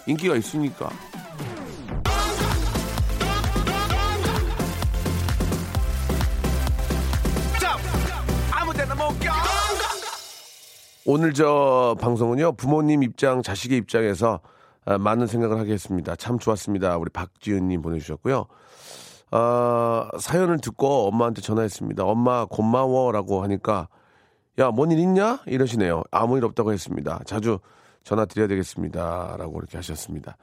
인기가 0.05 0.35
있으니까. 0.35 0.91
오늘 11.05 11.33
저 11.33 11.95
방송은요 11.99 12.51
부모님 12.51 13.01
입장 13.01 13.41
자식의 13.41 13.79
입장에서 13.79 14.41
아, 14.43 14.58
많은 14.97 15.27
생각을 15.27 15.59
하겠습니다. 15.59 16.15
참 16.15 16.39
좋았습니다. 16.39 16.97
우리 16.97 17.09
박지은님 17.11 17.81
보내주셨고요. 17.81 18.45
아, 19.31 20.09
사연을 20.19 20.59
듣고 20.59 21.07
엄마한테 21.07 21.41
전화했습니다. 21.41 22.03
엄마 22.03 22.45
고마워라고 22.45 23.43
하니까 23.43 23.87
야 24.59 24.71
뭔 24.71 24.91
일 24.91 24.99
있냐 24.99 25.39
이러시네요. 25.45 26.03
아무 26.11 26.37
일 26.37 26.45
없다고 26.45 26.73
했습니다. 26.73 27.21
자주 27.25 27.59
전화 28.03 28.25
드려야 28.25 28.47
되겠습니다 28.47 29.35
라고 29.37 29.59
이렇게 29.59 29.77
하셨습니다. 29.77 30.35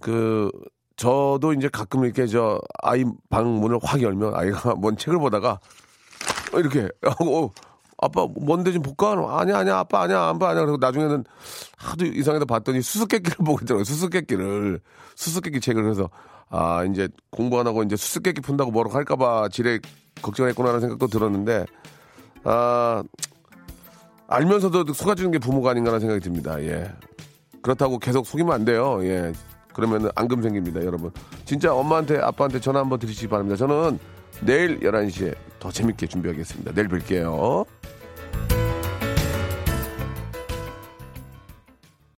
그 0.00 0.50
저도 0.96 1.54
이제 1.54 1.68
가끔 1.68 2.04
이렇게 2.04 2.26
저 2.26 2.60
아이 2.82 3.04
방 3.30 3.58
문을 3.60 3.78
확 3.82 4.02
열면 4.02 4.34
아이가 4.34 4.74
뭔 4.76 4.96
책을 4.96 5.18
보다가 5.18 5.58
이렇게 6.52 6.88
어, 7.24 7.50
아빠 8.02 8.26
뭔데 8.26 8.72
좀 8.72 8.82
볼까? 8.82 9.12
아니야 9.40 9.58
아니야 9.58 9.78
아빠 9.78 10.02
아니야 10.02 10.28
안봐 10.28 10.50
아니야. 10.50 10.62
그리고 10.64 10.78
나중에는 10.78 11.24
하도 11.76 12.06
이상하다 12.06 12.46
봤더니 12.46 12.82
수수께끼를 12.82 13.36
보고 13.44 13.58
있더라고요 13.62 13.84
수수께끼를. 13.84 14.80
수수께끼 15.16 15.60
책을 15.60 15.82
그래서 15.82 16.08
아 16.48 16.84
이제 16.84 17.08
공부 17.30 17.60
안 17.60 17.66
하고 17.66 17.82
이제 17.82 17.96
수수께끼 17.96 18.40
푼다고 18.40 18.70
뭐라고 18.70 18.96
할까봐 18.96 19.48
지레 19.50 19.80
걱정했구나라는 20.22 20.80
생각도 20.80 21.06
들었는데 21.06 21.66
아 22.44 23.02
알면서도 24.28 24.92
속아주는 24.92 25.30
게 25.32 25.38
부모가 25.38 25.70
아닌가라는 25.70 26.00
생각이 26.00 26.20
듭니다. 26.22 26.60
예. 26.62 26.90
그렇다고 27.62 27.98
계속 27.98 28.26
속이면 28.26 28.54
안 28.54 28.64
돼요. 28.64 29.00
예. 29.02 29.32
그러면 29.74 30.10
앙금 30.14 30.42
생깁니다 30.42 30.84
여러분. 30.84 31.10
진짜 31.44 31.74
엄마한테 31.74 32.18
아빠한테 32.18 32.60
전화 32.60 32.80
한번 32.80 32.98
드리시기 32.98 33.28
바랍니다. 33.28 33.56
저는 33.56 33.98
내일 34.42 34.80
11시에 34.80 35.34
더 35.58 35.70
재밌게 35.70 36.06
준비하겠습니다. 36.06 36.72
내일 36.72 36.88
뵐게요 36.88 37.66